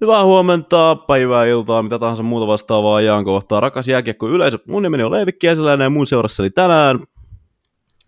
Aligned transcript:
Hyvää 0.00 0.24
huomenta, 0.24 0.96
päivää, 0.96 1.44
iltaa, 1.44 1.82
mitä 1.82 1.98
tahansa 1.98 2.22
muuta 2.22 2.46
vastaavaa 2.46 2.96
ajankohtaa. 2.96 3.60
Rakas 3.60 3.88
jääkiekko 3.88 4.28
yleisö, 4.28 4.58
mun 4.68 4.82
nimeni 4.82 5.02
on 5.02 5.10
Leevi 5.10 5.32
Kieseläinen 5.32 5.84
ja 5.84 5.90
mun 5.90 6.06
seurassani 6.06 6.50
tänään. 6.50 7.00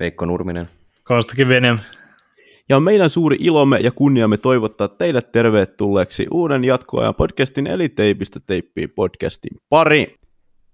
Veikko 0.00 0.26
Nurminen. 0.26 0.68
Konstakin 1.04 1.48
Venem. 1.48 1.78
Ja 2.68 2.76
on 2.76 2.82
meidän 2.82 3.10
suuri 3.10 3.36
ilomme 3.40 3.78
ja 3.78 3.90
kunniamme 3.90 4.36
toivottaa 4.36 4.88
teille 4.88 5.22
tervetulleeksi 5.22 6.26
uuden 6.30 6.64
jatkoajan 6.64 7.14
podcastin 7.14 7.66
eli 7.66 7.88
Teipistä 7.88 8.40
teippiin 8.46 8.90
podcastin 8.90 9.56
pari. 9.68 10.14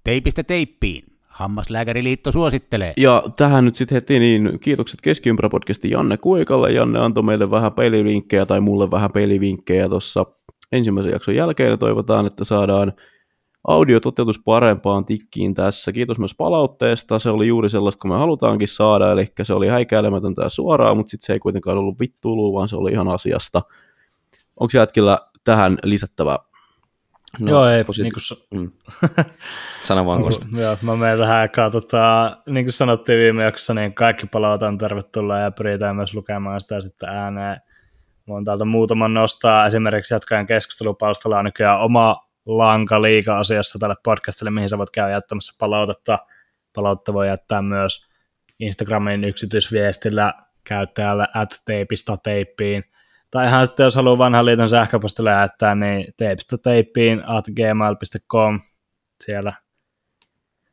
Teipistä 0.04 0.44
teippiin. 0.44 1.04
Hammaslääkäriliitto 1.26 2.32
suosittelee. 2.32 2.92
Ja 2.96 3.24
tähän 3.36 3.64
nyt 3.64 3.76
sitten 3.76 3.96
heti 3.96 4.18
niin 4.18 4.58
kiitokset 4.60 5.00
Keskiympärä-podcastin 5.02 5.90
Janne 5.90 6.16
Kuikalle. 6.16 6.72
Janne 6.72 6.98
antoi 6.98 7.22
meille 7.22 7.50
vähän 7.50 7.72
pelivinkkejä 7.72 8.46
tai 8.46 8.60
mulle 8.60 8.90
vähän 8.90 9.12
pelivinkkejä 9.12 9.88
tuossa 9.88 10.26
ensimmäisen 10.72 11.12
jakson 11.12 11.34
jälkeen 11.34 11.70
ja 11.70 11.76
toivotaan, 11.76 12.26
että 12.26 12.44
saadaan 12.44 12.92
audiototeutus 13.68 14.40
parempaan 14.44 15.04
tikkiin 15.04 15.54
tässä. 15.54 15.92
Kiitos 15.92 16.18
myös 16.18 16.34
palautteesta, 16.34 17.18
se 17.18 17.30
oli 17.30 17.48
juuri 17.48 17.70
sellaista, 17.70 18.00
kun 18.00 18.10
me 18.10 18.16
halutaankin 18.16 18.68
saada, 18.68 19.12
eli 19.12 19.32
se 19.42 19.54
oli 19.54 19.68
häikäilemätöntä 19.68 20.42
ja 20.42 20.48
suoraa, 20.48 20.94
mutta 20.94 21.10
sitten 21.10 21.26
se 21.26 21.32
ei 21.32 21.38
kuitenkaan 21.38 21.78
ollut 21.78 22.00
vittuilua, 22.00 22.58
vaan 22.58 22.68
se 22.68 22.76
oli 22.76 22.92
ihan 22.92 23.08
asiasta. 23.08 23.62
Onko 24.60 24.70
jätkillä 24.74 25.18
tähän 25.44 25.78
lisättävää? 25.82 26.38
No, 27.40 27.50
Joo, 27.50 27.66
ei, 27.66 27.84
positi- 27.84 28.02
niin 28.02 28.12
kuin... 28.50 28.60
mm. 28.60 28.70
Sano 29.82 30.06
vaan 30.06 30.22
Joo, 30.60 30.76
mä 30.82 30.96
menen 30.96 31.18
tähän 31.18 31.36
aikaan, 31.36 31.72
tota, 31.72 32.36
niin 32.48 32.64
kuin 32.64 32.72
sanottiin 32.72 33.18
viime 33.18 33.44
jaksossa, 33.44 33.74
niin 33.74 33.94
kaikki 33.94 34.26
palauta 34.26 34.68
on 34.68 34.78
tervetuloa 34.78 35.38
ja 35.38 35.50
pyritään 35.50 35.96
myös 35.96 36.14
lukemaan 36.14 36.60
sitä 36.60 36.80
sitten 36.80 37.08
ääneen. 37.08 37.60
Voin 38.28 38.44
täältä 38.44 38.64
muutaman 38.64 39.14
nostaa. 39.14 39.66
Esimerkiksi 39.66 40.14
jatkajan 40.14 40.46
keskustelupalstalla 40.46 41.38
on 41.38 41.44
nykyään 41.44 41.80
oma 41.80 42.28
lanka 42.46 43.02
liika-asiassa 43.02 43.78
tälle 43.78 43.96
podcastille, 44.04 44.50
mihin 44.50 44.68
sä 44.68 44.78
voit 44.78 44.90
käydä 44.90 45.12
jättämässä 45.12 45.56
palautetta. 45.58 46.18
Palautetta 46.72 47.12
voi 47.12 47.28
jättää 47.28 47.62
myös 47.62 48.08
Instagramin 48.58 49.24
yksityisviestillä 49.24 50.34
käyttäjälle 50.64 51.26
at 51.34 51.62
teipistä 51.64 52.16
teippiin. 52.22 52.84
Tai 53.30 53.46
ihan 53.46 53.66
sitten, 53.66 53.84
jos 53.84 53.96
haluaa 53.96 54.18
vanhan 54.18 54.46
liiton 54.46 54.68
sähköpostilla 54.68 55.30
jättää, 55.30 55.74
niin 55.74 56.14
teipistä 56.16 56.58
teippiin 56.58 57.28
at 57.28 57.44
gmail.com. 57.56 58.60
Siellä 59.24 59.52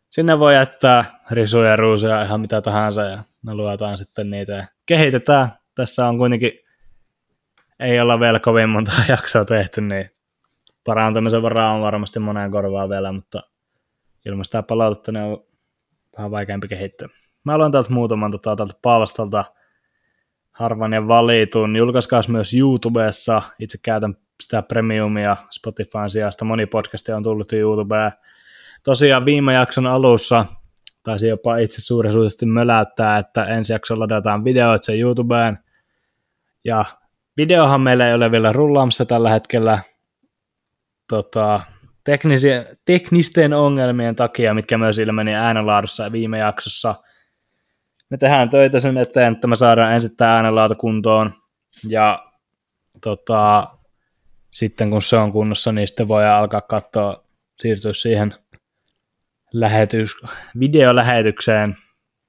sinne 0.10 0.40
voi 0.40 0.56
jättää 0.56 1.20
risuja, 1.32 1.76
ruusuja, 1.76 2.24
ihan 2.24 2.42
mitä 2.42 2.62
tahansa, 2.62 3.02
ja 3.02 3.24
me 3.42 3.54
luetaan 3.54 3.98
sitten 3.98 4.30
niitä 4.30 4.54
ja 4.54 4.68
kehitetään. 4.86 5.50
Tässä 5.76 6.08
on 6.08 6.18
kuitenkin, 6.18 6.52
ei 7.80 8.00
olla 8.00 8.20
vielä 8.20 8.40
kovin 8.40 8.70
monta 8.70 8.92
jaksoa 9.10 9.46
tehty, 9.46 9.82
niin 9.82 10.10
parantamisen 10.84 11.42
varaa 11.42 11.74
on 11.74 11.82
varmasti 11.82 12.20
moneen 12.20 12.52
korvaan 12.52 12.90
vielä, 12.90 13.12
mutta 13.12 13.42
ilman 14.26 14.46
sitä 14.46 14.64
palautetta 14.64 15.12
ne 15.12 15.24
on 15.24 15.44
vähän 16.18 16.32
vaikeampi 16.32 16.68
kehittyä. 16.68 17.08
Mä 17.44 17.58
luen 17.58 17.72
täältä 17.72 17.94
muutaman 17.94 18.32
tota, 18.32 18.56
täältä 18.56 18.74
palstalta 18.82 19.46
harvan 20.52 20.94
ja 20.94 21.08
valitun. 21.08 21.76
Julkaiskaa 21.76 22.22
myös 22.28 22.54
YouTubessa. 22.54 23.42
Itse 23.60 23.78
käytän 23.84 24.16
sitä 24.42 24.62
premiumia 24.62 25.38
Spotifyn 25.52 26.10
sijasta. 26.10 26.46
Moni 26.46 26.66
podcasti 26.66 27.12
on 27.12 27.24
tullut 27.24 27.54
YouTubeen. 27.54 28.12
Tosiaan 28.84 29.26
viime 29.26 29.54
jakson 29.54 29.88
alussa 29.88 30.46
taisi 31.04 31.28
jopa 31.28 31.58
itse 31.58 31.82
suurisuisesti 31.82 32.46
möläyttää, 32.46 33.18
että 33.18 33.46
ensi 33.46 33.74
jakson 33.74 34.00
ladataan 34.00 34.44
videoit 34.44 34.84
sen 34.84 35.00
YouTubeen. 35.00 35.60
Ja 36.64 36.86
videohan 37.40 37.82
meillä 37.82 38.08
ei 38.08 38.14
ole 38.14 38.32
vielä 38.32 38.52
rullaamassa 38.52 39.06
tällä 39.06 39.30
hetkellä, 39.30 39.80
tota, 41.10 41.60
teknisi, 42.04 42.48
teknisten 42.86 43.54
ongelmien 43.54 44.16
takia, 44.16 44.54
mitkä 44.54 44.78
myös 44.78 45.00
ilmeni 45.00 45.36
äänenlaadussa 45.36 46.12
viime 46.12 46.38
jaksossa. 46.38 46.96
Me 48.10 48.18
tehdään 48.18 48.50
töitä 48.50 48.80
sen 48.80 48.98
eteen, 48.98 49.34
että 49.34 49.48
me 49.48 49.56
saadaan 49.56 49.94
ensin 49.94 50.18
tämä 50.18 50.36
äänenlaatu 50.36 50.76
kuntoon, 50.76 51.34
ja 51.88 52.26
tota, 53.04 53.68
sitten 54.52 54.90
kun 54.90 55.02
se 55.02 55.18
on 55.18 55.32
kunnossa, 55.32 55.72
niin 55.72 55.88
sitten 55.88 56.08
voi 56.08 56.26
alkaa 56.30 56.62
katsoa, 56.62 57.24
siirtyä 57.60 57.94
siihen 57.94 58.36
lähetys, 59.54 60.12
videolähetykseen, 60.60 61.76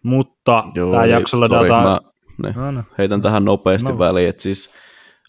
mutta 0.03 0.65
Joo, 0.75 0.91
tämä 0.91 1.03
niin, 1.03 1.13
jakso 1.13 1.41
ladataan... 1.41 1.85
Mä, 1.85 2.01
ne, 2.43 2.53
No, 2.57 2.71
no. 2.71 2.83
heitän 2.99 3.21
tähän 3.21 3.45
nopeasti 3.45 3.89
No. 3.89 3.99
väliin, 3.99 4.29
että 4.29 4.43
siis 4.43 4.71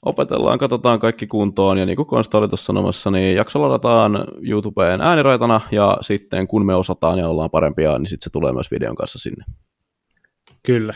opetellaan, 0.05 0.59
katsotaan 0.59 0.99
kaikki 0.99 1.27
kuntoon, 1.27 1.77
ja 1.77 1.85
niin 1.85 1.95
kuin 1.95 2.05
Konsta 2.05 2.37
oli 2.37 2.49
tuossa 2.49 2.65
sanomassa, 2.65 3.11
niin 3.11 3.35
jakso 3.35 3.61
ladataan 3.61 4.27
YouTubeen 4.49 5.01
ääniraitana, 5.01 5.61
ja 5.71 5.97
sitten 6.01 6.47
kun 6.47 6.65
me 6.65 6.75
osataan 6.75 7.19
ja 7.19 7.27
ollaan 7.27 7.49
parempia, 7.49 7.97
niin 7.97 8.07
sitten 8.07 8.23
se 8.23 8.29
tulee 8.29 8.53
myös 8.53 8.71
videon 8.71 8.95
kanssa 8.95 9.19
sinne. 9.19 9.45
Kyllä. 10.63 10.93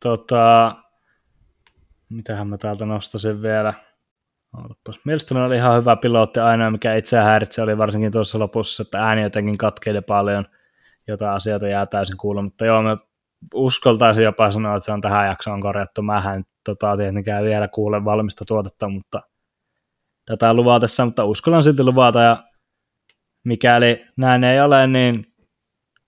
Tota, 0.00 0.74
mitähän 2.08 2.48
mä 2.48 2.58
täältä 2.58 2.86
nostasin 2.86 3.42
vielä? 3.42 3.74
Ootapas. 4.56 5.00
Mielestäni 5.04 5.40
oli 5.40 5.56
ihan 5.56 5.76
hyvä 5.76 5.96
pilotti. 5.96 6.40
Ainoa, 6.40 6.70
mikä 6.70 6.94
itseä 6.94 7.24
häiritsi, 7.24 7.60
oli 7.60 7.78
varsinkin 7.78 8.12
tuossa 8.12 8.38
lopussa, 8.38 8.82
että 8.82 9.06
ääni 9.06 9.22
jotenkin 9.22 9.58
katkeili 9.58 10.00
paljon. 10.00 10.46
Jotain 11.08 11.36
asioita 11.36 11.68
jää 11.68 11.86
täysin 11.86 12.16
kuulematta. 12.16 12.64
Joo, 12.64 12.82
me 12.82 12.96
uskaltaisin 13.54 14.24
jopa 14.24 14.50
sanoa, 14.50 14.76
että 14.76 14.84
se 14.84 14.92
on 14.92 15.00
tähän 15.00 15.26
jaksoon 15.26 15.60
korjattu. 15.60 16.02
Mähän 16.02 16.44
tota, 16.64 16.96
tietenkään 16.96 17.44
vielä 17.44 17.68
kuule 17.68 18.04
valmista 18.04 18.44
tuotetta, 18.44 18.88
mutta 18.88 19.22
tätä 20.26 20.54
luvatessa, 20.54 21.04
mutta 21.04 21.24
uskallan 21.24 21.64
silti 21.64 21.82
luvata. 21.84 22.20
Ja 22.20 22.44
mikäli 23.44 24.04
näin 24.16 24.44
ei 24.44 24.60
ole, 24.60 24.86
niin 24.86 25.26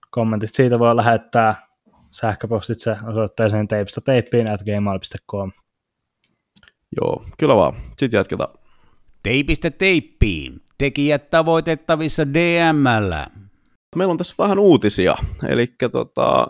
kommentit 0.09 0.53
siitä 0.53 0.79
voi 0.79 0.95
lähettää 0.95 1.67
sähköpostitse 2.11 2.97
osoitteeseen 3.07 3.67
teipistä 3.67 4.01
teippiin 4.01 4.51
at 4.51 4.61
gmail.com. 4.63 5.51
Joo, 7.01 7.25
kyllä 7.39 7.55
vaan. 7.55 7.73
Sitten 7.97 8.17
jatketaan. 8.17 8.53
Teipistä 9.23 9.71
teippiin. 9.71 10.61
Tekijät 10.77 11.29
tavoitettavissa 11.29 12.33
DMllä. 12.33 13.27
Meillä 13.95 14.11
on 14.11 14.17
tässä 14.17 14.35
vähän 14.39 14.59
uutisia. 14.59 15.15
Eli 15.47 15.67
tota, 15.91 16.47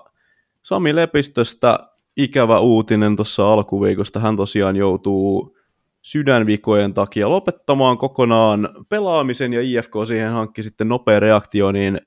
Sami 0.63 0.96
Lepistöstä 0.96 1.79
ikävä 2.17 2.59
uutinen 2.59 3.16
tuossa 3.16 3.53
alkuviikosta. 3.53 4.19
Hän 4.19 4.35
tosiaan 4.35 4.75
joutuu 4.75 5.57
sydänvikojen 6.01 6.94
takia 6.94 7.29
lopettamaan 7.29 7.97
kokonaan 7.97 8.69
pelaamisen 8.89 9.53
ja 9.53 9.61
IFK 9.61 9.91
siihen 10.07 10.31
hankki 10.31 10.63
sitten 10.63 10.88
nopea 10.89 11.19
reaktio, 11.19 11.72
niin 11.72 12.00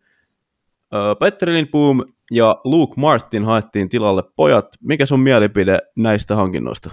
Petteri 1.21 1.53
Lindboom 1.53 2.03
ja 2.31 2.61
Luke 2.65 2.95
Martin 2.97 3.45
haettiin 3.45 3.89
tilalle 3.89 4.23
pojat. 4.37 4.67
Mikä 4.81 5.07
sun 5.07 5.21
mielipide 5.21 5.79
näistä 5.97 6.37
hankinnoista? 6.37 6.91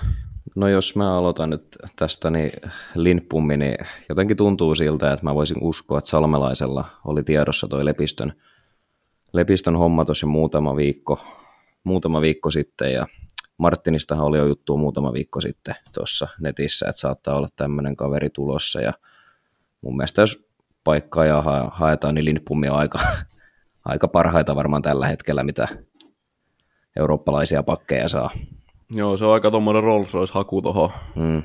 No 0.56 0.68
jos 0.68 0.96
mä 0.96 1.18
aloitan 1.18 1.50
nyt 1.50 1.78
tästä, 1.96 2.30
niin 2.30 2.52
Lindpummi, 2.96 3.58
niin 3.58 3.78
jotenkin 4.10 4.38
tuntuu 4.38 4.76
siltä, 4.76 5.14
että 5.14 5.26
mä 5.26 5.36
voisin 5.36 5.58
uskoa, 5.62 5.98
että 5.98 6.10
Salmelaisella 6.10 6.86
oli 7.06 7.24
tiedossa 7.24 7.68
toi 7.68 7.86
Lepistön, 7.86 8.34
Lepistön 9.34 9.76
homma 9.76 10.06
tosi 10.06 10.26
muutama 10.26 10.76
viikko, 10.76 11.20
muutama 11.88 12.22
viikko 12.22 12.52
sitten, 12.52 12.94
ja 12.94 13.08
Martinistahan 13.58 14.26
oli 14.26 14.38
jo 14.38 14.46
juttu 14.46 14.78
muutama 14.78 15.14
viikko 15.14 15.42
sitten 15.42 15.76
tuossa 15.94 16.28
netissä, 16.40 16.90
että 16.90 17.00
saattaa 17.00 17.38
olla 17.38 17.48
tämmöinen 17.56 17.96
kaveri 17.96 18.30
tulossa, 18.30 18.82
ja 18.82 18.94
mun 19.82 19.98
mielestä 19.98 20.22
jos 20.22 20.48
paikkaa 20.84 21.26
ja 21.26 21.42
ha- 21.42 21.72
haetaan, 21.74 22.16
niin 22.16 22.26
Lindpummi 22.26 22.70
on 22.70 22.80
aika, 22.80 23.00
aika 23.86 24.08
parhaita 24.08 24.56
varmaan 24.56 24.82
tällä 24.82 25.08
hetkellä, 25.08 25.44
mitä 25.44 25.68
eurooppalaisia 27.00 27.64
pakkeja 27.64 28.10
saa. 28.10 28.30
Joo, 28.90 29.18
se 29.18 29.26
on 29.26 29.34
aika 29.34 29.52
tuommoinen 29.52 29.84
Rolls 29.84 30.14
Royce-haku 30.14 30.62
tuohon. 30.62 30.90
Mm. 31.16 31.44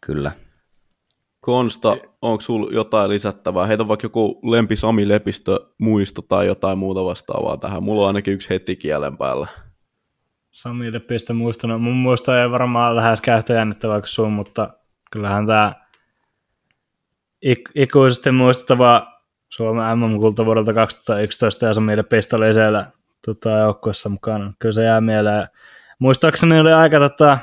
Kyllä. 0.00 0.32
Konsta, 1.46 1.96
onko 2.22 2.40
sulla 2.40 2.70
jotain 2.72 3.10
lisättävää? 3.10 3.66
Heitä 3.66 3.88
vaikka 3.88 4.04
joku 4.04 4.40
lempi 4.42 4.76
Sami 4.76 5.08
Lepistö 5.08 5.60
muisto 5.78 6.22
tai 6.22 6.46
jotain 6.46 6.78
muuta 6.78 7.04
vastaavaa 7.04 7.56
tähän. 7.56 7.82
Mulla 7.82 8.02
on 8.02 8.06
ainakin 8.06 8.34
yksi 8.34 8.50
heti 8.50 8.76
kielen 8.76 9.16
päällä. 9.16 9.46
Sami 10.50 10.92
Leppistä 10.92 11.32
muistanut. 11.32 11.82
Mun 11.82 11.96
muista 11.96 12.42
ei 12.42 12.50
varmaan 12.50 12.96
lähes 12.96 13.20
käyttä 13.20 13.52
jännittävää 13.52 14.00
kuin 14.00 14.08
sun, 14.08 14.32
mutta 14.32 14.70
kyllähän 15.10 15.46
tämä 15.46 15.72
ik- 17.46 17.72
ikuisesti 17.74 18.30
muistettava 18.30 19.06
Suomen 19.48 19.98
MM-kulta 19.98 20.44
vuodelta 20.44 20.74
2011 20.74 21.66
ja 21.66 21.74
Sami 21.74 21.96
Leppistä 21.96 22.36
oli 22.36 22.54
siellä 22.54 22.90
tota, 23.26 23.50
joukkueessa 23.50 24.08
mukana. 24.08 24.52
Kyllä 24.58 24.72
se 24.72 24.84
jää 24.84 25.00
mieleen. 25.00 25.48
Muistaakseni 25.98 26.60
oli 26.60 26.72
aika 26.72 26.98
tota, 26.98 27.38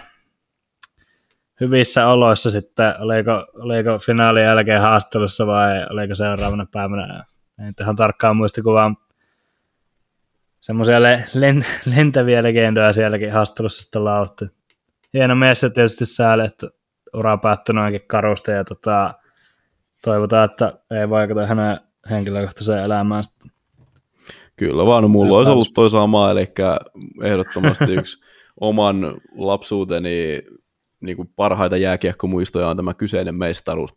hyvissä 1.63 2.07
oloissa 2.07 2.51
sitten, 2.51 2.93
oliko, 2.99 3.31
oliko 3.53 3.99
finaalin 3.99 4.43
jälkeen 4.43 4.81
haastattelussa 4.81 5.47
vai 5.47 5.85
oliko 5.89 6.15
seuraavana 6.15 6.65
päivänä. 6.71 7.23
En 7.59 7.73
ihan 7.81 7.95
tarkkaan 7.95 8.37
muistikuvaa. 8.37 8.95
Semmoisia 10.61 11.01
le- 11.01 11.25
len- 11.35 11.65
lentäviä 11.85 12.43
legendoja 12.43 12.93
sielläkin 12.93 13.31
haastattelussa 13.31 13.81
sitten 13.81 14.05
lauttu. 14.05 14.45
Hieno 15.13 15.35
mies 15.35 15.63
ja 15.63 15.69
tietysti 15.69 16.05
sääli, 16.05 16.45
että 16.45 16.67
ura 17.13 17.37
päättyi 17.37 17.75
noinkin 17.75 18.01
karusta 18.07 18.51
ja 18.51 18.63
tota, 18.63 19.13
toivotaan, 20.03 20.45
että 20.45 20.73
ei 20.91 21.09
vaikuta 21.09 21.45
hänen 21.45 21.77
henkilökohtaiseen 22.09 22.83
elämään. 22.83 23.23
Sitten. 23.23 23.51
Kyllä 24.55 24.85
vaan, 24.85 25.03
no 25.03 25.07
mulla 25.07 25.37
olisi 25.37 25.51
ollut 25.51 25.73
toi 25.73 25.89
sama, 25.89 26.31
eli 26.31 26.51
ehdottomasti 27.23 27.93
yksi 27.93 28.23
oman 28.61 29.17
lapsuuteni 29.37 30.41
niin 31.03 31.17
kuin 31.17 31.29
parhaita 31.35 31.77
jääkiekkomuistoja 31.77 32.67
on 32.67 32.77
tämä 32.77 32.93
kyseinen 32.93 33.35
mestaruus. 33.35 33.93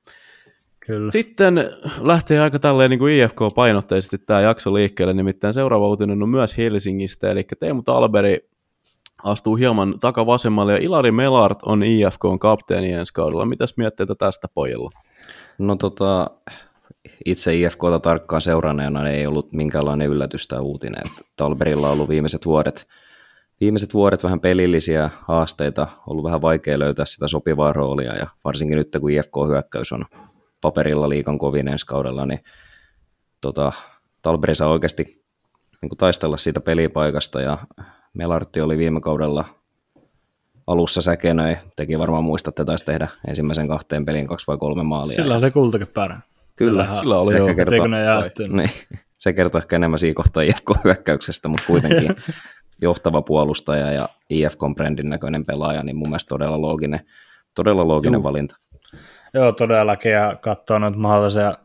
Kyllä. 0.80 1.10
Sitten 1.10 1.70
lähtee 2.00 2.40
aika 2.40 2.58
tälleen 2.58 2.90
niin 2.90 2.98
kuin 2.98 3.12
IFK-painotteisesti 3.12 4.18
tämä 4.18 4.40
jakso 4.40 4.74
liikkeelle, 4.74 5.14
nimittäin 5.14 5.54
seuraava 5.54 5.88
uutinen 5.88 6.22
on 6.22 6.28
myös 6.28 6.56
Helsingistä, 6.56 7.30
eli 7.30 7.44
Teemu 7.60 7.82
Talberi 7.82 8.48
astuu 9.24 9.56
hieman 9.56 10.00
takavasemmalle, 10.00 10.72
ja 10.72 10.78
Ilari 10.78 11.12
Melart 11.12 11.58
on 11.62 11.82
IFKn 11.82 12.38
kapteeni 12.38 12.92
ensi 12.92 13.12
kaudella. 13.12 13.46
Mitäs 13.46 13.76
mietteitä 13.76 14.14
tästä 14.14 14.48
pojilla? 14.54 14.90
No 15.58 15.76
tota, 15.76 16.30
itse 17.24 17.56
IFKta 17.56 18.00
tarkkaan 18.00 18.42
seuranneena 18.42 19.08
ei 19.08 19.26
ollut 19.26 19.52
minkäänlainen 19.52 20.08
yllätys 20.08 20.48
tämä 20.48 20.62
uutinen. 20.62 21.02
Että 21.06 21.22
Talberilla 21.36 21.86
on 21.86 21.92
ollut 21.92 22.08
viimeiset 22.08 22.46
vuodet, 22.46 22.86
viimeiset 23.60 23.94
vuodet 23.94 24.24
vähän 24.24 24.40
pelillisiä 24.40 25.10
haasteita, 25.28 25.88
ollut 26.06 26.24
vähän 26.24 26.42
vaikea 26.42 26.78
löytää 26.78 27.04
sitä 27.04 27.28
sopivaa 27.28 27.72
roolia, 27.72 28.16
ja 28.16 28.26
varsinkin 28.44 28.78
nyt 28.78 28.88
kun 29.00 29.10
IFK-hyökkäys 29.10 29.92
on 29.92 30.04
paperilla 30.60 31.08
liikan 31.08 31.38
kovin 31.38 31.68
ensi 31.68 31.86
kaudella, 31.86 32.26
niin 32.26 32.40
tota, 33.40 33.72
Talberi 34.22 34.54
saa 34.54 34.68
oikeasti 34.68 35.04
niin 35.82 35.88
kuin 35.88 35.98
taistella 35.98 36.36
siitä 36.36 36.60
pelipaikasta, 36.60 37.40
ja 37.40 37.58
Melartti 38.14 38.60
oli 38.60 38.78
viime 38.78 39.00
kaudella 39.00 39.44
alussa 40.66 41.02
säkenöi, 41.02 41.56
teki 41.76 41.98
varmaan 41.98 42.24
muistatte, 42.24 42.64
taisi 42.64 42.84
tehdä 42.84 43.08
ensimmäisen 43.28 43.68
kahteen 43.68 44.04
pelin 44.04 44.26
kaksi 44.26 44.46
vai 44.46 44.56
kolme 44.56 44.82
maalia. 44.82 45.14
Sillä 45.14 45.36
oli 45.36 45.50
kultakin 45.50 45.86
pärä. 45.86 46.20
Kyllä, 46.56 46.82
Vähän 46.82 46.96
sillä 46.96 47.18
oli 47.18 47.36
joo. 47.36 47.48
ehkä 47.48 47.64
jaettu? 48.04 48.42
niin, 48.42 48.70
se 49.18 49.32
kertoo 49.32 49.58
ehkä 49.58 49.76
enemmän 49.76 49.98
siinä 49.98 50.14
kohtaa 50.14 50.42
IFK-hyökkäyksestä, 50.42 51.48
mutta 51.48 51.66
kuitenkin 51.66 52.16
johtava 52.82 53.22
puolustaja 53.22 53.92
ja 53.92 54.08
IFK-brändin 54.30 55.10
näköinen 55.10 55.44
pelaaja, 55.44 55.82
niin 55.82 55.96
mun 55.96 56.08
mielestä 56.08 56.28
todella 56.28 56.60
looginen, 56.60 57.00
todella 57.54 57.88
looginen 57.88 58.22
valinta. 58.22 58.56
Joo, 59.34 59.52
todellakin, 59.52 60.12
ja 60.12 60.36
katsoo 60.40 60.78
nyt 60.78 60.96
mahdollisia, 60.96 61.58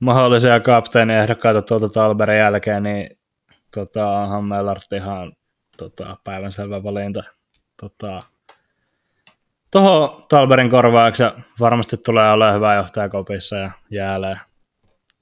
mahdollisia 0.00 0.60
kapteeniehdokkaita 0.60 1.62
tuolta 1.62 1.88
Talberin 1.88 2.38
jälkeen, 2.38 2.82
niin 2.82 3.18
tota, 3.74 4.10
onhan 4.10 4.44
Mellart 4.44 4.92
ihan 4.92 5.32
tota, 5.78 6.16
päivänselvä 6.24 6.82
valinta. 6.82 7.22
Tota, 7.80 8.22
Tuohon 9.70 10.24
Talberin 10.28 10.70
korvauksen 10.70 11.32
varmasti 11.60 11.96
tulee 11.96 12.32
olemaan 12.32 12.54
hyvä 12.54 12.74
johtaja 12.74 13.08
kopissa 13.08 13.56
ja 13.56 13.70
jäälee. 13.90 14.36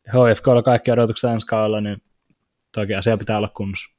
HFKlla 0.08 0.62
kaikki 0.62 0.91
odotukset 0.91 1.31
ensi 1.31 1.46
kaudella, 1.46 1.81
niin 1.81 2.02
toki 2.73 2.94
asia 2.94 3.17
pitää 3.17 3.38
olla 3.38 3.49
kunnossa. 3.49 3.98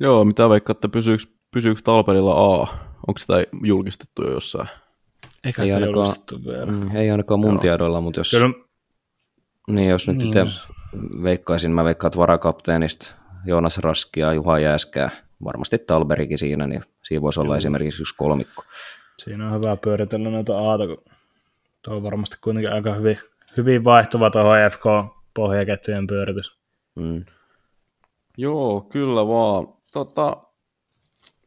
Joo, 0.00 0.24
mitä 0.24 0.48
veikkaatte, 0.48 0.88
pysyykö, 0.88 1.22
pysyykö 1.50 1.80
Talperilla 1.84 2.54
A? 2.54 2.58
Onko 3.06 3.18
sitä 3.18 3.34
julkistettu 3.64 4.24
jo 4.24 4.30
jossain? 4.32 4.68
Eikä 5.44 5.62
Ei 5.62 5.66
sitä 5.66 5.76
ainakaan- 5.76 5.94
julkistettu 6.06 6.40
vielä. 6.50 6.66
Mm, 6.66 6.96
ei 6.96 7.10
ainakaan 7.10 7.40
mun 7.40 7.50
Joo. 7.52 7.60
tiedoilla, 7.60 8.00
mutta 8.00 8.20
jos, 8.20 8.30
Kyllä, 8.30 8.50
niin, 9.68 9.88
jos 9.88 10.08
nyt 10.08 10.16
Niin. 10.16 10.26
itse 10.28 10.46
veikkaisin, 11.22 11.70
mä 11.72 11.84
veikkaan, 11.84 12.08
että 12.08 12.18
varakapteenista 12.18 13.14
Joonas 13.46 13.78
Raski 13.78 14.20
ja 14.20 14.32
Juha 14.32 14.58
Jääskää, 14.58 15.10
varmasti 15.44 15.78
Talberikin 15.78 16.38
siinä, 16.38 16.66
niin 16.66 16.84
siinä 17.04 17.22
voisi 17.22 17.40
olla 17.40 17.56
esimerkiksi 17.56 18.02
yksi 18.02 18.14
kolmikko. 18.18 18.62
siinä 19.18 19.46
on 19.50 19.54
hyvä 19.62 19.76
pyöritellä 19.76 20.30
noita 20.30 20.58
aata, 20.58 20.86
kun 20.86 20.98
tuo 21.82 21.94
on 21.96 22.02
varmasti 22.02 22.36
kuitenkin 22.40 22.72
aika 22.72 22.94
hyvin, 22.94 23.18
hyvin 23.56 23.84
vaihtuva 23.84 24.30
tuohon 24.30 24.56
FK-pohjaketjujen 24.70 26.06
pyöritys. 26.06 26.58
Mm. 26.96 27.24
Joo, 28.36 28.80
kyllä 28.80 29.28
vaan. 29.28 29.77
Tota, 29.92 30.36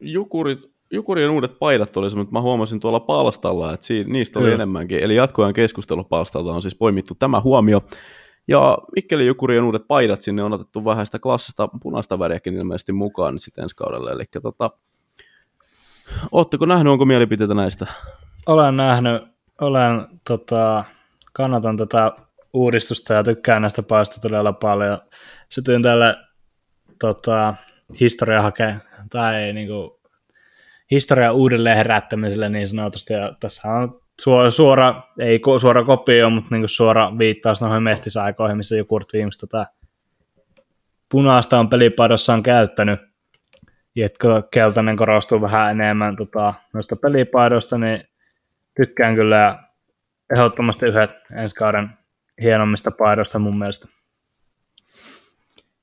Jukurit, 0.00 0.72
Jukurien 0.90 1.30
uudet 1.30 1.58
paidat 1.58 1.96
oli 1.96 2.10
semmoinen, 2.10 2.26
että 2.26 2.32
mä 2.38 2.42
huomasin 2.42 2.80
tuolla 2.80 3.00
palstalla, 3.00 3.74
että 3.74 3.86
siitä, 3.86 4.10
niistä 4.10 4.38
oli 4.38 4.44
Kyllä. 4.44 4.54
enemmänkin. 4.54 4.98
Eli 4.98 5.14
jatkoajan 5.14 5.54
keskustelupalstalta 5.54 6.52
on 6.52 6.62
siis 6.62 6.74
poimittu 6.74 7.14
tämä 7.14 7.40
huomio. 7.40 7.82
Ja 8.48 8.78
Mikkeli 8.94 9.26
Jukurien 9.26 9.64
uudet 9.64 9.82
paidat, 9.88 10.22
sinne 10.22 10.42
on 10.42 10.52
otettu 10.52 10.84
vähän 10.84 11.06
sitä 11.06 11.18
klassista 11.18 11.68
punaista 11.82 12.18
väriäkin 12.18 12.54
ilmeisesti 12.54 12.92
mukaan 12.92 13.34
nyt 13.34 13.42
sitten 13.42 13.62
ensi 13.62 13.76
kaudelle. 13.76 14.12
Eli 14.12 14.24
tota, 14.42 14.70
ootteko 16.32 16.66
nähnyt, 16.66 16.90
onko 16.90 17.04
mielipiteitä 17.04 17.54
näistä? 17.54 17.86
Olen 18.46 18.76
nähnyt, 18.76 19.22
olen, 19.60 20.06
tota, 20.28 20.84
kannatan 21.32 21.76
tätä 21.76 22.12
uudistusta 22.52 23.14
ja 23.14 23.24
tykkään 23.24 23.62
näistä 23.62 23.82
paista 23.82 24.20
todella 24.20 24.52
paljon. 24.52 24.98
Sytyin 25.48 25.82
tälle 25.82 26.16
tota, 27.00 27.54
historiahake, 28.00 28.74
tai 29.10 29.52
niinku, 29.52 30.00
historia 30.90 31.32
uudelleen 31.32 31.76
herättämiselle 31.76 32.48
niin 32.48 32.68
sanotusti, 32.68 33.12
ja 33.12 33.32
tässä 33.40 33.68
on 33.68 34.00
suora, 34.20 34.50
suora 34.50 35.02
ei 35.18 35.40
suora 35.60 35.84
kopio, 35.84 36.30
mutta 36.30 36.48
niinku 36.50 36.68
suora 36.68 37.18
viittaus 37.18 37.60
noihin 37.60 37.82
mestisaikoihin, 37.82 38.56
missä 38.56 38.76
Jukurt 38.76 39.08
viimeksi 39.12 39.40
tota, 39.40 39.66
punaista 41.08 41.58
on 41.58 41.68
pelipaidossaan 41.68 42.42
käyttänyt, 42.42 43.00
ja 43.96 44.08
keltainen 44.50 44.96
korostuu 44.96 45.40
vähän 45.40 45.70
enemmän 45.70 46.16
tota, 46.16 46.54
noista 46.74 46.96
pelipaidoista, 46.96 47.78
niin 47.78 48.04
tykkään 48.76 49.14
kyllä 49.14 49.58
ehdottomasti 50.34 50.86
yhdet 50.86 51.16
ensi 51.36 51.56
kauden 51.56 51.90
hienommista 52.42 52.90
paidoista 52.90 53.38
mun 53.38 53.58
mielestä. 53.58 54.01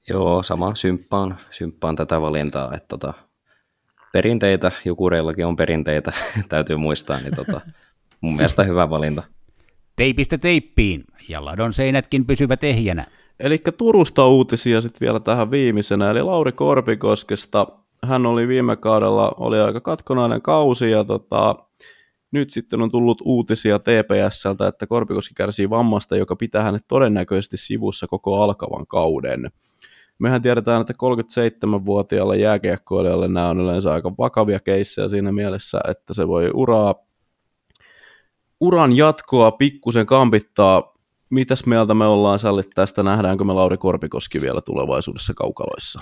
Joo, 0.10 0.44
sama 0.44 0.76
symppaan, 0.76 1.38
symppaan 1.52 1.96
tätä 1.96 2.22
valintaa, 2.22 2.76
että 2.76 2.88
tota, 2.88 3.14
perinteitä, 4.14 4.72
Jukureillakin 4.86 5.46
on 5.46 5.56
perinteitä, 5.56 6.12
täytyy 6.50 6.76
muistaa, 6.76 7.20
niin 7.20 7.36
tota, 7.36 7.62
mun 8.22 8.36
mielestä 8.36 8.64
hyvä 8.64 8.90
valinta. 8.90 9.24
Teipistä 9.96 10.38
teippiin, 10.38 11.04
ja 11.30 11.46
ladon 11.46 11.74
seinätkin 11.74 12.26
pysyvät 12.26 12.64
ehjänä. 12.64 13.06
Eli 13.40 13.62
Turusta 13.78 14.28
uutisia 14.28 14.82
sitten 14.82 15.00
vielä 15.02 15.20
tähän 15.20 15.52
viimeisenä, 15.52 16.12
eli 16.12 16.22
Lauri 16.22 16.52
Korpikoskesta. 16.52 17.68
Hän 18.04 18.26
oli 18.26 18.48
viime 18.48 18.76
kaudella, 18.76 19.32
oli 19.38 19.60
aika 19.60 19.82
katkonainen 19.82 20.42
kausi, 20.42 20.92
ja 20.92 21.04
tota, 21.04 21.56
nyt 22.32 22.52
sitten 22.52 22.82
on 22.82 22.92
tullut 22.92 23.22
uutisia 23.26 23.80
TPSltä, 23.80 24.68
että 24.68 24.88
Korpikoski 24.88 25.34
kärsii 25.34 25.70
vammasta, 25.70 26.18
joka 26.18 26.36
pitää 26.36 26.64
hänet 26.64 26.84
todennäköisesti 26.88 27.58
sivussa 27.58 28.08
koko 28.08 28.42
alkavan 28.42 28.88
kauden. 28.88 29.52
Mehän 30.20 30.42
tiedetään, 30.42 30.82
että 30.82 30.94
37-vuotiaalle 30.94 32.38
jääkiekkoilijalle 32.38 33.28
nämä 33.28 33.50
on 33.50 33.60
yleensä 33.60 33.94
aika 33.94 34.12
vakavia 34.18 34.60
keissejä 34.60 35.08
siinä 35.10 35.32
mielessä, 35.32 35.80
että 35.88 36.14
se 36.14 36.28
voi 36.28 36.52
uraa, 36.54 36.96
uran 38.60 38.98
jatkoa 38.98 39.52
pikkusen 39.52 40.06
kampittaa. 40.06 40.94
Mitäs 41.30 41.66
mieltä 41.66 41.94
me 41.94 42.06
ollaan 42.06 42.40
sallit 42.40 42.70
tästä? 42.76 43.04
Nähdäänkö 43.04 43.44
me 43.44 43.54
Lauri 43.54 43.78
Korpikoski 43.78 44.42
vielä 44.42 44.62
tulevaisuudessa 44.62 45.34
kaukaloissa? 45.34 46.00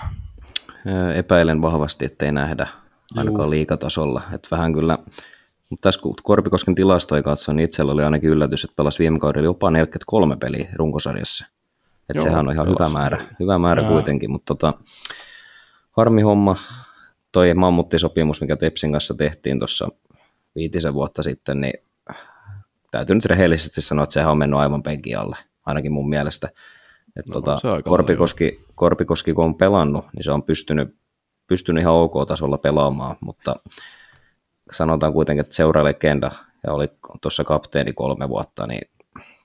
Ö, 0.86 1.14
Epäilen 1.14 1.62
vahvasti, 1.62 2.04
ettei 2.04 2.32
nähdä 2.32 2.66
ainakaan 3.16 3.50
liikatasolla. 3.50 4.22
Että 4.34 4.48
vähän 4.50 4.72
kyllä, 4.72 4.98
mutta 5.70 5.88
tässä 5.88 6.00
kun 6.00 6.14
Korpikosken 6.22 6.74
tilastoja 6.74 7.22
katsoin, 7.22 7.56
niin 7.56 7.64
itsellä 7.64 7.92
oli 7.92 8.04
ainakin 8.04 8.30
yllätys, 8.30 8.64
että 8.64 8.76
pelasi 8.76 8.98
viime 8.98 9.18
kaudella 9.18 9.44
jopa 9.44 9.70
43 9.70 10.36
peliä 10.36 10.68
runkosarjassa. 10.74 11.57
Että 12.08 12.22
Joo, 12.22 12.24
sehän 12.24 12.48
on 12.48 12.54
ihan 12.54 12.66
hyvä 12.66 12.76
pelasi. 12.76 12.94
määrä, 12.94 13.24
hyvä 13.40 13.58
määrä 13.58 13.82
Joo. 13.82 13.92
kuitenkin, 13.92 14.30
mutta 14.30 14.54
tota, 14.54 14.74
harmi 15.92 16.22
homma, 16.22 16.56
toi 17.32 17.54
mammuttisopimus, 17.54 18.40
mikä 18.40 18.56
Tepsin 18.56 18.92
kanssa 18.92 19.14
tehtiin 19.14 19.58
tuossa 19.58 19.88
viitisen 20.54 20.94
vuotta 20.94 21.22
sitten, 21.22 21.60
niin 21.60 21.74
täytyy 22.90 23.14
nyt 23.14 23.24
rehellisesti 23.24 23.80
sanoa, 23.80 24.02
että 24.02 24.12
sehän 24.12 24.30
on 24.30 24.38
mennyt 24.38 24.60
aivan 24.60 24.82
penkin 24.82 25.18
alle, 25.18 25.36
ainakin 25.66 25.92
mun 25.92 26.08
mielestä. 26.08 26.48
Että 27.16 27.32
No, 27.34 27.40
tota, 27.40 27.82
Korpikoski, 27.84 28.64
Korpikoski, 28.74 29.32
kun 29.32 29.44
on 29.44 29.54
pelannut, 29.54 30.04
niin 30.16 30.24
se 30.24 30.32
on 30.32 30.42
pystynyt, 30.42 30.96
pystynyt 31.46 31.82
ihan 31.82 31.94
ok-tasolla 31.94 32.58
pelaamaan, 32.58 33.16
mutta 33.20 33.56
sanotaan 34.72 35.12
kuitenkin, 35.12 35.40
että 35.40 35.54
seuralegenda 35.54 36.30
ja 36.66 36.72
oli 36.72 36.88
tuossa 37.22 37.44
kapteeni 37.44 37.92
kolme 37.92 38.28
vuotta, 38.28 38.66
niin 38.66 38.90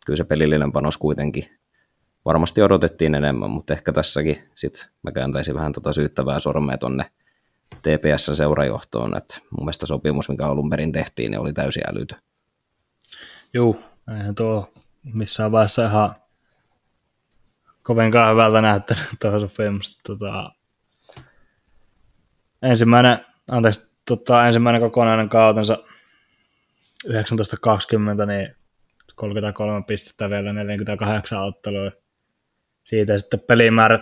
kyllä 0.06 0.18
se 0.18 0.24
pelillinen 0.24 0.72
panos 0.72 0.98
kuitenkin 0.98 1.46
varmasti 2.26 2.62
odotettiin 2.62 3.16
enemmän, 3.16 3.50
mutta 3.50 3.74
ehkä 3.74 3.92
tässäkin 3.92 4.50
sit 4.56 4.90
mä 5.04 5.12
kääntäisin 5.12 5.56
vähän 5.56 5.74
tota 5.74 5.94
syyttävää 5.94 6.40
sormea 6.40 6.78
tonne 6.78 7.12
TPS-seurajohtoon, 7.82 9.18
että 9.18 9.38
mun 9.50 9.66
mielestä 9.66 9.86
sopimus, 9.86 10.30
mikä 10.30 10.46
alun 10.46 10.70
perin 10.70 10.92
tehtiin, 10.92 11.32
niin 11.32 11.40
oli 11.40 11.54
täysin 11.54 11.84
älytö. 11.88 12.16
Juu, 13.54 13.80
eihän 14.18 14.36
tuo 14.36 14.74
missään 15.04 15.52
vaiheessa 15.52 15.86
ihan 15.86 16.16
kovinkaan 17.84 18.32
hyvältä 18.32 18.62
näyttänyt 18.62 19.04
tuo 19.22 19.40
sopimus. 19.40 20.00
Tota, 20.08 20.52
ensimmäinen, 22.62 23.18
anteeksi, 23.52 23.96
tota, 24.08 24.48
ensimmäinen 24.48 24.82
kokonainen 24.82 25.30
kautensa 25.30 25.78
1920, 27.08 28.26
niin 28.26 28.56
33 29.16 29.84
pistettä 29.88 30.30
vielä 30.30 30.54
48 30.54 31.44
ottelua. 31.44 31.92
Siitä 32.84 33.18
sitten 33.18 33.40
pelimäärät, 33.40 34.02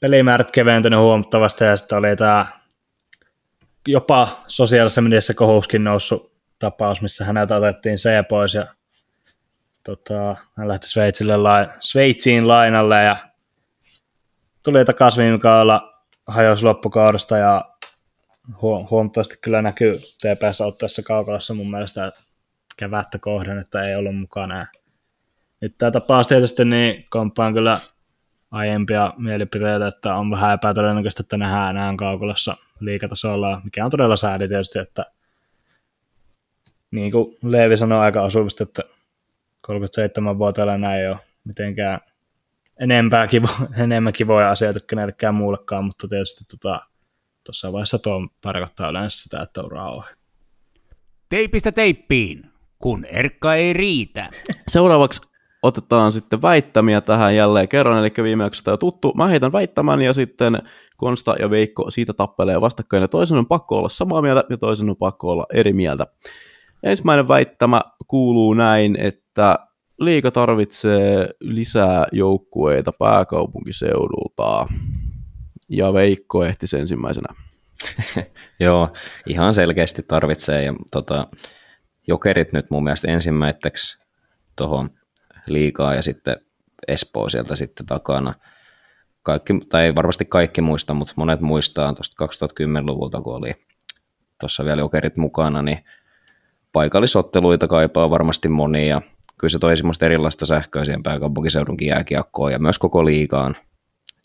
pelimäärät 0.00 0.50
keventynyt 0.50 0.98
huomattavasti 0.98 1.64
ja 1.64 1.76
sitten 1.76 1.98
oli 1.98 2.16
tämä 2.16 2.46
jopa 3.88 4.44
sosiaalisessa 4.48 5.00
mediassa 5.00 5.34
kohuuskin 5.34 5.84
noussut 5.84 6.32
tapaus, 6.58 7.02
missä 7.02 7.24
häneltä 7.24 7.56
otettiin 7.56 7.96
C 7.96 8.28
pois 8.28 8.54
ja 8.54 8.66
tota, 9.84 10.36
hän 10.56 10.68
lähti 10.68 10.88
Sveitsille 10.88 11.36
lai, 11.36 11.68
Sveitsiin 11.80 12.48
lainalle 12.48 13.02
ja 13.02 13.16
tuli 14.62 14.84
takaisin 14.84 15.24
viime 15.24 15.38
kaudella, 15.38 16.02
hajosi 16.26 16.64
loppukaudesta 16.64 17.36
ja 17.36 17.64
huomattavasti 18.60 19.36
kyllä 19.42 19.62
näkyy 19.62 19.98
TPS-otteessa 19.98 21.02
kaukalassa 21.02 21.54
mun 21.54 21.70
mielestä 21.70 22.12
kevättä 22.76 23.18
kohden, 23.18 23.58
että 23.58 23.88
ei 23.88 23.96
ollut 23.96 24.16
mukana. 24.16 24.66
Nyt 25.60 25.74
tämä 25.78 25.90
tapaus 25.90 26.26
tietysti 26.26 26.64
niin 26.64 27.06
komppaan 27.10 27.54
kyllä 27.54 27.78
aiempia 28.50 29.12
mielipiteitä, 29.18 29.86
että 29.86 30.14
on 30.14 30.30
vähän 30.30 30.54
epätodennäköistä, 30.54 31.22
että 31.22 31.36
nähdään 31.36 31.76
enää 31.76 31.94
kaukalassa 31.98 32.56
liikatasolla, 32.80 33.60
mikä 33.64 33.84
on 33.84 33.90
todella 33.90 34.16
sääli 34.16 34.48
tietysti, 34.48 34.78
että 34.78 35.06
niin 36.90 37.12
kuin 37.12 37.36
Leevi 37.42 37.76
sanoi 37.76 37.98
aika 37.98 38.22
osuvasti, 38.22 38.62
että 38.62 38.82
37-vuotiailla 39.70 40.78
näin 40.78 41.00
ei 41.00 41.08
ole 41.08 41.18
mitenkään 41.44 42.00
enempää 42.80 43.26
kivo, 43.26 43.48
enemmän 43.84 44.12
kivoja 44.12 44.50
asioita 44.50 44.80
kenellekään 44.80 45.34
muullekaan, 45.34 45.84
mutta 45.84 46.08
tietysti 46.08 46.44
tota, 46.44 46.80
tuossa 47.44 47.72
vaiheessa 47.72 47.98
tuo 47.98 48.28
tarkoittaa 48.40 48.90
yleensä 48.90 49.22
sitä, 49.22 49.42
että 49.42 49.62
on 49.62 49.78
ohi. 49.78 50.10
Teipistä 51.28 51.72
teippiin, 51.72 52.50
kun 52.78 53.04
erkka 53.04 53.54
ei 53.54 53.72
riitä. 53.72 54.30
Seuraavaksi 54.68 55.20
otetaan 55.66 56.12
sitten 56.12 56.42
väittämiä 56.42 57.00
tähän 57.00 57.36
jälleen 57.36 57.68
kerran, 57.68 57.98
eli 57.98 58.12
viime 58.22 58.44
jaksosta 58.44 58.70
jo 58.70 58.76
tuttu. 58.76 59.12
Mä 59.16 59.28
heitän 59.28 59.52
väittämän 59.52 60.02
ja 60.02 60.12
sitten 60.12 60.58
Konsta 60.96 61.34
ja 61.38 61.50
Veikko 61.50 61.90
siitä 61.90 62.12
tappelee 62.12 62.60
vastakkain 62.60 63.00
ja 63.00 63.08
toisen 63.08 63.38
on 63.38 63.46
pakko 63.46 63.76
olla 63.76 63.88
samaa 63.88 64.22
mieltä 64.22 64.44
ja 64.50 64.56
toisen 64.56 64.90
on 64.90 64.96
pakko 64.96 65.30
olla 65.30 65.46
eri 65.52 65.72
mieltä. 65.72 66.06
Ensimmäinen 66.82 67.28
väittämä 67.28 67.80
kuuluu 68.06 68.54
näin, 68.54 68.96
että 69.00 69.58
liika 69.98 70.30
tarvitsee 70.30 71.28
lisää 71.40 72.06
joukkueita 72.12 72.92
pääkaupunkiseudulta. 72.98 74.68
Ja 75.68 75.92
Veikko 75.92 76.44
ehti 76.44 76.66
ensimmäisenä. 76.78 77.34
Joo, 78.60 78.88
ihan 79.26 79.54
selkeästi 79.54 80.02
tarvitsee. 80.02 80.64
Ja, 80.64 80.74
tota, 80.90 81.26
jokerit 82.08 82.52
nyt 82.52 82.70
mun 82.70 82.84
mielestä 82.84 83.10
ensimmäiseksi 83.10 83.98
tuohon 84.56 84.90
liikaa 85.46 85.94
ja 85.94 86.02
sitten 86.02 86.36
Espoo 86.88 87.28
sieltä 87.28 87.56
sitten 87.56 87.86
takana. 87.86 88.34
Kaikki, 89.22 89.52
tai 89.68 89.84
ei 89.84 89.94
varmasti 89.94 90.24
kaikki 90.24 90.60
muista, 90.60 90.94
mutta 90.94 91.12
monet 91.16 91.40
muistaa 91.40 91.94
tuosta 91.94 92.26
2010-luvulta, 92.26 93.20
kun 93.20 93.36
oli 93.36 93.52
tuossa 94.40 94.64
vielä 94.64 94.80
jokerit 94.80 95.16
mukana, 95.16 95.62
niin 95.62 95.78
paikallisotteluita 96.72 97.68
kaipaa 97.68 98.10
varmasti 98.10 98.48
monia. 98.48 99.02
Kyllä 99.38 99.50
se 99.50 99.58
toi 99.58 99.76
semmoista 99.76 100.06
erilaista 100.06 100.46
sähköä 100.46 100.84
siihen 100.84 101.02
pääkaupunkiseudunkin 101.02 101.88
jääkiekkoon 101.88 102.52
ja 102.52 102.58
myös 102.58 102.78
koko 102.78 103.04
liigaan. 103.04 103.56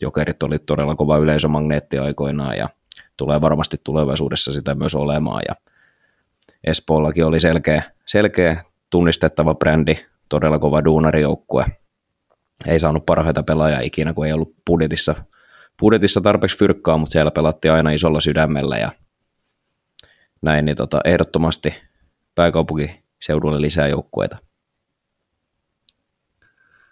Jokerit 0.00 0.42
oli 0.42 0.58
todella 0.58 0.94
kova 0.94 1.18
yleisömagneetti 1.18 1.98
aikoinaan 1.98 2.56
ja 2.56 2.68
tulee 3.16 3.40
varmasti 3.40 3.80
tulevaisuudessa 3.84 4.52
sitä 4.52 4.74
myös 4.74 4.94
olemaan. 4.94 5.42
Ja 5.48 5.54
Espoollakin 6.64 7.24
oli 7.24 7.40
selkeä, 7.40 7.82
selkeä 8.06 8.64
tunnistettava 8.90 9.54
brändi, 9.54 9.94
todella 10.32 10.58
kova 10.58 10.84
duunarijoukkue. 10.84 11.64
Ei 12.66 12.78
saanut 12.78 13.06
parhaita 13.06 13.42
pelaajia 13.42 13.80
ikinä, 13.80 14.14
kun 14.14 14.26
ei 14.26 14.32
ollut 14.32 14.54
budjetissa, 14.66 15.14
budjetissa 15.80 16.20
tarpeeksi 16.20 16.58
fyrkkaa, 16.58 16.98
mutta 16.98 17.12
siellä 17.12 17.30
pelattiin 17.30 17.72
aina 17.72 17.90
isolla 17.90 18.20
sydämellä 18.20 18.78
ja 18.78 18.92
näin, 20.42 20.64
niin 20.64 20.76
tota, 20.76 21.00
ehdottomasti 21.04 21.74
pääkaupunkiseudulle 22.34 23.60
lisää 23.60 23.88
joukkueita. 23.88 24.38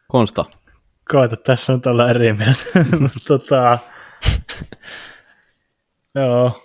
Konsta. 0.09 0.45
Koeta, 1.11 1.37
tässä 1.37 1.73
on 1.73 1.81
olla 1.87 2.11
eri 2.11 2.33
mieltä. 2.33 2.63
tota, 3.29 3.79
joo. 6.21 6.65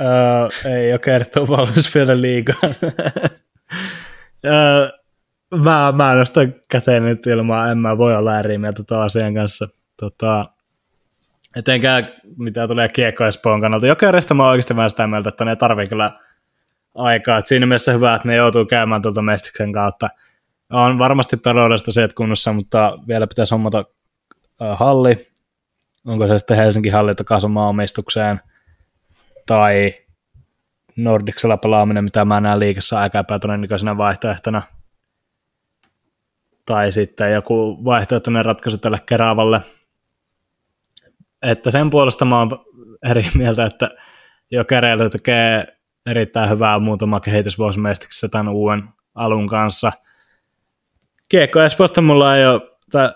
Öö, 0.00 0.72
ei 0.74 0.92
ole 0.92 0.98
kertoa 0.98 1.48
valmis 1.48 1.94
vielä 1.94 2.20
liikaa. 2.20 2.60
öö, 4.44 4.93
mä, 5.64 5.92
mä 5.92 6.14
nostan 6.14 6.54
käteen 6.70 7.04
nyt 7.04 7.26
ilman, 7.26 7.70
en 7.70 7.78
mä 7.78 7.98
voi 7.98 8.16
olla 8.16 8.38
eri 8.38 8.58
mieltä 8.58 8.82
tuon 8.84 9.02
asian 9.02 9.34
kanssa. 9.34 9.68
Tota, 9.96 10.48
etenkään 11.56 12.08
mitä 12.36 12.68
tulee 12.68 12.88
kiekko 12.88 13.24
Espoon 13.24 13.60
kannalta. 13.60 13.86
Jokereista 13.86 14.34
mä 14.34 14.48
oikeasti 14.48 14.76
vähän 14.76 14.90
sitä 14.90 15.06
mieltä, 15.06 15.28
että 15.28 15.44
ne 15.44 15.56
tarvii 15.56 15.86
kyllä 15.86 16.20
aikaa. 16.94 17.38
Et 17.38 17.46
siinä 17.46 17.66
mielessä 17.66 17.92
hyvä, 17.92 18.14
että 18.14 18.28
ne 18.28 18.36
joutuu 18.36 18.64
käymään 18.64 19.02
tuolta 19.02 19.22
mestiksen 19.22 19.72
kautta. 19.72 20.08
On 20.70 20.98
varmasti 20.98 21.36
taloudesta 21.36 21.92
se 21.92 22.08
kunnossa, 22.14 22.52
mutta 22.52 22.98
vielä 23.08 23.26
pitäisi 23.26 23.54
hommata 23.54 23.84
äh, 24.62 24.78
halli. 24.78 25.16
Onko 26.06 26.28
se 26.28 26.38
sitten 26.38 26.56
Helsingin 26.56 26.92
halli 26.92 27.14
takaisin 27.14 27.56
omistukseen 27.56 28.40
tai 29.46 29.94
Nordicsella 30.96 31.56
pelaaminen, 31.56 32.04
mitä 32.04 32.24
mä 32.24 32.40
näen 32.40 32.60
liikessä 32.60 33.00
aika 33.00 33.18
epätodennäköisenä 33.18 33.96
vaihtoehtona. 33.96 34.62
Tai 36.66 36.92
sitten 36.92 37.32
joku 37.32 37.84
vaihtoehtoinen 37.84 38.44
ratkaisu 38.44 38.78
tälle 38.78 39.00
Keravalle. 39.06 39.60
Että 41.42 41.70
sen 41.70 41.90
puolesta 41.90 42.24
mä 42.24 42.38
oon 42.38 42.50
eri 43.10 43.26
mieltä, 43.38 43.64
että 43.64 43.90
Jokereilta 44.50 45.10
tekee 45.10 45.66
erittäin 46.06 46.50
hyvää 46.50 46.78
muutama 46.78 47.20
kehitysvuosi 47.20 47.80
mestiksessä 47.80 48.28
tämän 48.28 48.48
uuden 48.48 48.82
alun 49.14 49.46
kanssa. 49.46 49.92
Kiekko 51.28 51.62
Espoosta 51.62 52.02
mulla 52.02 52.36
ei 52.36 52.46
ole 52.46 52.60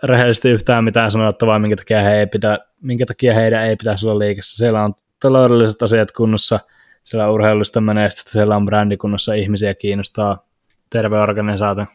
rehellisesti 0.03 0.49
yhtään 0.49 0.85
mitään 0.85 1.11
sanottavaa, 1.11 1.59
minkä 1.59 1.77
takia, 1.77 2.03
he 2.03 2.19
ei 2.19 2.27
pidä, 2.27 2.59
minkä 2.81 3.07
takia 3.07 3.35
heidän 3.35 3.65
ei 3.65 3.77
pitäisi 3.77 4.07
olla 4.07 4.19
liikessä. 4.19 4.57
Siellä 4.57 4.83
on 4.83 4.95
taloudelliset 5.21 5.83
asiat 5.83 6.13
kunnossa, 6.13 6.61
siellä 7.03 7.27
on 7.27 7.33
urheilullista 7.33 7.81
menestystä, 7.81 8.31
siellä 8.31 8.57
on 8.57 8.65
brändi 8.65 8.97
kunnossa, 8.97 9.35
ihmisiä 9.35 9.75
kiinnostaa, 9.75 10.47
terve 10.91 11.21
organisaatio. 11.21 11.87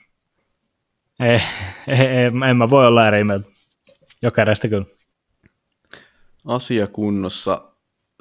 Ei, 1.19 1.39
ei, 1.87 2.07
ei, 2.07 2.31
en 2.49 2.57
mä 2.57 2.69
voi 2.69 2.87
olla 2.87 3.07
eri 3.07 3.23
mieltä. 3.23 3.49
Jokereista 4.21 4.67
kyllä. 4.67 4.85
Asia 6.45 6.87
kunnossa. 6.87 7.61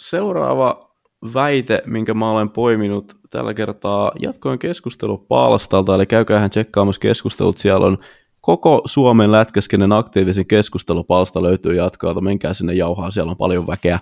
Seuraava 0.00 0.92
väite, 1.34 1.82
minkä 1.86 2.14
mä 2.14 2.30
olen 2.30 2.50
poiminut 2.50 3.16
tällä 3.30 3.54
kertaa 3.54 4.12
jatkoin 4.20 4.58
keskustelu 4.58 5.18
Paalastalta, 5.18 5.94
eli 5.94 6.06
käykäähän 6.06 6.50
tsekkaamassa 6.50 7.00
keskustelut, 7.00 7.58
siellä 7.58 7.86
on 7.86 7.98
koko 8.40 8.82
Suomen 8.86 9.32
lätkäskenen 9.32 9.92
aktiivisen 9.92 10.46
keskustelupalsta 10.46 11.42
löytyy 11.42 11.74
jatkoa, 11.74 12.20
menkää 12.20 12.54
sinne 12.54 12.72
jauhaa, 12.72 13.10
siellä 13.10 13.30
on 13.30 13.36
paljon 13.36 13.66
väkeä. 13.66 14.00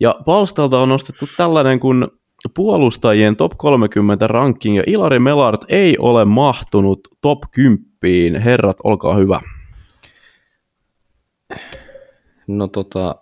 Ja 0.00 0.14
palstalta 0.26 0.78
on 0.78 0.88
nostettu 0.88 1.24
tällainen 1.36 1.80
kuin 1.80 2.06
puolustajien 2.54 3.36
top 3.36 3.52
30 3.56 4.26
ranking, 4.26 4.76
ja 4.76 4.82
Ilari 4.86 5.18
Melart 5.18 5.64
ei 5.68 5.98
ole 5.98 6.24
mahtunut 6.24 7.08
top 7.20 7.38
10. 7.50 8.42
Herrat, 8.42 8.76
olkaa 8.84 9.14
hyvä. 9.14 9.40
No 12.46 12.68
tota, 12.68 13.14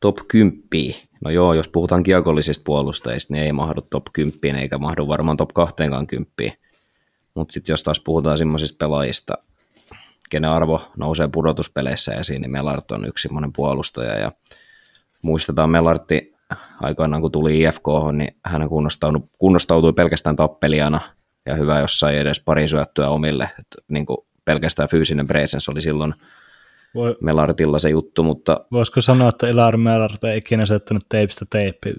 top 0.00 0.16
10. 0.28 0.62
No 1.24 1.30
joo, 1.30 1.54
jos 1.54 1.68
puhutaan 1.68 2.02
kiekollisista 2.02 2.62
puolustajista, 2.66 3.34
niin 3.34 3.44
ei 3.44 3.52
mahdu 3.52 3.80
top 3.80 4.04
10 4.12 4.56
eikä 4.56 4.78
mahdu 4.78 5.08
varmaan 5.08 5.36
top 5.36 5.50
20 5.54 6.32
Mutta 7.34 7.52
sitten 7.52 7.72
jos 7.72 7.82
taas 7.82 8.00
puhutaan 8.00 8.38
semmoisista 8.38 8.76
pelaajista, 8.78 9.34
kenen 10.30 10.50
arvo 10.50 10.82
nousee 10.96 11.28
pudotuspeleissä 11.32 12.14
esiin, 12.14 12.42
niin 12.42 12.50
Melart 12.50 12.90
on 12.90 13.04
yksi 13.04 13.22
semmoinen 13.22 13.52
puolustaja. 13.52 14.18
Ja 14.18 14.32
muistetaan 15.22 15.70
Melartti 15.70 16.31
aikoinaan, 16.80 17.22
kun 17.22 17.32
tuli 17.32 17.60
IFK, 17.60 17.86
niin 18.12 18.36
hän 18.44 18.68
kunnostautui, 18.68 19.22
kunnostautui 19.38 19.92
pelkästään 19.92 20.36
tappelijana 20.36 21.00
ja 21.46 21.54
hyvä, 21.54 21.80
jos 21.80 21.98
sai 21.98 22.18
edes 22.18 22.40
pari 22.40 22.68
syöttöä 22.68 23.08
omille. 23.08 23.50
Et 23.58 23.66
niin 23.88 24.06
kuin 24.06 24.18
pelkästään 24.44 24.88
fyysinen 24.88 25.26
presence 25.26 25.70
oli 25.70 25.80
silloin– 25.80 26.14
voi, 26.94 27.16
Melartilla 27.20 27.78
se 27.78 27.90
juttu, 27.90 28.22
mutta... 28.22 28.64
Voisiko 28.72 29.00
sanoa, 29.00 29.28
että 29.28 29.48
Ilar 29.48 29.76
Melart 29.76 30.24
ei 30.24 30.38
ikinä 30.38 30.66
syöttänyt 30.66 31.02
teipistä 31.08 31.44
teippiä? 31.50 31.94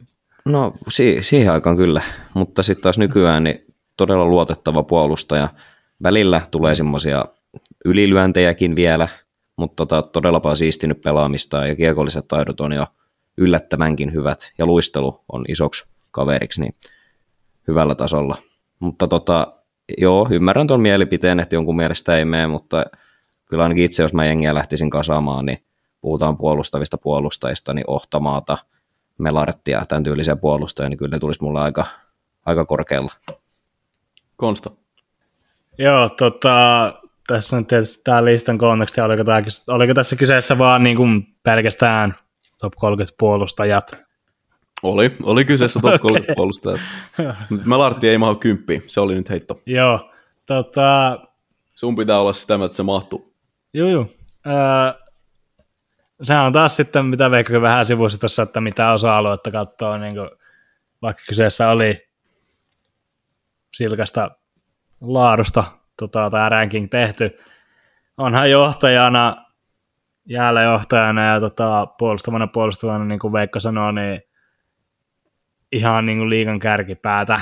No 0.45 0.73
si- 0.89 1.17
siihen 1.21 1.53
aikaan 1.53 1.77
kyllä, 1.77 2.01
mutta 2.33 2.63
sitten 2.63 2.83
taas 2.83 2.97
nykyään 2.97 3.43
niin 3.43 3.65
todella 3.97 4.25
luotettava 4.25 4.83
puolustaja. 4.83 5.49
Välillä 6.03 6.41
tulee 6.51 6.75
semmoisia 6.75 7.25
ylilyöntejäkin 7.85 8.75
vielä, 8.75 9.07
mutta 9.57 9.75
tota, 9.75 10.01
todella 10.01 10.39
paljon 10.39 10.57
siistinyt 10.57 11.01
pelaamista 11.01 11.67
ja 11.67 11.75
kiekolliset 11.75 12.27
taidot 12.27 12.61
on 12.61 12.71
jo 12.71 12.85
yllättävänkin 13.37 14.13
hyvät 14.13 14.51
ja 14.57 14.65
luistelu 14.65 15.23
on 15.31 15.45
isoksi 15.47 15.85
kaveriksi 16.11 16.61
niin 16.61 16.75
hyvällä 17.67 17.95
tasolla. 17.95 18.37
Mutta 18.79 19.07
tota, 19.07 19.53
joo, 19.97 20.27
ymmärrän 20.31 20.67
tuon 20.67 20.81
mielipiteen, 20.81 21.39
että 21.39 21.55
jonkun 21.55 21.75
mielestä 21.75 22.17
ei 22.17 22.25
mene, 22.25 22.47
mutta 22.47 22.85
kyllä 23.45 23.63
ainakin 23.63 23.85
itse, 23.85 24.03
jos 24.03 24.13
mä 24.13 24.25
jengiä 24.25 24.53
lähtisin 24.53 24.89
kasaamaan, 24.89 25.45
niin 25.45 25.63
puhutaan 26.01 26.37
puolustavista 26.37 26.97
puolustajista, 26.97 27.73
niin 27.73 27.85
Ohtamaata, 27.87 28.57
Melarttia, 29.17 29.85
tämän 29.87 30.03
tyylisiä 30.03 30.35
puolustajia, 30.35 30.89
niin 30.89 30.97
kyllä 30.97 31.15
ne 31.15 31.19
tulisi 31.19 31.43
mulle 31.43 31.61
aika, 31.61 31.85
aika 32.45 32.65
korkealla. 32.65 33.13
Konsta. 34.35 34.71
Joo, 35.77 36.09
tota, 36.09 36.93
tässä 37.27 37.57
on 37.57 37.65
tietysti 37.65 38.01
tämä 38.03 38.25
listan 38.25 38.57
konteksti, 38.57 39.01
oliko, 39.01 39.23
tämä, 39.23 39.41
oliko 39.67 39.93
tässä 39.93 40.15
kyseessä 40.15 40.57
vaan 40.57 40.83
niin 40.83 40.97
kuin 40.97 41.27
pelkästään 41.43 42.15
top 42.63 42.73
30 42.75 43.15
puolustajat? 43.19 44.03
Oli, 44.83 45.15
oli 45.23 45.45
kyseessä 45.45 45.79
top 45.79 46.01
30 46.01 46.25
okay. 46.25 46.35
puolustajat. 46.35 46.79
Melartti 47.65 48.09
ei 48.09 48.17
mahu 48.17 48.35
kymppiin, 48.35 48.83
se 48.87 48.99
oli 48.99 49.15
nyt 49.15 49.29
heitto. 49.29 49.61
Joo, 49.65 50.11
tota... 50.45 51.19
Sun 51.75 51.95
pitää 51.95 52.19
olla 52.19 52.33
sitä, 52.33 52.55
että 52.65 52.75
se 52.75 52.83
mahtuu. 52.83 53.33
Joo, 53.73 53.89
joo. 53.89 54.07
Öö, 54.47 55.03
sehän 56.23 56.45
on 56.45 56.53
taas 56.53 56.75
sitten, 56.75 57.05
mitä 57.05 57.31
Veikko 57.31 57.61
vähän 57.61 57.85
sivuisi 57.85 58.19
tuossa, 58.19 58.43
että 58.43 58.61
mitä 58.61 58.91
osa-aluetta 58.91 59.51
katsoo, 59.51 59.97
niin 59.97 60.15
kuin, 60.15 60.29
vaikka 61.01 61.23
kyseessä 61.27 61.69
oli 61.69 62.07
silkasta 63.73 64.31
laadusta 65.01 65.63
tota, 65.97 66.29
tämä 66.29 66.49
ranking 66.49 66.89
tehty. 66.89 67.39
Onhan 68.17 68.51
johtajana, 68.51 69.45
jäällä 70.25 70.61
johtajana 70.61 71.25
ja 71.25 71.39
tota, 71.39 71.87
puolustavana 71.97 72.47
puolustavana, 72.47 73.05
niin 73.05 73.19
kuin 73.19 73.33
Veikko 73.33 73.59
sanoi, 73.59 73.93
niin 73.93 74.21
ihan 75.71 76.05
niin 76.05 76.17
kuin 76.17 76.29
liikan 76.29 76.59
kärkipäätä. 76.59 77.41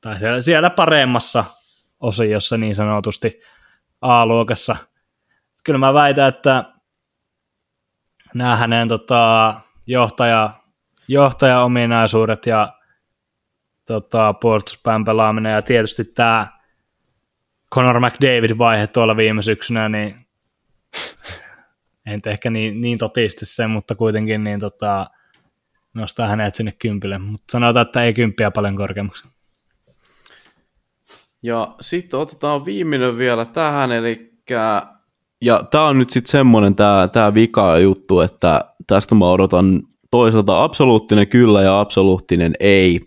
Tai 0.00 0.18
siellä, 0.18 0.40
siellä 0.40 0.70
paremmassa 0.70 1.44
osiossa 2.00 2.56
niin 2.56 2.74
sanotusti 2.74 3.40
A-luokassa. 4.00 4.76
Kyllä 5.64 5.78
mä 5.78 5.94
väitän, 5.94 6.28
että 6.28 6.64
nämä 8.34 8.56
hänen 8.56 8.88
tota, 8.88 9.54
johtaja, 9.86 10.50
johtaja-ominaisuudet 11.08 12.46
ja 12.46 12.72
tota, 13.86 14.32
puolustuspään 14.32 15.04
pelaaminen 15.04 15.52
ja 15.52 15.62
tietysti 15.62 16.04
tämä 16.04 16.56
Conor 17.74 18.00
McDavid-vaihe 18.00 18.86
tuolla 18.86 19.16
viime 19.16 19.42
syksynä, 19.42 19.88
niin 19.88 20.26
en 22.06 22.20
ehkä 22.26 22.50
niin, 22.50 22.80
niin 22.80 22.98
totisti 22.98 23.46
sen, 23.46 23.70
mutta 23.70 23.94
kuitenkin 23.94 24.44
niin 24.44 24.60
tota, 24.60 25.10
nostaa 25.94 26.28
hänet 26.28 26.54
sinne 26.54 26.72
kympille, 26.72 27.18
mutta 27.18 27.52
sanotaan, 27.52 27.86
että 27.86 28.02
ei 28.02 28.14
kymppiä 28.14 28.50
paljon 28.50 28.76
korkeammaksi. 28.76 29.28
Ja 31.42 31.74
sitten 31.80 32.20
otetaan 32.20 32.64
viimeinen 32.64 33.18
vielä 33.18 33.46
tähän, 33.46 33.92
eli 33.92 34.36
ja 35.40 35.64
tämä 35.70 35.86
on 35.86 35.98
nyt 35.98 36.10
sitten 36.10 36.30
semmoinen 36.30 36.74
tämä 36.74 37.08
tää 37.12 37.34
vika 37.34 37.78
juttu, 37.78 38.20
että 38.20 38.64
tästä 38.86 39.14
mä 39.14 39.26
odotan 39.26 39.82
toisaalta 40.10 40.64
absoluuttinen 40.64 41.28
kyllä 41.28 41.62
ja 41.62 41.80
absoluuttinen 41.80 42.54
ei. 42.60 43.00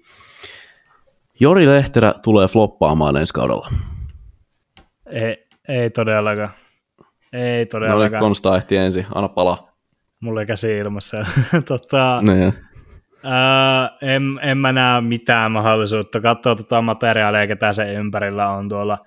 Jori 1.39 1.67
Lehterä 1.67 2.13
tulee 2.23 2.47
floppaamaan 2.47 3.17
ensi 3.17 3.33
kaudella. 3.33 3.69
Ei, 5.05 5.47
ei 5.67 5.89
todellakaan. 5.89 6.49
Ei 7.33 7.65
todellakaan. 7.65 8.11
No 8.11 8.19
Konsta 8.19 8.57
ehti 8.57 8.77
ensin, 8.77 9.05
anna 9.15 9.29
palaa. 9.29 9.69
Mulla 10.19 10.39
ei 10.41 10.47
käsi 10.47 10.77
ilmassa. 10.77 11.25
tota, 11.67 12.21
niin. 12.21 12.53
ää, 13.23 13.89
en, 14.01 14.39
en 14.41 14.57
mä 14.57 14.71
näe 14.71 15.01
mitään 15.01 15.51
mahdollisuutta. 15.51 16.21
Katsoa 16.21 16.55
tota 16.55 16.81
materiaalia, 16.81 17.47
ketä 17.47 17.73
se 17.73 17.93
ympärillä 17.93 18.49
on 18.49 18.69
tuolla. 18.69 18.97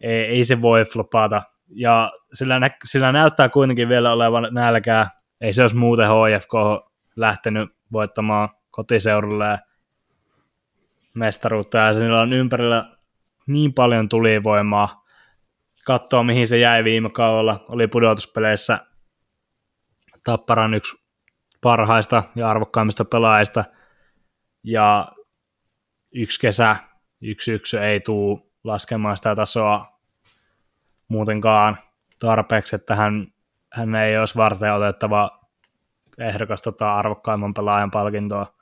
Ei, 0.00 0.24
ei 0.24 0.44
se 0.44 0.62
voi 0.62 0.84
flopata 0.84 1.42
ja 1.70 2.12
sillä, 2.32 2.60
nä- 2.60 2.70
sillä 2.84 3.12
näyttää 3.12 3.48
kuitenkin 3.48 3.88
vielä 3.88 4.12
olevan 4.12 4.48
nälkää. 4.50 5.10
Ei 5.40 5.54
se 5.54 5.62
olisi 5.62 5.76
muuten 5.76 6.08
HFK 6.08 6.52
lähtenyt 7.16 7.70
voittamaan 7.92 8.48
kotiseudulle 8.70 9.58
mestaruutta, 11.14 11.78
ja 11.78 11.92
sillä 11.92 12.20
on 12.20 12.32
ympärillä 12.32 12.90
niin 13.46 13.74
paljon 13.74 14.08
tulivoimaa. 14.08 15.04
Katsoa, 15.88 16.22
mihin 16.22 16.48
se 16.48 16.58
jäi 16.58 16.84
viime 16.84 17.10
kaudella. 17.10 17.64
Oli 17.68 17.86
pudotuspeleissä 17.86 18.78
Tapparan 20.24 20.74
yksi 20.74 21.04
parhaista 21.60 22.22
ja 22.34 22.50
arvokkaimmista 22.50 23.04
pelaajista. 23.04 23.64
Ja 24.64 25.12
yksi 26.14 26.40
kesä, 26.40 26.76
yksi 27.20 27.52
yksi 27.52 27.78
ei 27.78 28.00
tule 28.00 28.40
laskemaan 28.64 29.16
sitä 29.16 29.36
tasoa 29.36 30.00
muutenkaan 31.08 31.78
tarpeeksi, 32.18 32.76
että 32.76 32.94
hän, 32.94 33.26
hän 33.72 33.94
ei 33.94 34.18
olisi 34.18 34.36
varten 34.36 34.72
otettava 34.72 35.40
ehdokas 36.18 36.62
tota 36.62 36.94
arvokkaimman 36.94 37.54
pelaajan 37.54 37.90
palkintoa. 37.90 38.54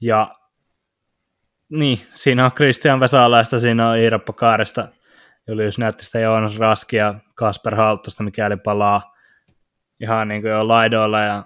Ja 0.00 0.34
niin, 1.68 1.98
siinä 2.14 2.44
on 2.44 2.52
Christian 2.52 3.00
Vesalaista, 3.00 3.58
siinä 3.58 3.90
on 3.90 3.96
Iiro 3.96 4.18
Kaarista, 4.18 4.88
Julius 5.48 5.78
Nättistä, 5.78 6.18
Joonas 6.18 6.58
Raski 6.58 6.96
ja 6.96 7.14
Kasper 7.34 7.74
Halttusta, 7.74 8.22
mikäli 8.22 8.56
palaa 8.56 9.14
ihan 10.00 10.28
niin 10.28 10.42
kuin 10.42 10.50
jo 10.50 10.68
laidoilla. 10.68 11.20
Ja 11.20 11.44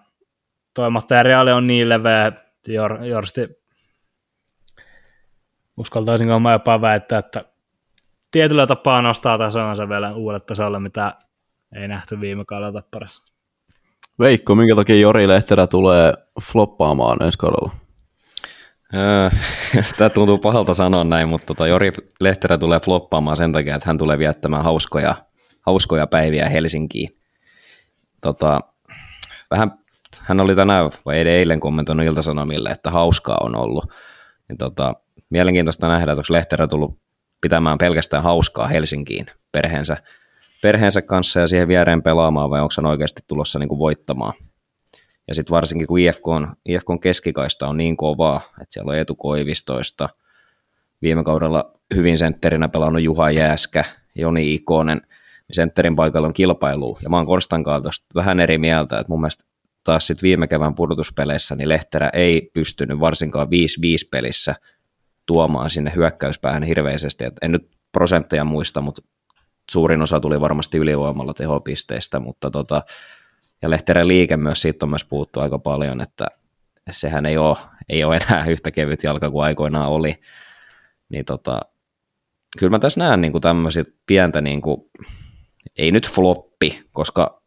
toi 0.75 0.91
materiaali 0.91 1.53
on 1.53 1.67
niin 1.67 1.89
leveä, 1.89 2.33
Jor, 2.69 3.05
Jorsti 3.05 3.65
uskaltaisinko 5.77 6.41
mä 6.41 6.53
jopa 6.53 6.81
väittää, 6.81 7.19
että 7.19 7.45
tietyllä 8.31 8.67
tapaa 8.67 9.03
nostaa 9.03 9.39
tasonsa 9.39 9.89
vielä 9.89 10.15
uudelle 10.15 10.41
tasolle, 10.41 10.81
mitä 10.81 11.13
ei 11.75 11.89
nähty 11.89 12.21
viime 12.21 12.45
kaudella 12.45 12.73
tapparassa. 12.73 13.35
Veikko, 14.19 14.55
minkä 14.55 14.77
takia 14.77 14.97
Jori 14.97 15.29
Lehterä 15.29 15.67
tulee 15.67 16.15
floppaamaan 16.43 17.23
ensi 17.23 17.39
kaudella? 17.39 17.84
Öö, 18.95 19.31
Tämä 19.99 20.11
tuntuu 20.11 20.39
pahalta 20.39 20.75
sanoa 20.75 21.05
näin, 21.05 21.29
mutta 21.29 21.47
tota 21.47 21.67
Jori 21.67 21.93
Lehterä 22.21 22.59
tulee 22.59 22.81
floppaamaan 22.81 23.37
sen 23.37 23.53
takia, 23.53 23.75
että 23.75 23.89
hän 23.89 23.99
tulee 23.99 24.19
viettämään 24.19 24.65
hauskoja, 24.65 25.15
hauskoja 25.61 26.07
päiviä 26.07 26.49
Helsinkiin. 26.49 27.19
Tota, 28.21 28.61
vähän, 29.51 29.73
hän 30.21 30.41
oli 30.41 30.57
tänään 30.57 30.91
vai 31.05 31.17
eilen 31.17 31.61
kommentoinut 31.61 32.07
Iltasanomille, 32.07 32.71
että 32.71 32.91
hauskaa 32.91 33.39
on 33.43 33.57
ollut. 33.57 33.85
Ja 34.49 34.57
tota, 34.59 34.95
mielenkiintoista 35.31 35.89
nähdä, 35.89 36.13
että 36.13 36.21
onko 36.21 36.33
Lehterä 36.33 36.67
tullut 36.67 36.99
pitämään 37.41 37.79
pelkästään 37.79 38.23
hauskaa 38.23 38.69
Helsinkiin 38.69 39.27
perheensä, 39.53 39.97
perheensä 40.63 41.03
kanssa 41.03 41.41
ja 41.41 41.47
siihen 41.47 41.69
viereen 41.69 42.03
pelaamaan, 42.03 42.51
vai 42.51 42.61
onko 42.61 42.75
hän 42.77 42.87
oikeasti 42.87 43.23
tulossa 43.27 43.59
niin 43.59 43.69
kuin 43.69 43.79
voittamaan. 43.79 44.33
Ja 45.29 45.35
sitten 45.35 45.55
varsinkin 45.55 45.87
kun 45.87 45.99
IFK 45.99 46.29
on, 46.29 46.57
IFK 46.67 46.91
on 46.91 47.01
keskikaista 47.01 47.69
on 47.69 47.77
niin 47.77 47.97
kovaa, 47.97 48.41
että 48.61 48.73
siellä 48.73 48.91
on 48.91 48.99
etukoivistoista, 48.99 50.09
viime 51.03 51.25
kaudella 51.25 51.73
hyvin 51.95 52.19
sentterinä 52.19 52.69
pelannut 52.69 53.03
Juha 53.03 53.31
Jääskä, 53.31 53.85
Joni 54.15 54.55
Ikonen, 54.55 55.01
niin 55.49 55.55
sentterin 55.55 55.97
paikalla 55.97 56.27
on 56.27 56.35
kilpailu. 56.35 56.99
Ja 57.03 57.11
mä 57.11 57.17
oon 57.17 57.27
Konstan 57.27 57.65
kanssa 57.65 58.05
vähän 58.15 58.41
eri 58.41 58.59
mieltä, 58.59 58.99
että 58.99 59.11
mun 59.11 59.21
mielestä 59.21 59.45
taas 59.85 60.07
sitten 60.07 60.23
viime 60.23 60.47
kevään 60.47 60.75
pudotuspeleissä, 60.75 61.57
niin 61.57 61.69
Lehterä 61.69 62.11
ei 62.13 62.51
pystynyt 62.53 63.01
varsinkaan 63.01 63.49
5-5 63.49 63.51
pelissä– 64.11 64.55
tuomaan 65.27 65.71
sinne 65.71 65.93
hyökkäyspäähän 65.97 66.63
hirveästi. 66.63 67.25
Et 67.25 67.35
en 67.43 67.53
nyt 67.53 67.71
prosentteja 67.93 68.45
muista, 68.45 68.81
mutta 68.81 69.03
suurin 69.71 70.03
osa 70.03 70.21
tuli 70.21 70.41
varmasti 70.41 70.79
ylivoimalla 70.79 71.35
tehopisteistä, 71.35 72.21
mutta 72.21 72.51
tota, 72.51 72.83
ja 73.65 73.71
Lehteren 73.71 74.09
liike 74.09 74.37
myös 74.37 74.63
siitä 74.63 74.87
on 74.87 74.91
myös 74.91 75.05
puhuttu 75.05 75.41
aika 75.41 75.59
paljon, 75.59 76.01
että 76.01 76.27
sehän 76.91 77.27
ei 77.27 77.39
ole, 77.39 77.57
ei 77.89 78.05
ole 78.05 78.17
enää 78.17 78.45
yhtä 78.55 78.71
kevyt 78.71 79.03
jalka 79.03 79.31
kuin 79.31 79.45
aikoinaan 79.45 79.89
oli. 79.89 80.21
Niin 81.09 81.25
tota, 81.25 81.61
kyllä 82.59 82.71
mä 82.71 82.79
tässä 82.79 83.01
näen 83.01 83.21
niin 83.21 83.41
tämmöisiä 83.41 83.85
pientä, 84.07 84.41
niin 84.41 84.61
kuin, 84.61 84.81
ei 85.79 85.93
nyt 85.93 86.11
floppi, 86.11 86.83
koska 86.93 87.43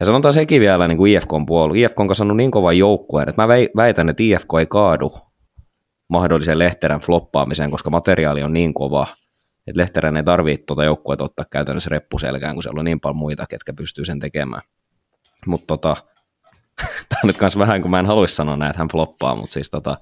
ja 0.00 0.06
sanotaan 0.06 0.34
sekin 0.34 0.60
vielä 0.60 0.88
niin 0.88 0.98
kuin 0.98 1.12
IFK 1.12 1.32
on 1.32 1.46
puolella. 1.46 1.74
IFK 1.76 2.00
on 2.00 2.08
kasannut 2.08 2.36
niin 2.36 2.50
kova 2.50 2.72
joukkueen, 2.72 3.28
että 3.28 3.42
mä 3.42 3.48
väitän, 3.76 4.08
että 4.08 4.22
IFK 4.22 4.48
ei 4.58 4.66
kaadu 4.66 5.12
mahdollisen 6.08 6.58
Lehterän 6.58 7.00
floppaamiseen, 7.00 7.70
koska 7.70 7.90
materiaali 7.90 8.42
on 8.42 8.52
niin 8.52 8.74
kova, 8.74 9.06
että 9.66 9.80
Lehterän 9.80 10.16
ei 10.16 10.24
tarvitse 10.24 10.64
tuota 10.66 10.84
joukkuetta 10.84 11.24
ottaa 11.24 11.46
käytännössä 11.50 11.90
reppuselkään, 11.90 12.54
kun 12.54 12.62
siellä 12.62 12.78
on 12.78 12.84
niin 12.84 13.00
paljon 13.00 13.16
muita, 13.16 13.46
ketkä 13.46 13.72
pystyy 13.72 14.04
sen 14.04 14.18
tekemään. 14.18 14.62
Mutta 15.46 15.66
tota, 15.66 15.96
tämä 17.08 17.20
on 17.24 17.26
nyt 17.26 17.40
myös 17.40 17.58
vähän, 17.58 17.82
kun 17.82 17.90
mä 17.90 17.98
en 17.98 18.06
haluaisi 18.06 18.34
sanoa 18.34 18.56
näin, 18.56 18.70
että 18.70 18.80
hän 18.80 18.88
floppaa, 18.88 19.34
mutta 19.34 19.50
siis 19.50 19.70
tota, 19.70 19.98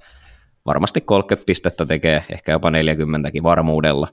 varmasti 0.67 1.01
30 1.01 1.47
pistettä 1.47 1.87
tekee, 1.87 2.25
ehkä 2.33 2.53
jopa 2.53 2.71
40 2.71 3.31
varmuudella, 3.43 4.09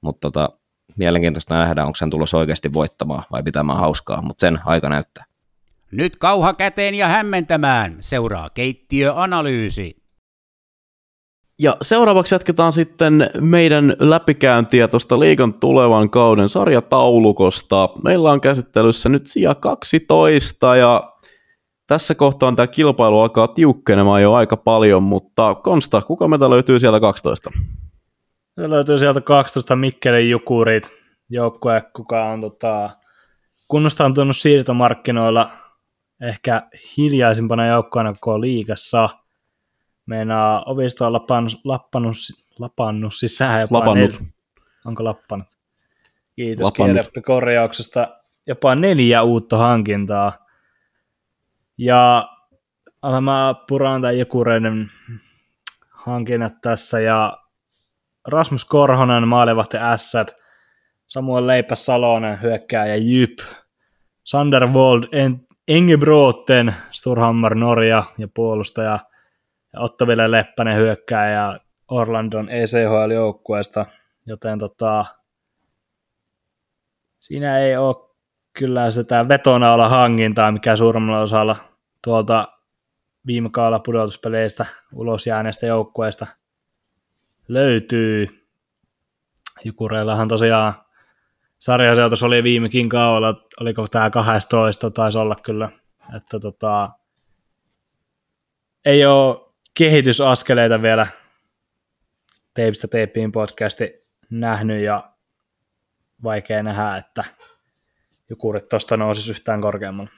mutta 0.00 0.20
tota, 0.20 0.48
mielenkiintoista 0.96 1.54
nähdä, 1.54 1.84
onko 1.84 1.98
hän 2.00 2.10
tulossa 2.10 2.38
oikeasti 2.38 2.72
voittamaan 2.72 3.24
vai 3.32 3.42
pitämään 3.42 3.78
hauskaa, 3.78 4.22
mutta 4.22 4.40
sen 4.40 4.58
aika 4.64 4.88
näyttää. 4.88 5.24
Nyt 5.90 6.16
kauha 6.16 6.54
käteen 6.54 6.94
ja 6.94 7.08
hämmentämään. 7.08 7.96
Seuraa 8.00 8.50
keittiöanalyysi. 8.50 9.96
Ja 11.58 11.76
seuraavaksi 11.82 12.34
jatketaan 12.34 12.72
sitten 12.72 13.30
meidän 13.40 13.96
läpikäyntiä 13.98 14.88
tuosta 14.88 15.20
liikan 15.20 15.54
tulevan 15.54 16.10
kauden 16.10 16.48
sarjataulukosta. 16.48 17.88
Meillä 18.04 18.30
on 18.30 18.40
käsittelyssä 18.40 19.08
nyt 19.08 19.26
sija 19.26 19.54
12 19.54 20.76
ja 20.76 21.12
tässä 21.86 22.14
kohtaa 22.14 22.52
tämä 22.52 22.66
kilpailu 22.66 23.20
alkaa 23.20 23.48
tiukkenemaan 23.48 24.22
jo 24.22 24.32
aika 24.34 24.56
paljon, 24.56 25.02
mutta 25.02 25.54
Konsta, 25.54 26.02
kuka 26.02 26.28
meitä 26.28 26.50
löytyy 26.50 26.80
siellä 26.80 27.00
12? 27.00 27.50
Se 28.60 28.70
löytyy 28.70 28.98
sieltä 28.98 29.20
12 29.20 29.76
Mikkelin 29.76 30.30
Jukurit, 30.30 30.90
joukkue, 31.30 31.82
kuka 31.92 32.24
on 32.24 32.40
tota, 32.40 32.90
kunnostantunut 33.68 34.36
siirtomarkkinoilla 34.36 35.50
ehkä 36.22 36.62
hiljaisimpana 36.96 37.66
joukkoina 37.66 38.12
koko 38.12 38.40
liigassa. 38.40 39.08
Meinaa 40.08 40.62
ovista 40.66 41.06
on 41.06 41.12
lapannut, 41.12 41.60
lappannut, 41.64 42.16
lapannut 42.58 43.14
sisään 43.14 43.60
jopa 43.60 43.78
Lapannut. 43.78 44.10
Nel... 44.10 44.20
Onko 44.84 45.04
lappanut? 45.04 45.46
Kiitos 46.36 46.64
Lapannut. 46.64 47.06
Korjauksesta. 47.24 48.08
Jopa 48.46 48.74
neljä 48.74 49.22
uutta 49.22 49.56
hankintaa. 49.56 50.46
Ja 51.78 52.28
alan 53.02 53.24
mä 53.24 53.54
puraan 53.68 54.02
tämän 54.02 54.18
Jukureiden 54.18 54.90
hankinnat 55.90 56.60
tässä 56.62 57.00
ja 57.00 57.38
Rasmus 58.28 58.64
Korhonen, 58.64 59.28
maalivahti 59.28 59.76
Ässät, 59.76 60.36
Samuel 61.06 61.46
Leipäs 61.46 61.86
Salonen, 61.86 62.42
hyökkääjä 62.42 62.96
Jyp, 62.96 63.38
Sander 64.24 64.66
Wold, 64.66 65.04
en, 65.12 65.46
Engebroten, 65.68 66.74
Sturhammer 66.90 67.54
Norja 67.54 68.04
ja 68.18 68.28
puolustaja, 68.34 68.90
ja 68.90 68.98
Otto 69.76 70.06
Ville 70.06 70.30
Leppänen 70.30 70.76
hyökkääjä 70.76 71.58
Orlandon 71.88 72.48
ECHL-joukkueesta, 72.48 73.86
joten 74.26 74.58
tota, 74.58 75.04
siinä 77.20 77.58
ei 77.58 77.76
ole 77.76 77.96
kyllä 78.52 78.90
sitä 78.90 79.28
vetonaula 79.28 79.88
hankintaa, 79.88 80.52
mikä 80.52 80.76
suurimmalla 80.76 81.20
osalla 81.20 81.56
tuolta 82.04 82.48
viime 83.26 83.50
kaudella 83.50 83.78
pudotuspeleistä 83.78 84.66
ulos 84.92 85.26
jääneestä 85.26 85.66
joukkueesta 85.66 86.26
löytyy. 87.48 88.28
Jukureillahan 89.64 90.28
tosiaan 90.28 90.74
sarjasijoitus 91.58 92.22
oli 92.22 92.42
viimekin 92.42 92.88
kaudella, 92.88 93.46
oliko 93.60 93.86
tämä 93.90 94.10
12, 94.10 94.90
taisi 94.90 95.18
olla 95.18 95.36
kyllä, 95.42 95.68
että 96.16 96.40
tota, 96.40 96.90
ei 98.84 99.06
ole 99.06 99.47
kehitysaskeleita 99.78 100.82
vielä 100.82 101.06
Teipistä 102.54 102.88
Teippiin 102.88 103.32
podcasti 103.32 104.02
nähnyt 104.30 104.84
ja 104.84 105.12
vaikea 106.22 106.62
nähdä, 106.62 106.96
että 106.96 107.24
Jukurit 108.30 108.68
tuosta 108.68 108.96
nousisi 108.96 109.30
yhtään 109.30 109.60
korkeammalle. 109.60 110.10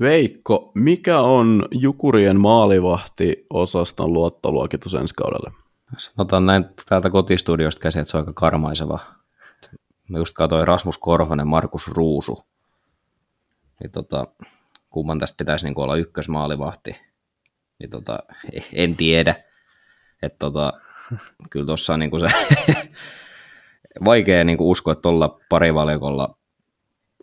Veikko, 0.00 0.72
mikä 0.74 1.20
on 1.20 1.68
Jukurien 1.70 2.40
maalivahti-osaston 2.40 4.12
luottoluokitus 4.12 4.94
ensi 4.94 5.14
kaudelle? 5.14 5.50
Sanotaan 5.98 6.46
näin 6.46 6.64
täältä 6.88 7.10
kotistudiosta 7.10 7.80
käsin, 7.80 8.00
että 8.00 8.10
se 8.10 8.16
on 8.16 8.22
aika 8.22 8.32
karmaiseva. 8.32 8.98
Mä 10.08 10.18
just 10.18 10.34
katsoin 10.34 10.68
Rasmus 10.68 10.98
Korhonen, 10.98 11.48
Markus 11.48 11.88
Ruusu. 11.88 12.44
Niin 13.80 13.90
tota, 13.90 14.26
kumman 14.90 15.18
tästä 15.18 15.36
pitäisi 15.36 15.66
niin 15.66 15.78
olla 15.78 15.96
ykkösmaalivahti, 15.96 17.09
niin 17.80 17.90
tota, 17.90 18.18
en 18.72 18.96
tiedä. 18.96 19.34
Että 20.22 20.38
tota, 20.38 20.72
kyllä 21.50 21.66
tuossa 21.66 21.94
on 21.94 22.00
niin 22.00 22.10
se 22.20 22.56
vaikea 24.04 24.44
niin 24.44 24.56
uskoa, 24.60 24.92
että 24.92 25.02
tuolla 25.02 25.38
parivalikolla 25.48 26.36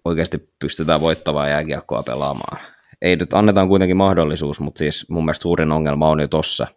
oikeasti 0.06 0.50
pystytään 0.60 1.02
voittavaa 1.02 1.50
jääkiekkoa 1.50 2.04
pelaamaan. 2.04 2.60
Ei 3.02 3.16
nyt 3.16 3.34
annetaan 3.34 3.68
kuitenkin 3.68 3.98
mahdollisuus, 3.98 4.60
mutta 4.60 4.80
siis 4.80 5.10
mun 5.10 5.26
mielestä 5.26 5.42
suurin 5.42 5.72
ongelma 5.72 6.10
on 6.10 6.20
jo 6.20 6.28
tossa. 6.28 6.68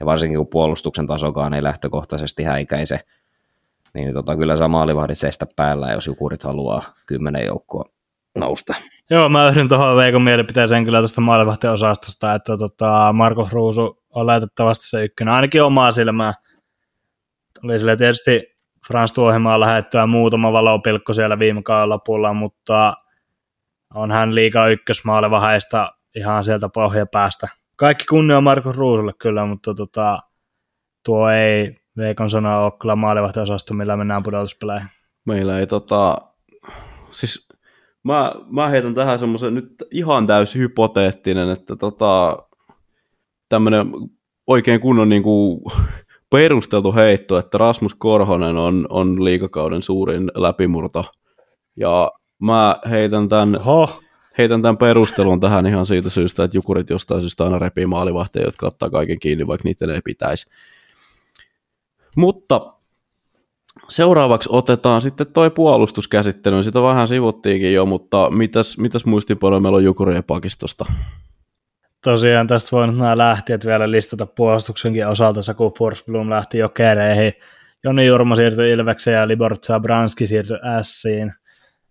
Ja 0.00 0.06
varsinkin 0.06 0.38
kun 0.38 0.46
puolustuksen 0.46 1.06
tasokaan 1.06 1.54
ei 1.54 1.62
lähtökohtaisesti 1.62 2.42
häikäise, 2.42 3.00
niin 3.94 4.12
tota, 4.12 4.36
kyllä 4.36 4.56
saa 4.56 4.68
maalivahdit 4.68 5.18
seistä 5.18 5.46
päällä, 5.56 5.92
jos 5.92 6.06
Jukurit 6.06 6.42
haluaa 6.42 6.94
kymmenen 7.06 7.46
joukkoa 7.46 7.93
nousta. 8.34 8.74
Joo, 9.10 9.28
mä 9.28 9.48
yhdyn 9.48 9.68
tuohon 9.68 9.96
Veikon 9.96 10.22
mielipiteeseen 10.22 10.84
kyllä 10.84 10.98
tuosta 10.98 11.20
maalivahtiosastosta, 11.20 12.34
että 12.34 12.56
tota, 12.56 13.12
Markus 13.12 13.52
Ruusu 13.52 14.02
on 14.10 14.26
laitettavasti 14.26 14.88
se 14.88 15.04
ykkönen, 15.04 15.34
ainakin 15.34 15.62
omaa 15.62 15.92
silmää. 15.92 16.34
Oli 17.64 17.78
sille 17.78 17.96
tietysti 17.96 18.56
Frans 18.86 19.12
Tuohimaa 19.12 19.60
lähettyä 19.60 20.06
muutama 20.06 20.52
valopilkko 20.52 21.12
siellä 21.12 21.38
viime 21.38 21.62
kauden 21.62 21.88
lopulla, 21.88 22.32
mutta 22.32 22.94
on 23.94 24.10
hän 24.10 24.34
liikaa 24.34 24.68
ykkösmaalivahdeista 24.68 25.92
ihan 26.16 26.44
sieltä 26.44 26.68
pohjapäästä. 26.68 27.48
Kaikki 27.76 28.04
kunnia 28.04 28.40
Markus 28.40 28.76
Ruusulle 28.76 29.12
kyllä, 29.18 29.44
mutta 29.44 29.74
tota, 29.74 30.18
tuo 31.04 31.30
ei 31.30 31.76
Veikon 31.96 32.30
sana 32.30 32.58
ole 32.58 32.72
kyllä 32.80 32.96
maalivahtiosasto, 32.96 33.74
millä 33.74 33.96
mennään 33.96 34.22
pudotuspeleihin. 34.22 34.88
Meillä 35.24 35.58
ei 35.58 35.66
tota, 35.66 36.18
siis 37.10 37.48
mä, 38.04 38.32
mä 38.50 38.68
heitän 38.68 38.94
tähän 38.94 39.18
semmoisen 39.18 39.54
nyt 39.54 39.74
ihan 39.90 40.26
täysin 40.26 40.60
hypoteettinen, 40.60 41.50
että 41.50 41.76
tota, 41.76 42.38
tämmöinen 43.48 43.86
oikein 44.46 44.80
kunnon 44.80 45.08
niin 45.08 45.22
kuin, 45.22 45.60
perusteltu 46.30 46.92
heitto, 46.94 47.38
että 47.38 47.58
Rasmus 47.58 47.94
Korhonen 47.94 48.56
on, 48.56 48.86
on 48.90 49.24
liikakauden 49.24 49.82
suurin 49.82 50.30
läpimurto. 50.34 51.04
Ja 51.76 52.12
mä 52.38 52.80
heitän 52.90 53.28
tämän, 53.28 53.58
Oho, 53.58 54.00
heitän 54.38 54.62
tämän 54.62 54.76
perustelun 54.76 55.40
tähän 55.40 55.66
ihan 55.66 55.86
siitä 55.86 56.10
syystä, 56.10 56.44
että 56.44 56.56
Jukurit 56.56 56.90
jostain 56.90 57.20
syystä 57.20 57.44
aina 57.44 57.58
repii 57.58 57.86
maalivahteja, 57.86 58.44
jotka 58.44 58.66
ottaa 58.66 58.90
kaiken 58.90 59.18
kiinni, 59.18 59.46
vaikka 59.46 59.68
niiden 59.68 59.90
ei 59.90 60.00
pitäisi. 60.04 60.50
Mutta 62.16 62.73
seuraavaksi 63.88 64.48
otetaan 64.52 65.02
sitten 65.02 65.26
toi 65.26 65.50
puolustuskäsittely. 65.50 66.62
Sitä 66.62 66.82
vähän 66.82 67.08
sivuttiinkin 67.08 67.74
jo, 67.74 67.86
mutta 67.86 68.30
mitäs, 68.30 68.78
mitäs 68.78 69.04
muistipanoja 69.04 69.60
meillä 69.60 69.76
on 69.76 69.84
Jukurien 69.84 70.24
pakistosta? 70.24 70.84
tosiaan 72.04 72.46
tästä 72.46 72.76
voi 72.76 72.86
nyt 72.86 72.96
nämä 72.96 73.18
lähtijät 73.18 73.66
vielä 73.66 73.90
listata 73.90 74.26
puolustuksenkin 74.26 75.08
osalta. 75.08 75.42
Saku 75.42 75.74
Forsblom 75.78 76.30
lähti 76.30 76.58
jokereihin, 76.58 77.32
Joni 77.84 78.06
Jurmo 78.06 78.36
siirtyi 78.36 78.70
Ilvekseen 78.70 79.16
ja 79.16 79.28
Libor 79.28 79.56
Zabranski 79.56 80.26
siirtyi 80.26 80.56
Siin. 80.82 81.32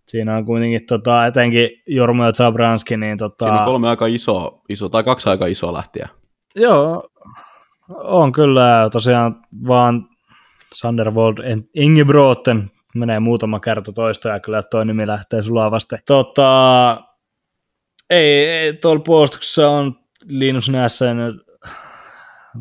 Siinä 0.08 0.38
on 0.38 0.46
kuitenkin 0.46 0.86
tota, 0.86 1.26
etenkin 1.26 1.70
Jurmo 1.88 2.26
ja 2.26 2.32
Zabranski, 2.32 2.98
niin 2.98 3.18
tota, 3.18 3.46
Siinä 3.46 3.60
on 3.60 3.66
kolme 3.66 3.90
aika 3.90 4.06
iso, 4.06 4.62
iso 4.70 4.90
tai 4.90 5.04
kaksi 5.04 5.30
aika 5.30 5.46
isoa 5.46 5.74
lähtiä. 5.74 6.10
Joo, 6.56 7.08
on 8.04 8.32
kyllä. 8.32 8.62
ja 8.62 8.90
Tosiaan 8.90 9.36
vaan 9.68 10.08
Sandervold 10.74 11.38
Ingebroten 11.74 12.72
menee 12.96 13.20
muutama 13.20 13.60
kerta 13.60 13.94
toista 13.94 14.30
ja 14.30 14.40
kyllä 14.40 14.64
toi 14.64 14.86
nimi 14.86 15.08
lähtee 15.08 15.42
sulavasti. 15.42 15.96
Tota, 16.06 17.02
ei, 18.10 18.50
ei 18.50 18.74
tuolla 18.74 19.02
puolustuksessa 19.06 19.70
on 19.70 19.96
Linus 20.26 20.70
Nässen, 20.70 21.18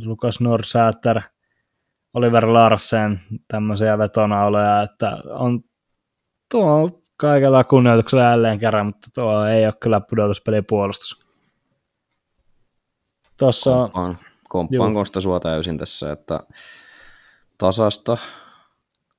Lukas 0.05 0.41
Norsäter, 0.41 1.21
Oliver 2.15 2.47
Larsen, 2.47 3.21
tämmöisiä 3.49 3.99
vetonauloja, 3.99 4.83
että 4.83 5.19
on 5.25 5.61
tuo 6.51 7.01
kaikella 7.17 7.65
kunnioituksella 7.65 8.25
jälleen 8.25 8.59
kerran, 8.59 8.87
mutta 8.87 9.09
tuo 9.15 9.45
ei 9.45 9.65
ole 9.65 9.75
kyllä 9.81 10.01
pudotuspelipuolustus. 10.01 11.27
Tuossa 13.37 13.77
on 13.77 13.83
Komppaan, 13.83 14.19
komppaan 14.49 14.95
Kosta 14.95 15.21
sua 15.21 15.41
täysin 15.41 15.79
tässä, 15.79 16.13
että 16.13 16.41
tasasta, 17.63 18.17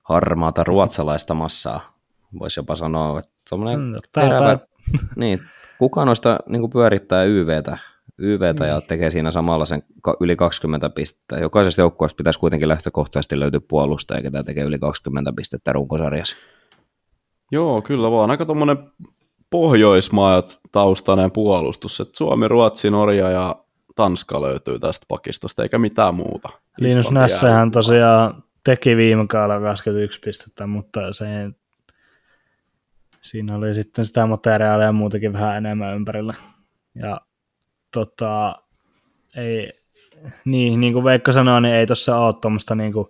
harmaata 0.04 0.64
ruotsalaista 0.64 1.34
massaa. 1.34 1.94
Voisi 2.40 2.60
jopa 2.60 2.76
sanoa, 2.76 3.20
että 3.20 3.32
Mm, 3.32 3.46
tommonen 3.50 4.02
tää- 4.12 4.24
terävä, 4.30 4.56
tää- 4.58 4.68
niin, 5.16 5.40
kuka 5.80 6.06
noista 6.06 6.40
niin 6.50 6.70
pyörittää 6.70 7.24
YVtä, 7.24 7.78
YVtä 8.18 8.66
ja 8.66 8.82
tekee 8.82 9.10
siinä 9.10 9.32
samalla 9.32 9.66
sen 9.66 9.84
yli 10.20 10.36
20 10.36 10.90
pistettä. 10.90 11.38
Jokaisesta 11.38 11.82
joukkueesta 11.82 12.18
pitäisi 12.18 12.40
kuitenkin 12.40 12.70
lähtökohtaisesti 12.70 13.40
löytyä 13.40 13.60
puolustaja, 13.68 14.22
ketä 14.22 14.44
tekee 14.44 14.64
yli 14.64 14.80
20 14.80 15.34
pistettä 15.36 15.74
runkosarjassa. 15.74 16.36
Joo, 17.52 17.82
kyllä 17.82 18.12
vaan. 18.12 18.32
Aika 18.32 18.46
tuommoinen 18.46 18.78
pohjoismaa 19.50 20.44
taustainen 20.72 21.32
puolustus. 21.32 22.00
että 22.00 22.18
Suomi, 22.18 22.48
Ruotsi, 22.48 22.90
Norja 22.90 23.30
ja 23.32 23.56
Tanska 23.96 24.42
löytyy 24.42 24.80
tästä 24.80 25.06
pakistosta, 25.08 25.64
eikä 25.64 25.80
mitään 25.80 26.16
muuta. 26.16 26.50
Linus 26.78 27.12
Nässähän 27.12 27.72
tosiaan 27.72 28.44
teki 28.64 28.98
viime 28.98 29.28
kaudella 29.28 29.68
21 29.68 30.20
pistettä, 30.20 30.68
mutta 30.68 31.14
se, 31.14 31.26
siinä 33.22 33.56
oli 33.56 33.76
sitten 33.76 34.06
sitä 34.06 34.26
materiaalia 34.26 34.92
muutenkin 34.92 35.34
vähän 35.34 35.58
enemmän 35.58 35.96
ympärillä. 35.96 36.34
Ja 36.96 37.22
tota, 37.94 38.56
ei, 39.36 39.84
niin, 40.46 40.80
niin 40.80 40.94
kuin 40.94 41.06
Veikka 41.06 41.32
sanoi, 41.32 41.62
niin 41.62 41.76
ei 41.76 41.88
tuossa 41.88 42.18
ole 42.18 42.34
tuommoista 42.42 42.76
niin 42.76 42.94
kuin 42.94 43.08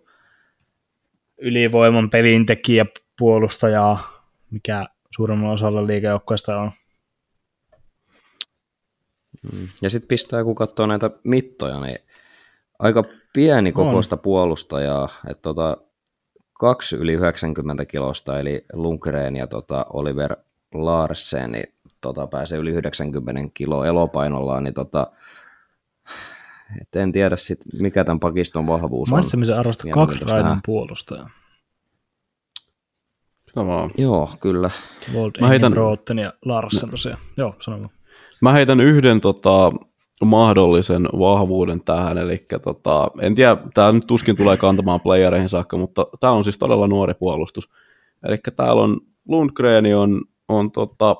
ylivoiman 1.37 2.09
pelintekijä 2.09 2.85
puolustajaa, 3.19 4.23
mikä 4.51 4.85
suurimmalla 5.15 5.53
osalla 5.53 5.87
liikejoukkoista 5.87 6.59
on. 6.59 6.71
Ja 9.81 9.89
sitten 9.89 10.07
pistää, 10.07 10.43
kun 10.43 10.55
katsoo 10.55 10.85
näitä 10.85 11.09
mittoja, 11.23 11.79
niin 11.79 11.97
aika 12.79 13.03
pieni 13.33 13.71
kokoista 13.71 14.17
puolustajaa, 14.17 15.09
että 15.29 15.41
tota, 15.41 15.77
kaksi 16.53 16.95
yli 16.95 17.13
90 17.13 17.85
kilosta, 17.85 18.39
eli 18.39 18.65
Lundgren 18.73 19.35
ja 19.35 19.47
tota 19.47 19.85
Oliver 19.93 20.35
Larsen, 20.73 21.51
niin 21.51 21.73
tota, 22.01 22.27
pääsee 22.27 22.57
yli 22.59 22.71
90 22.71 23.41
kilo 23.53 23.85
elopainollaan, 23.85 24.63
niin 24.63 24.73
tota, 24.73 25.07
et 26.81 26.95
en 26.95 27.11
tiedä 27.11 27.37
sit, 27.37 27.59
mikä 27.79 28.03
tämän 28.03 28.19
pakiston 28.19 28.67
vahvuus 28.67 29.09
on. 29.09 29.15
Mainitsemisen 29.15 29.59
arvosta 29.59 29.87
kaksi 29.89 30.19
raidon 30.31 30.59
puolustajaa. 30.65 31.29
Sama. 33.55 33.89
Joo, 33.97 34.29
kyllä. 34.39 34.71
Vold, 35.13 35.31
Mä 35.41 35.47
heitän... 35.47 35.73
Rotten 35.73 36.19
ja 36.19 36.33
Larsen 36.45 36.89
tosiaan. 36.89 37.19
Joo, 37.37 37.55
sano 37.59 37.89
Mä 38.43 38.53
heitän 38.53 38.81
yhden 38.81 39.21
tota, 39.21 39.71
mahdollisen 40.25 41.07
vahvuuden 41.19 41.81
tähän, 41.83 42.17
eli 42.17 42.45
tota, 42.63 43.11
en 43.21 43.35
tiedä, 43.35 43.57
tämä 43.73 43.91
nyt 43.91 44.07
tuskin 44.07 44.37
tulee 44.37 44.57
kantamaan 44.57 45.01
playereihin 45.01 45.49
saakka, 45.49 45.77
mutta 45.77 46.07
tämä 46.19 46.33
on 46.33 46.43
siis 46.43 46.57
todella 46.57 46.87
nuori 46.87 47.13
puolustus. 47.13 47.69
Eli 48.27 48.37
täällä 48.55 48.81
on 48.81 48.97
Lundgren 49.27 49.97
on, 49.97 50.21
on 50.47 50.71
tota, 50.71 51.15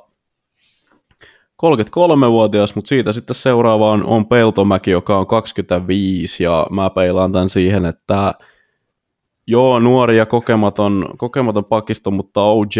33-vuotias, 1.65 2.75
mutta 2.75 2.89
siitä 2.89 3.11
sitten 3.11 3.35
seuraava 3.35 3.91
on, 3.91 4.05
on 4.05 4.25
Peltomäki, 4.25 4.91
joka 4.91 5.17
on 5.17 5.27
25, 5.27 6.43
ja 6.43 6.67
mä 6.71 6.89
peilaan 6.89 7.31
tämän 7.31 7.49
siihen, 7.49 7.85
että 7.85 8.33
joo, 9.47 9.79
nuori 9.79 10.17
ja 10.17 10.25
kokematon, 10.25 11.09
kokematon 11.17 11.65
pakisto, 11.65 12.11
mutta 12.11 12.41
OJ 12.41 12.79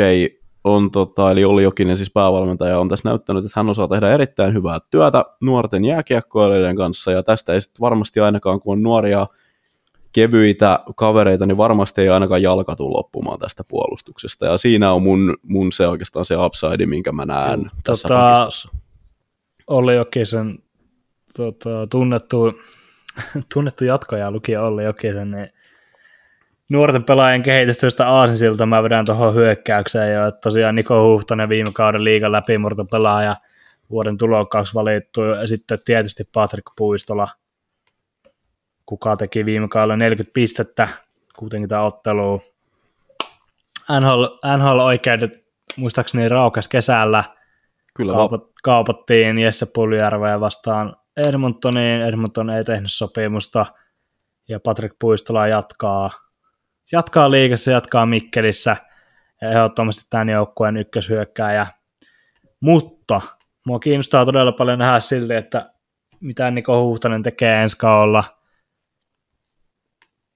on, 0.63 0.91
tota, 0.91 1.31
eli 1.31 1.45
Olli 1.45 1.63
Jokinen 1.63 1.97
siis 1.97 2.11
päävalmentaja, 2.11 2.79
on 2.79 2.89
tässä 2.89 3.09
näyttänyt, 3.09 3.45
että 3.45 3.59
hän 3.59 3.69
osaa 3.69 3.87
tehdä 3.87 4.13
erittäin 4.13 4.53
hyvää 4.53 4.79
työtä 4.89 5.25
nuorten 5.41 5.85
jääkiekkoilijoiden 5.85 6.75
kanssa, 6.75 7.11
ja 7.11 7.23
tästä 7.23 7.53
ei 7.53 7.61
sitten 7.61 7.81
varmasti 7.81 8.19
ainakaan, 8.19 8.59
kun 8.59 8.73
on 8.73 8.83
nuoria 8.83 9.27
kevyitä 10.13 10.79
kavereita, 10.95 11.45
niin 11.45 11.57
varmasti 11.57 12.01
ei 12.01 12.09
ainakaan 12.09 12.41
jalka 12.41 12.75
tule 12.75 12.97
loppumaan 12.97 13.39
tästä 13.39 13.63
puolustuksesta, 13.63 14.45
ja 14.45 14.57
siinä 14.57 14.91
on 14.91 15.03
mun, 15.03 15.37
mun 15.43 15.71
se 15.71 15.87
oikeastaan 15.87 16.25
se 16.25 16.37
upside, 16.37 16.85
minkä 16.85 17.11
mä 17.11 17.25
näen 17.25 17.59
mm, 17.59 17.69
tässä 17.83 18.07
tota, 18.07 18.19
pakistossa. 18.19 18.69
Olli 19.67 19.95
Jokisen 19.95 20.59
tota, 21.37 21.87
tunnettu, 21.89 22.59
tunnettu 23.53 23.85
jatkoja 23.85 24.31
lukija 24.31 24.63
Olli 24.63 24.83
Jokisen, 24.83 25.31
niin 25.31 25.49
nuorten 26.69 27.03
pelaajien 27.03 27.43
kehitystyöstä 27.43 28.09
Aasinsilta. 28.09 28.65
Mä 28.65 28.83
vedän 28.83 29.05
tuohon 29.05 29.35
hyökkäykseen 29.35 30.13
jo, 30.13 30.27
että 30.27 30.41
tosiaan 30.41 30.75
Niko 30.75 31.03
Huhtonen 31.03 31.49
viime 31.49 31.71
kauden 31.73 32.03
liigan 32.03 32.31
läpimurto 32.31 32.85
pelaaja, 32.85 33.35
vuoden 33.89 34.17
tulokkaaksi 34.17 34.73
valittu, 34.73 35.21
ja 35.21 35.47
sitten 35.47 35.79
tietysti 35.85 36.23
Patrick 36.33 36.67
Puistola, 36.77 37.27
kuka 38.85 39.17
teki 39.17 39.45
viime 39.45 39.67
kaudella 39.67 39.97
40 39.97 40.33
pistettä, 40.33 40.87
kuitenkin 41.37 41.69
tämä 41.69 41.81
ottelu. 41.81 42.41
NHL, 43.99 44.23
NHL 44.57 44.79
oikeudet 44.79 45.43
muistaakseni 45.77 46.29
raukas 46.29 46.67
kesällä, 46.67 47.23
Kyllä 47.93 48.13
Kaupat, 48.13 48.43
kaupattiin 48.63 49.39
Jesse 49.39 49.65
Puljärveä 49.73 50.39
vastaan 50.39 50.95
Edmontoniin, 51.17 52.01
Edmonton 52.01 52.49
ei 52.49 52.63
tehnyt 52.63 52.91
sopimusta, 52.91 53.65
ja 54.49 54.59
Patrick 54.59 54.95
Puistola 54.99 55.47
jatkaa 55.47 56.11
jatkaa 56.91 57.31
liigassa, 57.31 57.71
jatkaa 57.71 58.05
Mikkelissä, 58.05 58.77
ehdottomasti 59.41 60.05
tämän 60.09 60.29
joukkueen 60.29 60.77
ykköshyökkääjä. 60.77 61.67
Mutta 62.59 63.21
mua 63.65 63.79
kiinnostaa 63.79 64.25
todella 64.25 64.51
paljon 64.51 64.79
nähdä 64.79 64.99
silti, 64.99 65.33
että 65.33 65.73
mitä 66.19 66.51
Niko 66.51 66.83
Huhtanen 66.83 67.23
tekee 67.23 67.61
ensi 67.63 67.77
kaudella. 67.77 68.23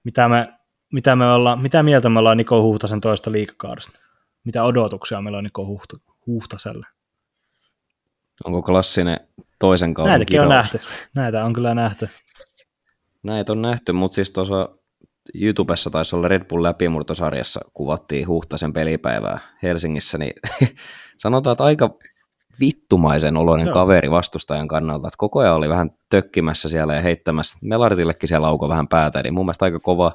Mitä, 0.04 0.28
me, 0.28 0.52
mitä, 0.92 1.16
me 1.16 1.32
olla, 1.32 1.56
mitä 1.56 1.82
mieltä 1.82 2.08
me 2.08 2.18
ollaan 2.18 2.36
Niko 2.36 2.62
Huhtasen 2.62 3.00
toista 3.00 3.32
liikakaudesta? 3.32 4.00
Mitä 4.44 4.64
odotuksia 4.64 5.20
meillä 5.20 5.38
on 5.38 5.44
Niko 5.44 5.66
Huhta, 5.66 5.96
Huhtaselle? 6.26 6.86
Onko 8.44 8.62
klassinen 8.62 9.20
toisen 9.58 9.94
kauden 9.94 10.10
Näitäkin 10.10 10.34
kirous? 10.34 10.44
on 10.44 10.48
nähty. 10.48 10.80
Näitä 11.14 11.44
on 11.44 11.52
kyllä 11.52 11.74
nähty. 11.74 12.08
Näitä 13.22 13.52
on 13.52 13.62
nähty, 13.62 13.92
mutta 13.92 14.14
siis 14.14 14.30
tuossa 14.30 14.77
YouTubessa 15.34 15.90
taisi 15.90 16.16
olla 16.16 16.28
Red 16.28 16.44
Bull 16.44 16.62
läpimurtosarjassa, 16.62 17.60
kuvattiin 17.74 18.28
Huhtasen 18.28 18.72
pelipäivää 18.72 19.40
Helsingissä, 19.62 20.18
niin 20.18 20.32
sanotaan, 21.16 21.52
että 21.52 21.64
aika 21.64 21.90
vittumaisen 22.60 23.36
oloinen 23.36 23.66
Joo. 23.66 23.74
kaveri 23.74 24.10
vastustajan 24.10 24.68
kannalta, 24.68 25.08
että 25.08 25.18
koko 25.18 25.40
ajan 25.40 25.54
oli 25.54 25.68
vähän 25.68 25.90
tökkimässä 26.10 26.68
siellä 26.68 26.94
ja 26.94 27.00
heittämässä. 27.00 27.58
Melartillekin 27.62 28.28
siellä 28.28 28.46
auko 28.46 28.68
vähän 28.68 28.88
päätä, 28.88 29.20
eli 29.20 29.30
mun 29.30 29.46
mielestä 29.46 29.64
aika 29.64 29.80
kova, 29.80 30.12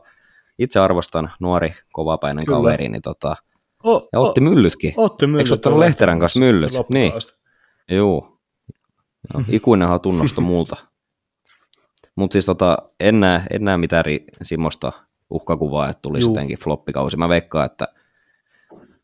itse 0.60 0.80
arvostan 0.80 1.32
nuori, 1.40 1.74
kovapäinen 1.94 2.46
Kyllä. 2.46 2.58
kaveri, 2.58 2.90
niin 2.90 3.02
tota, 3.02 3.36
o, 3.84 4.08
ja 4.14 4.20
otti 4.20 4.42
o, 4.42 4.44
myllytkin. 4.44 4.94
Otti 4.98 5.28
myllyt. 5.28 5.48
Eikö 5.48 5.54
ottanut 5.54 5.80
Lehterän 5.80 6.20
kanssa 6.20 6.40
myllyt? 6.40 6.74
Niin. 6.90 7.14
Joo. 7.92 8.40
No, 9.34 9.44
ikuinenhan 9.50 10.02
tunnosto 10.02 10.42
multa. 10.42 10.76
Mutta 12.16 12.34
siis 12.34 12.46
tota, 12.46 12.78
en, 13.00 13.20
näe, 13.20 13.44
en 13.50 13.64
näe 13.64 13.78
mitään 13.78 14.06
Simosta 14.44 14.92
uhkakuvaa, 15.30 15.90
että 15.90 16.02
tulisi 16.02 16.26
Juu. 16.28 16.32
jotenkin 16.36 16.58
floppikausi. 16.58 17.18
Mä 17.18 17.30
veikkaan, 17.30 17.66
että 17.66 17.88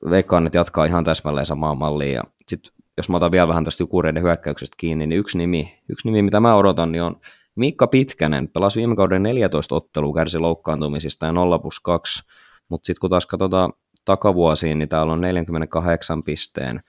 veikkaan, 0.09 0.47
että 0.47 0.57
jatkaa 0.57 0.85
ihan 0.85 1.03
täsmälleen 1.03 1.45
samaa 1.45 1.75
mallia. 1.75 2.13
Ja 2.13 2.23
sit, 2.47 2.71
jos 2.97 3.09
mä 3.09 3.17
otan 3.17 3.31
vielä 3.31 3.47
vähän 3.47 3.63
tästä 3.65 3.83
Jukureiden 3.83 4.23
hyökkäyksestä 4.23 4.75
kiinni, 4.79 5.07
niin 5.07 5.19
yksi 5.19 5.37
nimi, 5.37 5.79
yksi 5.89 6.07
nimi, 6.07 6.21
mitä 6.21 6.39
mä 6.39 6.55
odotan, 6.55 6.91
niin 6.91 7.03
on 7.03 7.15
Miikka 7.55 7.87
Pitkänen. 7.87 8.49
Pelasi 8.49 8.79
viime 8.79 8.95
kauden 8.95 9.23
14 9.23 9.75
ottelua, 9.75 10.13
kärsi 10.13 10.39
loukkaantumisista 10.39 11.25
ja 11.25 11.31
0 11.31 11.59
plus 11.59 11.79
2. 11.79 12.23
Mutta 12.69 12.85
sitten 12.85 12.99
kun 13.01 13.09
taas 13.09 13.25
katsotaan 13.25 13.73
takavuosiin, 14.05 14.79
niin 14.79 14.89
täällä 14.89 15.13
on 15.13 15.21
48 15.21 16.23
pisteen 16.23 16.83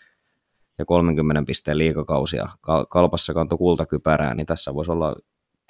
ja 0.78 0.84
30 0.84 1.42
pisteen 1.46 1.78
liikakausia. 1.78 2.48
Kalpassa 2.88 3.34
kanto 3.34 3.58
kultakypärää, 3.58 4.34
niin 4.34 4.46
tässä 4.46 4.74
voisi 4.74 4.92
olla 4.92 5.16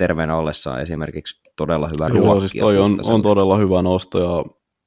terveenä 0.00 0.36
ollessaan 0.36 0.80
esimerkiksi 0.80 1.40
todella 1.56 1.88
hyvä 1.88 2.18
Joo, 2.18 2.40
siis 2.40 2.52
toi 2.60 2.78
on, 2.78 3.00
on 3.04 3.22
todella 3.22 3.56
hyvä 3.56 3.82
nosto 3.82 4.18
ja 4.18 4.44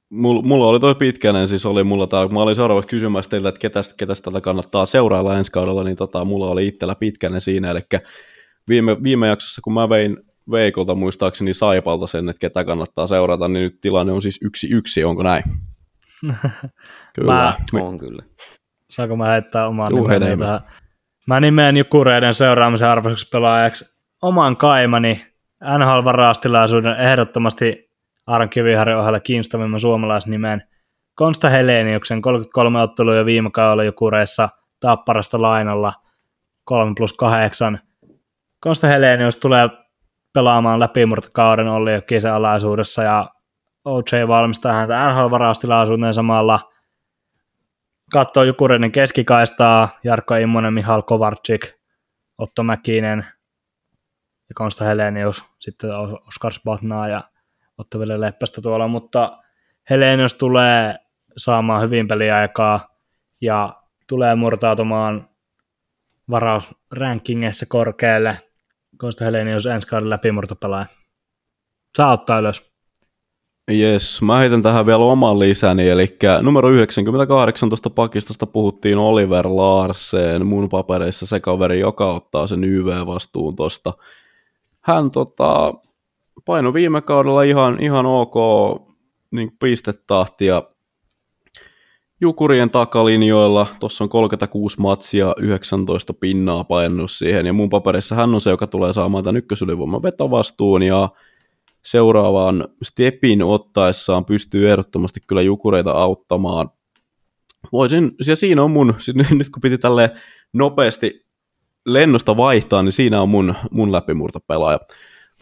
mulla, 0.09 0.41
mulla 0.41 0.67
oli 0.67 0.79
toi 0.79 0.95
pitkänen, 0.95 1.47
siis 1.47 1.65
oli 1.65 1.83
mulla 1.83 2.07
tää, 2.07 2.27
mä 2.27 2.41
olin 2.41 2.55
seuraavaksi 2.55 2.87
kysymässä 2.87 3.29
teiltä, 3.29 3.49
että 3.49 3.59
ketäs, 3.59 3.93
ketäs 3.93 4.21
tätä 4.21 4.41
kannattaa 4.41 4.85
seurailla 4.85 5.37
ensi 5.37 5.51
kaudella, 5.51 5.83
niin 5.83 5.95
tota, 5.95 6.25
mulla 6.25 6.47
oli 6.47 6.67
itsellä 6.67 6.95
pitkänen 6.95 7.41
siinä, 7.41 7.71
eli 7.71 7.79
viime, 8.69 9.03
viime 9.03 9.27
jaksossa, 9.27 9.61
kun 9.61 9.73
mä 9.73 9.89
vein 9.89 10.17
Veikolta 10.51 10.95
muistaakseni 10.95 11.53
Saipalta 11.53 12.07
sen, 12.07 12.29
että 12.29 12.39
ketä 12.39 12.63
kannattaa 12.63 13.07
seurata, 13.07 13.47
niin 13.47 13.63
nyt 13.63 13.81
tilanne 13.81 14.13
on 14.13 14.21
siis 14.21 14.39
yksi 14.41 14.67
yksi, 14.71 15.03
onko 15.03 15.23
näin? 15.23 15.43
kyllä. 17.15 17.33
Mä, 17.73 17.81
on 17.81 17.97
kyllä. 17.97 18.23
Saanko 18.89 19.15
mä 19.15 19.27
heittää 19.27 19.67
omaa 19.67 19.89
nimeni 19.89 20.37
tähän? 20.37 20.61
Mä 21.27 21.39
nimeen 21.39 21.77
Jukureiden 21.77 22.33
seuraamisen 22.33 22.87
arvoiseksi 22.87 23.29
pelaajaksi 23.29 23.92
oman 24.23 24.57
kaimani 24.57 25.25
NHL-varastilaisuuden 25.63 26.99
ehdottomasti 26.99 27.91
Aron 28.27 28.49
Kiviharjan 28.49 28.99
ohella 28.99 29.19
kiinnostavimman 29.19 29.79
suomalaisnimen 29.79 30.63
Konsta 31.15 31.49
Heleniuksen 31.49 32.21
33 32.21 32.81
ottelua 32.81 33.15
jo 33.15 33.25
viime 33.25 33.51
kaudella 33.51 33.83
Jukureissa 33.83 34.49
Tapparasta 34.79 35.41
lainalla 35.41 35.93
3 36.63 36.93
plus 36.97 37.13
8. 37.13 37.79
Konsta 38.59 38.87
Helenius 38.87 39.37
tulee 39.37 39.69
pelaamaan 40.33 40.79
läpimurtokauden 40.79 41.67
Olli 41.67 41.93
Jokisen 41.93 42.33
alaisuudessa 42.33 43.03
ja 43.03 43.29
OJ 43.85 44.27
valmistaa 44.27 44.73
häntä 44.73 45.09
NHL-varaustilaisuuteen 45.09 46.13
samalla. 46.13 46.59
Katsoo 48.13 48.43
Jukureiden 48.43 48.91
keskikaistaa, 48.91 49.99
Jarkko 50.03 50.35
Immonen, 50.35 50.73
Mihal 50.73 51.01
Kovarczyk, 51.01 51.67
Otto 52.37 52.63
Mäkinen, 52.63 53.25
ja 54.53 54.55
Konsta 54.55 54.85
Helenius, 54.85 55.43
sitten 55.59 55.89
Oskar 56.27 56.53
Spatnaa 56.53 57.07
ja 57.07 57.23
Ottaville 57.77 58.21
Leppästä 58.21 58.61
tuolla, 58.61 58.87
mutta 58.87 59.37
Helenius 59.89 60.33
tulee 60.33 60.95
saamaan 61.37 61.81
hyvin 61.81 62.07
peliaikaa 62.07 62.97
ja 63.41 63.81
tulee 64.07 64.35
murtautumaan 64.35 65.29
varausrankingeissa 66.29 67.65
korkealle. 67.65 68.37
Konsta 68.97 69.25
Helenius 69.25 69.65
ensi 69.65 69.87
kauden 69.87 70.09
läpimurtopelaaja. 70.09 70.85
Saa 71.97 72.11
ottaa 72.11 72.39
ylös. 72.39 72.73
Jes, 73.71 74.21
mä 74.21 74.37
heitän 74.37 74.61
tähän 74.61 74.85
vielä 74.85 75.03
oman 75.03 75.39
lisäni, 75.39 75.89
eli 75.89 76.17
numero 76.41 76.69
98 76.69 77.69
tuosta 77.69 77.89
pakistosta 77.89 78.45
puhuttiin 78.45 78.97
Oliver 78.97 79.47
Larsen, 79.47 80.45
mun 80.45 80.69
papereissa 80.69 81.25
se 81.25 81.39
kaveri, 81.39 81.79
joka 81.79 82.13
ottaa 82.13 82.47
sen 82.47 82.63
YV-vastuun 82.63 83.55
tuosta 83.55 83.93
hän 84.83 85.11
tota, 85.11 85.73
paino 86.45 86.73
viime 86.73 87.01
kaudella 87.01 87.43
ihan, 87.43 87.83
ihan 87.83 88.05
ok 88.05 88.35
niin 89.31 89.51
pistetahtia 89.59 90.63
Jukurien 92.21 92.69
takalinjoilla. 92.69 93.67
Tuossa 93.79 94.03
on 94.03 94.09
36 94.09 94.81
matsia, 94.81 95.33
19 95.37 96.13
pinnaa 96.13 96.63
painanut 96.63 97.11
siihen, 97.11 97.45
ja 97.45 97.53
mun 97.53 97.69
paperissa 97.69 98.15
hän 98.15 98.35
on 98.35 98.41
se, 98.41 98.49
joka 98.49 98.67
tulee 98.67 98.93
saamaan 98.93 99.23
tämän 99.23 99.37
ykkösylivoiman 99.37 100.03
vetovastuun, 100.03 100.83
ja 100.83 101.09
seuraavaan 101.85 102.67
stepin 102.83 103.43
ottaessaan 103.43 104.25
pystyy 104.25 104.71
ehdottomasti 104.71 105.19
kyllä 105.27 105.41
Jukureita 105.41 105.91
auttamaan. 105.91 106.69
Voisin, 107.71 108.11
ja 108.27 108.35
siinä 108.35 108.63
on 108.63 108.71
mun, 108.71 108.95
siis 108.99 109.17
nyt 109.17 109.49
kun 109.49 109.61
piti 109.61 109.77
tälle 109.77 110.11
nopeasti 110.53 111.22
lennosta 111.85 112.37
vaihtaa, 112.37 112.83
niin 112.83 112.93
siinä 112.93 113.21
on 113.21 113.29
mun, 113.29 113.55
mun 113.71 113.91
läpimurta 113.91 114.39
pelaaja. 114.39 114.79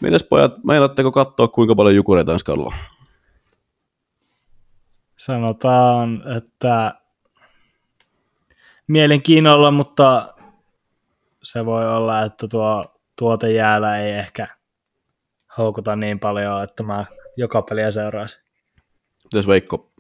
Mites 0.02 0.24
pojat, 0.24 0.64
meinatteko 0.64 1.12
katsoa 1.12 1.48
kuinka 1.48 1.76
paljon 1.76 1.96
Jukureita 1.96 2.34
ensi 2.34 2.46
kaudella? 2.46 2.76
Sanotaan, 5.18 6.24
että 6.38 6.94
mielenkiinnolla, 8.88 9.72
mutta 9.72 10.34
se 11.44 11.66
voi 11.66 11.96
olla, 11.96 12.22
että 12.22 12.48
tuo 12.48 12.84
tuotejäällä 13.16 13.98
ei 13.98 14.12
ehkä 14.12 14.48
houkuta 15.58 15.96
niin 15.96 16.20
paljon, 16.20 16.64
että 16.64 16.84
mä 16.84 17.06
joka 17.38 17.62
peliä 17.62 17.92
seuraisin. 17.92 18.42
Mites 19.24 19.48
Veikko? 19.48 19.91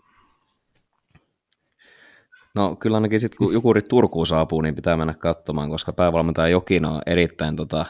No 2.55 2.75
kyllä 2.75 2.97
ainakin 2.97 3.19
sitten 3.19 3.37
kun 3.37 3.53
Jukurit 3.53 3.87
Turkuun 3.87 4.27
saapuu, 4.27 4.61
niin 4.61 4.75
pitää 4.75 4.97
mennä 4.97 5.13
katsomaan, 5.13 5.69
koska 5.69 5.93
päävalmentaja 5.93 6.47
Jokina 6.47 6.91
on 6.91 7.01
erittäin 7.05 7.55
tota, 7.55 7.85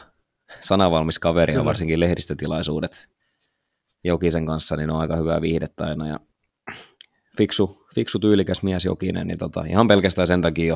sanavalmis 0.60 1.18
kaveri 1.18 1.54
ja 1.54 1.64
varsinkin 1.64 2.00
lehdistötilaisuudet 2.00 3.08
Jokisen 4.04 4.46
kanssa, 4.46 4.76
niin 4.76 4.90
on 4.90 5.00
aika 5.00 5.16
hyvää 5.16 5.40
viihdettä 5.40 5.84
aina 5.84 6.08
ja 6.08 6.20
fiksu, 7.38 7.86
fiksu 7.94 8.18
tyylikäs 8.18 8.62
mies 8.62 8.84
Jokinen, 8.84 9.26
niin 9.26 9.38
tota, 9.38 9.64
ihan 9.68 9.88
pelkästään 9.88 10.26
sen 10.26 10.42
takia 10.42 10.66
jo, 10.66 10.74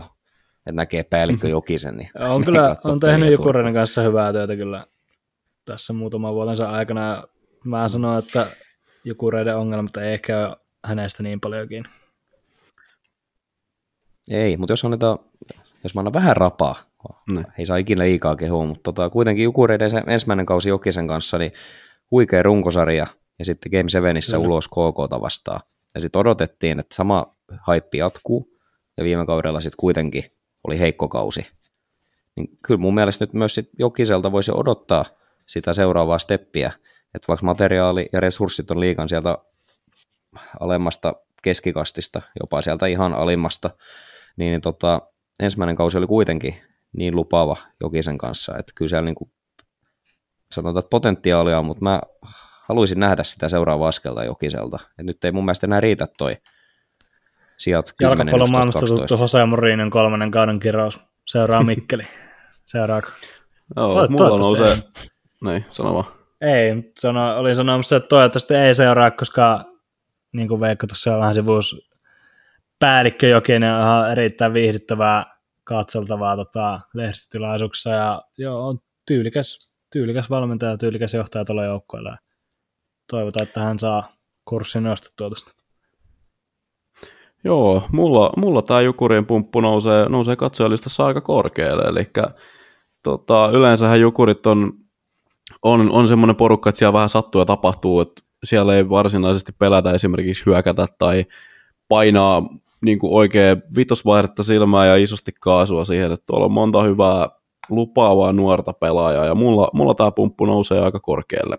että 0.59 0.73
näkee 0.73 1.03
päällikkö 1.03 1.49
Jokisen. 1.49 1.97
Niin 1.97 2.11
on 2.29 2.45
kyllä, 2.45 2.77
on 2.85 3.01
tehnyt 3.01 3.33
Jukureiden 3.33 3.75
kanssa 3.75 4.03
hyvää 4.03 4.33
työtä 4.33 4.57
kyllä 4.57 4.87
tässä 5.65 5.93
muutaman 5.93 6.35
vuotensa 6.35 6.71
aikana. 6.71 7.23
Mä 7.65 7.89
sanoin, 7.89 8.25
että 8.25 8.47
Jukureiden 9.05 9.57
ongelmat 9.57 9.97
ei 9.97 10.13
ehkä 10.13 10.49
ole 10.49 10.57
hänestä 10.85 11.23
niin 11.23 11.41
paljonkin. 11.41 11.85
Ei, 14.31 14.57
mutta 14.57 14.73
jos 14.73 14.85
annetaan, 14.85 15.19
jos 15.85 15.95
mä 15.95 16.01
annan 16.01 16.13
vähän 16.13 16.37
rapaa, 16.37 16.77
ne. 17.29 17.45
ei 17.59 17.67
saa 17.67 17.77
ikinä 17.77 18.05
liikaa 18.05 18.37
kehua, 18.37 18.67
mutta 18.67 18.83
tota, 18.83 19.11
kuitenkin 19.11 19.45
Jukureiden 19.45 19.91
se 19.91 20.03
ensimmäinen 20.07 20.47
kausi 20.47 20.69
Jokisen 20.69 21.09
kanssa, 21.09 21.39
niin 21.39 21.53
huikea 22.11 22.43
runkosarja, 22.43 23.07
ja 23.39 23.45
sitten 23.45 23.73
Game 23.73 23.89
7 23.89 24.47
ulos 24.47 24.69
KK 24.69 25.21
vastaan. 25.21 25.61
Ja 25.95 26.01
sitten 26.01 26.21
odotettiin, 26.21 26.81
että 26.81 26.95
sama 26.95 27.27
haippi 27.61 27.99
jatkuu, 27.99 28.57
ja 28.97 29.05
viime 29.05 29.27
kaudella 29.27 29.61
sitten 29.61 29.77
kuitenkin 29.77 30.25
oli 30.65 30.79
heikko 30.79 31.09
kausi. 31.09 31.47
Niin 32.37 32.49
kyllä 32.67 32.81
mun 32.81 32.95
mielestä 32.95 33.25
nyt 33.25 33.33
myös 33.33 33.55
sit 33.55 33.71
Jokiselta 33.79 34.33
voisi 34.33 34.53
odottaa 34.55 35.05
sitä 35.47 35.73
seuraavaa 35.73 36.19
steppiä, 36.19 36.73
että 37.15 37.29
vaikka 37.29 37.47
materiaali 37.47 38.09
ja 38.13 38.21
resurssit 38.21 38.71
on 38.71 38.81
liikan 38.81 39.09
sieltä 39.09 39.39
alemmasta 40.61 41.15
keskikastista, 41.43 42.23
jopa 42.41 42.63
sieltä 42.63 42.87
ihan 42.87 43.15
alimmasta, 43.15 43.71
niin, 44.37 44.51
niin 44.51 44.61
tota, 44.61 45.03
ensimmäinen 45.41 45.77
kausi 45.77 45.99
oli 45.99 46.07
kuitenkin 46.07 46.57
niin 46.93 47.17
lupaava 47.17 47.57
Jokisen 47.81 48.19
kanssa, 48.19 48.59
että 48.59 48.73
kyllä 48.75 48.89
siellä 48.89 49.05
niin 49.05 49.15
kuin, 49.15 49.31
sanotaan, 50.53 50.79
että 50.79 50.91
potentiaalia 50.91 51.59
on, 51.59 51.65
mutta 51.65 51.85
mä 51.85 52.01
haluaisin 52.69 53.01
nähdä 53.01 53.25
sitä 53.25 53.49
seuraavaa 53.49 53.89
askelta 53.89 54.25
Jokiselta. 54.25 54.79
Et 54.99 55.07
nyt 55.07 55.25
ei 55.25 55.33
mun 55.33 55.45
mielestä 55.45 55.67
enää 55.67 55.81
riitä 55.81 56.09
toi 56.19 56.37
sijat 57.59 57.95
10, 57.99 58.19
Jalkapallon 58.19 58.53
maailmasta 58.53 58.87
tuttu 58.87 59.17
Jose 59.21 59.39
kolmannen 59.91 60.31
kauden 60.31 60.61
kirjaus. 60.61 61.01
Seuraa 61.27 61.63
Mikkeli. 61.73 62.03
Seuraako? 62.67 63.09
Joo, 63.77 63.93
Toit, 63.93 64.11
mulla 64.11 64.39
nousee. 64.39 64.77
Niin, 65.45 65.65
sano 65.71 65.95
vaan. 65.95 66.07
Ei, 66.41 66.93
sano, 66.99 67.37
olin 67.37 67.57
sanomassa, 67.57 67.97
että 67.97 68.09
toivottavasti 68.09 68.55
ei 68.55 68.75
seuraa, 68.75 69.11
koska 69.11 69.65
niin 70.33 70.49
kuin 70.49 70.61
Veikko 70.61 70.87
tuossa 70.87 71.15
on 71.15 71.21
vähän 71.21 71.35
sivuus 71.35 71.91
päällikkö 72.79 73.27
Jokinen 73.27 73.75
on 73.75 73.83
ihan 73.83 74.13
erittäin 74.13 74.53
viihdyttävää 74.53 75.25
katseltavaa 75.65 76.37
tota, 76.37 76.81
lehdistötilaisuuksissa 76.95 77.91
ja 77.91 78.23
joo, 78.39 78.69
on 78.69 78.79
tyylikäs, 79.07 79.71
tyylikäs 79.93 80.31
valmentaja, 80.31 80.77
tyylikäs 80.77 81.15
johtaja 81.15 81.45
tuolla 81.45 81.65
joukkueella 81.65 82.17
toivotaan, 83.11 83.47
että 83.47 83.61
hän 83.61 83.79
saa 83.79 84.13
kurssin 84.45 84.83
nostettua 84.83 85.29
tuosta. 85.29 85.53
Joo, 87.45 87.83
mulla, 87.93 88.33
mulla 88.37 88.63
tämä 88.63 88.81
Jukurien 88.81 89.27
pumppu 89.27 89.61
nousee, 89.61 90.09
nousee 90.09 90.37
katsojalistassa 90.37 91.07
aika 91.07 91.21
korkealle, 91.21 91.83
eli 91.83 92.11
tota, 93.03 93.51
yleensähän 93.53 94.01
Jukurit 94.01 94.47
on, 94.47 94.73
on, 95.63 95.91
on 95.91 96.09
semmoinen 96.09 96.37
porukka, 96.37 96.71
että 96.71 96.79
siellä 96.79 96.93
vähän 96.93 97.09
sattuu 97.09 97.41
ja 97.41 97.47
tapahtuu, 97.47 98.01
että 98.01 98.23
siellä 98.45 98.75
ei 98.75 98.89
varsinaisesti 98.89 99.53
pelätä 99.59 99.93
esimerkiksi 99.93 100.47
hyökätä 100.47 100.87
tai 100.99 101.25
painaa 101.89 102.43
niin 102.83 102.99
kuin 102.99 103.13
oikein 103.13 103.63
vitosvaihdetta 103.77 104.43
silmää 104.43 104.87
ja 104.87 104.97
isosti 104.97 105.33
kaasua 105.41 105.85
siihen, 105.85 106.13
että 106.13 106.27
tuolla 106.27 106.45
on 106.45 106.53
monta 106.53 106.83
hyvää 106.83 107.29
lupaavaa 107.69 108.33
nuorta 108.33 108.73
pelaajaa, 108.73 109.27
ja 109.27 109.35
mulla, 109.35 109.71
mulla 109.73 109.95
tämä 109.95 110.11
pumppu 110.11 110.45
nousee 110.45 110.81
aika 110.81 111.01
korkealle. 111.01 111.59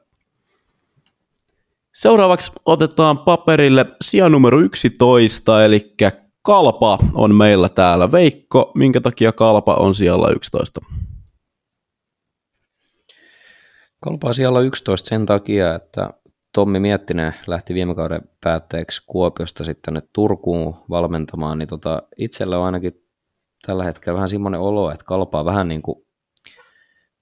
Seuraavaksi 1.95 2.51
otetaan 2.65 3.17
paperille 3.17 3.86
sija 4.01 4.30
numero 4.30 4.60
11, 4.60 5.65
eli 5.65 5.95
Kalpa 6.41 6.99
on 7.13 7.36
meillä 7.36 7.69
täällä. 7.69 8.12
Veikko, 8.12 8.71
minkä 8.75 9.01
takia 9.01 9.32
Kalpa 9.32 9.75
on 9.75 9.95
siellä 9.95 10.30
11? 10.30 10.82
Kalpa 14.01 14.27
on 14.27 14.36
siellä 14.36 14.60
11 14.60 15.10
sen 15.10 15.25
takia, 15.25 15.75
että 15.75 16.10
Tommi 16.58 16.80
Miettinen 16.80 17.36
lähti 17.48 17.74
viime 17.74 17.96
kauden 17.96 18.22
päätteeksi 18.43 19.04
Kuopiosta 19.08 19.63
sitten 19.63 19.93
nyt 19.93 20.10
Turkuun 20.13 20.76
valmentamaan, 20.89 21.58
niin 21.58 21.67
tota, 21.67 22.04
itsellä 22.17 22.60
on 22.60 22.65
ainakin 22.65 23.04
tällä 23.65 23.84
hetkellä 23.84 24.15
vähän 24.15 24.30
semmoinen 24.30 24.60
olo, 24.60 24.91
että 24.91 25.06
Kalpa 25.06 25.39
on 25.39 25.46
vähän 25.46 25.67
niin 25.67 25.82
kuin 25.82 26.06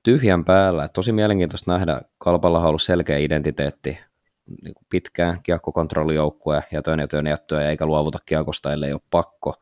tyhjän 0.03 0.45
päällä. 0.45 0.87
Tosi 0.87 1.11
mielenkiintoista 1.11 1.71
nähdä, 1.71 2.01
Kalpalla 2.17 2.59
on 2.59 2.65
ollut 2.65 2.81
selkeä 2.81 3.17
identiteetti 3.17 3.97
niin 4.63 4.73
kuin 4.73 4.85
pitkään 4.89 5.39
kiekkokontrollijoukkue 5.43 6.63
ja 6.71 6.81
työn 6.81 6.99
ja 6.99 7.07
työn 7.07 7.27
jättöä, 7.27 7.69
eikä 7.69 7.85
luovuta 7.85 8.17
kiekosta, 8.25 8.73
ellei 8.73 8.93
ole 8.93 9.01
pakko. 9.11 9.53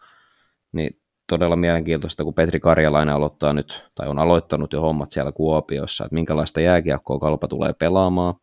Niin 0.71 0.99
todella 1.29 1.55
mielenkiintoista, 1.55 2.23
kun 2.23 2.33
Petri 2.33 2.59
Karjalainen 2.59 3.15
aloittaa 3.15 3.53
nyt, 3.53 3.83
tai 3.95 4.07
on 4.07 4.19
aloittanut 4.19 4.73
jo 4.73 4.81
hommat 4.81 5.11
siellä 5.11 5.31
Kuopiossa, 5.31 6.05
että 6.05 6.15
minkälaista 6.15 6.61
jääkiekkoa 6.61 7.19
kalpa 7.19 7.47
tulee 7.47 7.73
pelaamaan. 7.73 8.42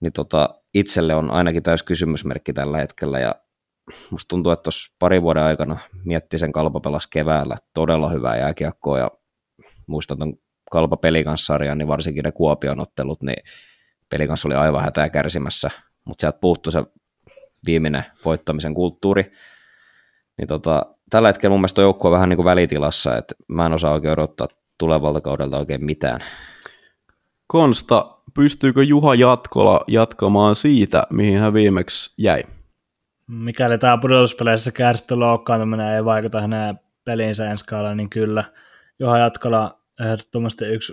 Niin 0.00 0.12
tota, 0.12 0.54
itselle 0.74 1.14
on 1.14 1.30
ainakin 1.30 1.62
täys 1.62 1.82
kysymysmerkki 1.82 2.52
tällä 2.52 2.78
hetkellä, 2.78 3.18
ja 3.18 3.34
musta 4.10 4.28
tuntuu, 4.28 4.52
että 4.52 4.62
tuossa 4.62 4.96
pari 4.98 5.22
vuoden 5.22 5.42
aikana 5.42 5.78
mietti 6.04 6.38
sen 6.38 6.52
kalpa 6.52 6.80
pelas 6.80 7.06
keväällä 7.06 7.56
todella 7.74 8.08
hyvää 8.08 8.36
jääkiekkoa, 8.36 8.98
ja 8.98 9.10
muistan 9.86 10.18
tuon 10.18 10.34
kalpa 10.70 10.98
niin 11.74 11.88
varsinkin 11.88 12.24
ne 12.24 12.32
Kuopion 12.32 12.80
ottelut, 12.80 13.22
niin 13.22 13.44
pelin 14.08 14.28
kanssa 14.28 14.48
oli 14.48 14.54
aivan 14.54 14.84
hätää 14.84 15.08
kärsimässä, 15.08 15.70
mutta 16.04 16.20
sieltä 16.20 16.38
puuttui 16.40 16.72
se 16.72 16.82
viimeinen 17.66 18.04
voittamisen 18.24 18.74
kulttuuri. 18.74 19.32
Niin 20.38 20.48
tota, 20.48 20.86
tällä 21.10 21.28
hetkellä 21.28 21.52
mun 21.52 21.60
mielestä 21.60 21.80
joukkue 21.80 22.08
on 22.08 22.14
vähän 22.14 22.28
niin 22.28 22.36
kuin 22.36 22.44
välitilassa, 22.44 23.16
että 23.16 23.34
mä 23.48 23.66
en 23.66 23.72
osaa 23.72 23.92
oikein 23.92 24.12
odottaa 24.12 24.48
tulevalta 24.78 25.20
kaudelta 25.20 25.58
oikein 25.58 25.84
mitään. 25.84 26.20
Konsta, 27.46 28.17
pystyykö 28.34 28.82
Juha 28.82 29.14
Jatkola 29.14 29.80
jatkamaan 29.88 30.56
siitä, 30.56 31.06
mihin 31.10 31.40
hän 31.40 31.52
viimeksi 31.52 32.14
jäi? 32.18 32.42
Mikäli 33.26 33.78
tämä 33.78 33.98
pudotuspeleissä 33.98 34.72
kärsitty 34.72 35.14
loukkaantuminen 35.14 35.94
ei 35.94 36.04
vaikuta 36.04 36.40
hänen 36.40 36.80
peliinsä 37.04 37.50
ensi 37.50 37.64
kaudella, 37.64 37.94
niin 37.94 38.10
kyllä 38.10 38.44
Juha 38.98 39.18
Jatkola 39.18 39.78
ehdottomasti 40.00 40.64
yksi 40.64 40.92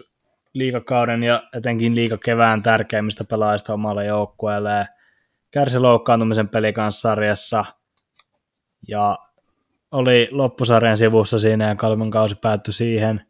liikakauden 0.54 1.24
ja 1.24 1.44
etenkin 1.54 1.96
liikakevään 1.96 2.64
tärkeimmistä 2.64 3.24
pelaajista 3.24 3.74
omalle 3.74 4.06
joukkueelle. 4.06 4.88
Kärsi 5.52 5.80
loukkaantumisen 5.80 6.50
pelikanssarjassa 6.50 7.66
ja 8.88 9.18
oli 9.92 10.28
loppusarjan 10.32 10.98
sivussa 10.98 11.40
siinä 11.40 11.68
ja 11.68 11.76
Kalman 11.76 12.12
kausi 12.12 12.36
päättyi 12.36 12.74
siihen. 12.74 13.26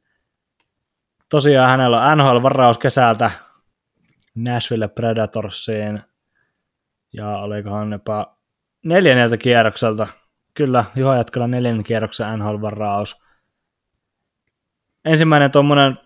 Tosiaan 1.30 1.70
hänellä 1.70 2.06
on 2.06 2.18
NHL-varaus 2.18 2.78
kesältä 2.78 3.32
Nashville 4.36 4.88
Predatorsiin 4.88 6.01
ja 7.13 7.38
olikohan 7.38 7.91
jopa 7.91 8.38
neljänneltä 8.83 9.38
kierrokselta. 9.38 10.07
Kyllä, 10.53 10.86
Juha 10.95 11.15
Jatkala 11.15 11.47
neljännen 11.47 11.83
kierroksen 11.83 12.39
NHL-varaus. 12.39 13.25
Ensimmäinen 15.05 15.51
tuommoinen 15.51 15.97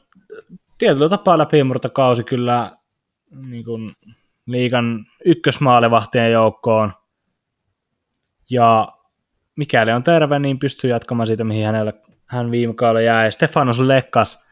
tietyllä 0.77 1.09
tapaa 1.09 1.37
läpimurtokausi 1.37 2.23
kyllä 2.23 2.71
niin 3.45 3.65
kuin, 3.65 3.89
liigan 4.45 5.05
ykkösmaalivahtien 5.25 6.31
joukkoon. 6.31 6.93
Ja 8.49 8.87
mikäli 9.55 9.91
on 9.91 10.03
terve, 10.03 10.39
niin 10.39 10.59
pystyy 10.59 10.89
jatkamaan 10.89 11.27
siitä, 11.27 11.43
mihin 11.43 11.65
hänellä, 11.65 11.93
hän 12.25 12.51
viime 12.51 12.73
kaudella 12.73 13.01
jäi. 13.01 13.31
Stefanos 13.31 13.79
Lekkas 13.79 14.45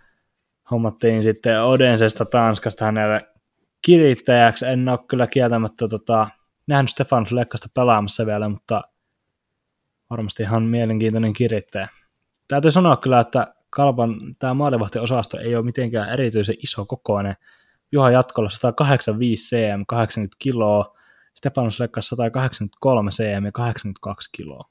hommattiin 0.72 1.24
sitten 1.24 1.64
Odensesta 1.64 2.26
Tanskasta 2.26 2.86
hänelle 2.86 3.20
kirittäjäksi. 3.82 4.66
En 4.66 4.90
ole 4.90 5.00
kyllä 5.08 5.28
kieltämättä 5.28 5.88
tota, 5.88 6.28
nähnyt 6.68 6.90
Stefanos 6.90 7.32
Lekkasta 7.32 7.70
pelaamassa 7.74 8.26
vielä, 8.26 8.50
mutta 8.50 8.82
varmasti 10.10 10.44
ihan 10.44 10.64
mielenkiintoinen 10.64 11.34
kirittäjä. 11.34 11.88
Täytyy 12.48 12.72
sanoa 12.72 12.98
kyllä, 12.98 13.20
että 13.20 13.54
Kalpan 13.70 14.36
tämä 14.40 14.54
maalivahtiosasto 14.54 15.40
ei 15.40 15.56
ole 15.56 15.66
mitenkään 15.66 16.10
erityisen 16.10 16.56
iso 16.64 16.86
kokoinen. 16.86 17.36
Juha 17.92 18.12
Jatkolla 18.12 18.50
185 18.50 19.56
cm, 19.56 19.84
80 19.88 20.36
kiloa, 20.40 20.98
Stefanos 21.34 21.80
Lekkas 21.80 22.08
183 22.08 23.12
cm 23.12 23.46
ja 23.46 23.52
82 23.52 24.30
kiloa. 24.32 24.70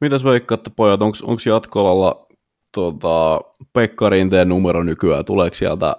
Mitäs 0.00 0.24
veikkaatte 0.24 0.70
pojat, 0.76 1.02
onko 1.02 1.40
Jatkolalla 1.46 2.26
tuota, 2.72 3.40
Pekka 3.72 4.08
Rinteen 4.08 4.48
numero 4.48 4.82
nykyään, 4.82 5.24
tuleeko 5.24 5.56
sieltä 5.56 5.96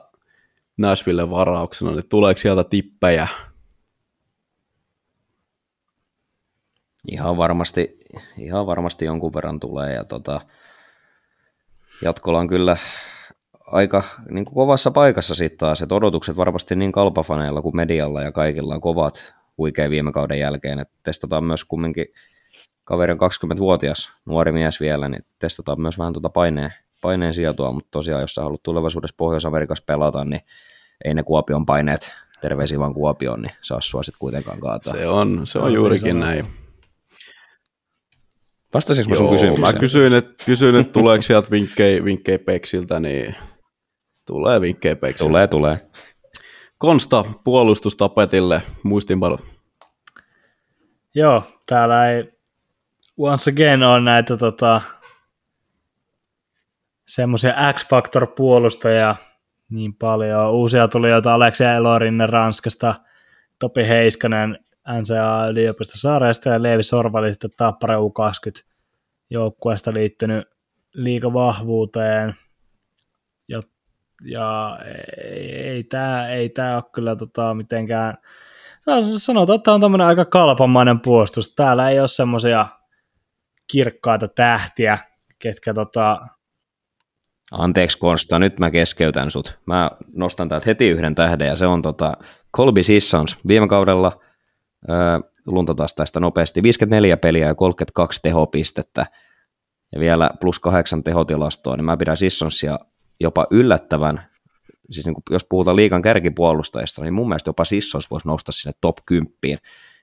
Nashville 0.78 1.30
varauksena, 1.30 1.92
niin 1.92 2.10
tuleeko 2.10 2.38
sieltä 2.38 2.64
tippejä? 2.64 3.28
Ihan 7.12 7.38
varmasti, 7.38 8.00
ihan 8.38 8.68
varmasti 8.68 9.06
jonkun 9.06 9.34
verran 9.34 9.60
tulee 9.60 9.94
ja 9.94 10.04
tota, 10.04 10.42
Jatkolla 12.02 12.40
on 12.40 12.48
kyllä 12.48 12.78
aika 13.68 14.04
niin 14.32 14.46
kuin 14.46 14.56
kovassa 14.56 14.92
paikassa 14.92 15.36
sitten 15.36 15.58
taas, 15.58 15.82
että 15.82 15.96
odotukset 15.96 16.38
varmasti 16.38 16.76
niin 16.76 16.92
kalpafaneilla 16.92 17.62
kuin 17.62 17.76
medialla 17.76 18.22
ja 18.22 18.32
kaikilla 18.32 18.76
on 18.76 18.82
kovat 18.82 19.34
huikea 19.58 19.90
viime 19.90 20.12
kauden 20.12 20.40
jälkeen, 20.40 20.80
että 20.80 20.94
testataan 21.04 21.44
myös 21.44 21.66
kumminkin 21.66 22.06
kaveri 22.84 23.14
on 23.14 23.20
20-vuotias, 23.20 24.12
nuori 24.26 24.52
mies 24.52 24.80
vielä, 24.80 25.10
niin 25.10 25.26
testataan 25.40 25.82
myös 25.82 26.00
vähän 26.00 26.14
tuota 26.14 26.30
paineen, 26.30 26.74
paineen 27.02 27.34
sijoitua, 27.34 27.72
mutta 27.72 27.92
tosiaan 27.92 28.22
jos 28.22 28.36
sä 28.36 28.42
haluat 28.42 28.64
tulevaisuudessa 28.64 29.16
Pohjois-Amerikassa 29.18 29.84
pelata, 29.88 30.26
niin 30.26 30.42
ei 31.06 31.14
ne 31.14 31.24
Kuopion 31.24 31.66
paineet, 31.66 32.12
terveisiä 32.42 32.80
vaan 32.80 32.94
Kuopioon, 32.94 33.42
niin 33.42 33.52
saa 33.62 33.82
sua 33.82 34.04
sitten 34.04 34.20
kuitenkaan 34.20 34.60
kaataa. 34.60 34.94
Se 34.94 35.08
on, 35.08 35.42
se 35.44 35.60
on 35.60 35.74
juurikin 35.74 36.20
näin. 36.20 36.46
Vastasinko 38.74 39.16
sun 39.16 39.30
kysymykseen? 39.30 39.74
Mä 39.74 39.80
kysyin, 39.80 40.14
että, 40.14 40.46
kysyin, 40.46 40.76
että 40.76 40.94
tuleeko 40.94 41.22
sieltä 41.22 41.52
vinkkejä, 41.52 42.04
vinkkejä 42.06 42.40
Peksiltä, 42.40 43.00
niin 43.00 43.36
tulee 44.28 44.62
vinkkejä 44.62 44.96
Peksiltä. 44.96 45.30
Tulee, 45.30 45.48
tulee. 45.48 45.90
Konsta 46.78 47.26
puolustustapetille, 47.44 48.62
muistinpano. 48.84 49.38
Joo, 51.16 51.44
täällä 51.66 52.10
ei 52.12 52.28
once 53.18 53.52
again 53.52 53.84
on 53.84 54.06
näitä 54.06 54.38
tota, 54.38 54.82
semmoisia 57.08 57.54
X-Factor-puolustajia 57.74 59.16
niin 59.72 59.94
paljon. 59.94 60.52
Uusia 60.52 60.88
tulijoita 60.88 61.34
Aleksia 61.34 61.74
Elorinne 61.74 62.26
Ranskasta, 62.26 62.96
Topi 63.60 63.88
Heiskanen 63.88 64.60
NCA 64.90 65.48
yliopisto 65.50 65.98
Saaresta 65.98 66.50
ja 66.50 66.64
Leevi 66.64 66.84
Sorvali 66.84 67.34
sitten 67.34 67.50
Tappara 67.58 67.98
U20 67.98 68.66
joukkueesta 69.30 69.94
liittynyt 69.94 70.48
liikavahvuuteen. 70.94 72.36
Ja, 73.48 73.62
ja 74.24 74.80
ei, 75.24 75.56
ei 75.56 75.84
tämä 75.84 76.30
ei 76.30 76.50
tää 76.50 76.76
ole 76.76 76.84
kyllä 76.94 77.16
tota, 77.16 77.54
mitenkään, 77.54 78.18
sanotaan, 79.18 79.56
että 79.56 79.64
tämä 79.64 79.76
on 79.76 79.82
tämmöinen 79.82 80.08
aika 80.08 80.26
kalpamainen 80.26 81.00
puolustus. 81.00 81.56
Täällä 81.56 81.90
ei 81.90 82.00
ole 82.00 82.08
semmoisia 82.08 82.68
kirkkaita 83.68 84.28
tähtiä, 84.28 84.98
ketkä 85.40 85.74
tota... 85.74 86.28
Anteeksi 87.52 87.98
Konsta, 87.98 88.40
nyt 88.40 88.60
mä 88.60 88.72
keskeytän 88.72 89.32
sut. 89.32 89.60
Mä 89.66 89.92
nostan 90.14 90.50
täältä 90.50 90.64
heti 90.66 90.88
yhden 90.88 91.16
tähden 91.16 91.48
ja 91.48 91.56
se 91.56 91.68
on 91.68 91.82
tota 91.82 92.14
Colby 92.58 92.84
Sissons. 92.84 93.38
Viime 93.48 93.68
kaudella 93.68 94.20
luntataan 95.46 95.90
tästä 95.96 96.20
nopeasti. 96.20 96.64
54 96.64 97.18
peliä 97.18 97.48
ja 97.48 97.56
32 97.56 98.20
tehopistettä 98.22 99.06
ja 99.94 100.00
vielä 100.00 100.30
plus 100.40 100.60
kahdeksan 100.60 101.04
tehotilastoa, 101.04 101.78
niin 101.78 101.86
mä 101.86 101.98
pidän 101.98 102.18
Sissonsia 102.18 102.80
jopa 103.20 103.48
yllättävän, 103.52 104.28
siis 104.92 105.06
niin 105.06 105.14
kuin 105.14 105.24
jos 105.30 105.46
puhutaan 105.50 105.76
liikan 105.76 106.02
kärkipuolustajista, 106.02 107.02
niin 107.02 107.14
mun 107.14 107.28
mielestä 107.28 107.50
jopa 107.50 107.66
Sissons 107.66 108.12
voisi 108.12 108.28
nousta 108.28 108.52
sinne 108.52 108.74
top 108.82 108.98
10. 109.06 109.60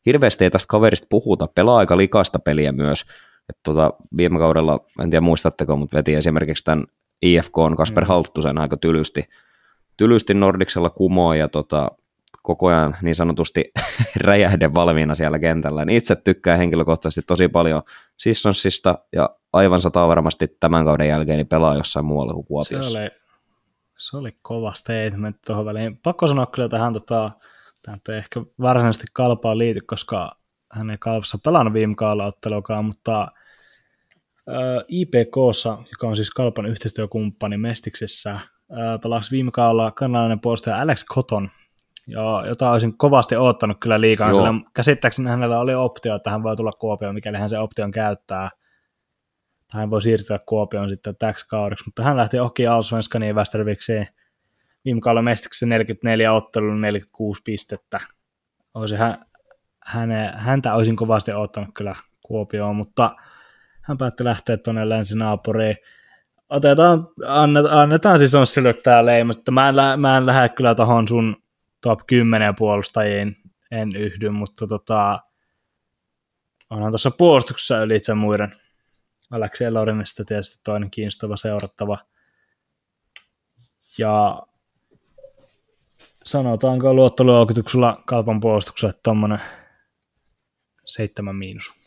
Hirveästi 0.07 0.45
ei 0.45 0.51
tästä 0.51 0.69
kaverista 0.69 1.07
puhuta, 1.11 1.49
pelaa 1.55 1.79
aika 1.79 1.97
likasta 1.97 2.39
peliä 2.39 2.73
myös. 2.73 3.01
että 3.49 3.61
tota, 3.63 3.93
viime 4.17 4.39
kaudella, 4.39 4.81
en 5.03 5.11
tiedä 5.11 5.21
muistatteko, 5.21 5.77
mutta 5.77 5.97
veti 5.97 6.15
esimerkiksi 6.15 6.65
tämän 6.65 6.85
IFK 7.23 7.59
on 7.59 7.77
Kasper 7.77 8.05
mm. 8.05 8.09
Halttusen 8.09 8.59
aika 8.59 8.77
tylysti, 8.77 9.29
tylysti 9.97 10.35
Nordiksella 10.35 10.91
kumoon 10.91 11.39
ja 11.39 11.49
tota, 11.49 11.91
koko 12.43 12.67
ajan 12.67 12.97
niin 13.03 13.15
sanotusti 13.15 13.73
räjähde 14.27 14.75
valmiina 14.75 15.15
siellä 15.15 15.39
kentällä. 15.39 15.85
Niin 15.85 15.97
itse 15.97 16.17
tykkään 16.17 16.59
henkilökohtaisesti 16.59 17.23
tosi 17.27 17.49
paljon 17.49 17.83
Sissonsista 18.17 18.99
ja 19.13 19.31
aivan 19.53 19.81
sata 19.81 20.09
varmasti 20.09 20.57
tämän 20.61 20.85
kauden 20.85 21.09
jälkeen 21.09 21.37
niin 21.37 21.49
pelaa 21.49 21.77
jossain 21.77 22.07
muualla 22.07 22.35
kuin 22.35 22.47
Kuopiossa. 22.47 22.91
Se 22.91 22.99
oli, 22.99 23.11
se 23.99 24.17
oli 24.17 24.37
kova 24.43 24.73
statement 24.73 25.37
tuohon 25.47 25.65
väliin. 25.65 25.99
Pakko 26.03 26.27
sanoa 26.27 26.47
kyllä 26.47 26.69
tähän, 26.69 26.93
tota, 26.93 27.31
tähän 27.83 28.01
ei 28.09 28.17
ehkä 28.17 28.43
varsinaisesti 28.61 29.07
kalpaa 29.13 29.59
liity, 29.59 29.81
koska 29.87 30.37
hän 30.73 30.91
ei 30.91 30.97
kalpassa 31.01 31.39
pelannut 31.45 31.75
viime 31.75 31.95
kaudella 31.95 32.27
ottelukaan, 32.27 32.85
mutta 32.85 33.29
IPKssa, 34.89 35.79
joka 35.91 36.09
on 36.09 36.17
siis 36.17 36.31
Kalpan 36.31 36.67
yhteistyökumppani 36.67 37.57
Mestiksessä, 37.57 38.41
pelasi 39.03 39.31
viime 39.31 39.51
kaudella 39.51 39.91
kanalainen 39.91 40.41
puolustaja 40.41 40.81
Alex 40.81 41.05
Cotton, 41.05 41.51
ja, 42.07 42.45
jota 42.47 42.71
olisin 42.71 42.99
kovasti 42.99 43.37
odottanut 43.37 43.77
kyllä 43.81 44.01
liikaa. 44.01 44.35
Sillä 44.35 44.55
käsittääkseni 44.75 45.31
hänellä 45.31 45.61
oli 45.61 45.75
optio, 45.75 46.15
että 46.15 46.31
hän 46.31 46.43
voi 46.43 46.57
tulla 46.57 46.73
Kuopioon, 46.73 47.15
mikäli 47.15 47.39
hän 47.39 47.51
se 47.51 47.59
option 47.59 47.91
käyttää. 47.91 48.51
Tai 49.73 49.81
hän 49.81 49.91
voi 49.91 50.03
siirtyä 50.03 50.39
Kuopioon 50.47 50.89
sitten 50.89 51.17
täksi 51.17 51.49
kaudeksi, 51.49 51.85
mutta 51.87 52.03
hän 52.03 52.17
lähti 52.17 52.39
Oki 52.39 52.67
Alsvenskaniin 52.67 53.35
Västerviksiin. 53.35 54.07
Viime 54.85 55.01
kaudella 55.01 55.23
mestiksessä 55.23 55.67
44 55.67 56.33
ottelun 56.33 56.81
46 56.81 57.41
pistettä. 57.45 58.01
Olisi 58.75 58.97
hän, 58.97 59.25
häne, 59.85 60.33
häntä 60.37 60.75
olisin 60.75 60.97
kovasti 60.97 61.33
odottanut 61.33 61.71
kyllä 61.75 61.95
Kuopioon, 62.23 62.77
mutta 62.77 63.17
hän 63.85 63.99
päätti 63.99 64.25
lähteä 64.25 64.57
tuonne 64.57 64.89
länsinaapuriin. 64.89 65.77
Otetaan, 66.49 67.09
annetaan, 67.27 67.79
annetaan 67.79 68.19
siis 68.19 68.35
on 68.35 68.47
sille 68.47 68.75
tämä 68.75 69.07
leima, 69.07 69.33
että 69.39 69.51
mä 69.51 69.69
en, 69.69 70.01
mä 70.01 70.17
en 70.17 70.27
lähde 70.27 70.49
kyllä 70.49 70.75
tuohon 70.75 71.09
sun 71.09 71.37
top 71.81 72.01
10 72.07 72.55
puolustajiin 72.57 73.37
en 73.71 73.97
yhdy, 73.97 74.31
mutta 74.31 74.67
tota, 74.67 75.21
onhan 76.71 76.91
tuossa 76.93 77.11
puolustuksessa 77.11 77.83
ylitse 77.83 78.15
muiden. 78.15 78.53
Aleksi 79.31 79.71
Lorinista 79.71 80.25
tietysti 80.25 80.61
toinen 80.65 80.91
kiinnostava 80.91 81.37
seurattava. 81.37 81.99
Ja 83.99 84.43
sanotaanko 86.25 86.95
luottoluokituksella 86.95 88.03
kalpan 88.07 88.41
puolustuksella, 88.41 88.95
tuommoinen 89.03 89.41
seitsemän 90.85 91.37
miinus. 91.37 91.84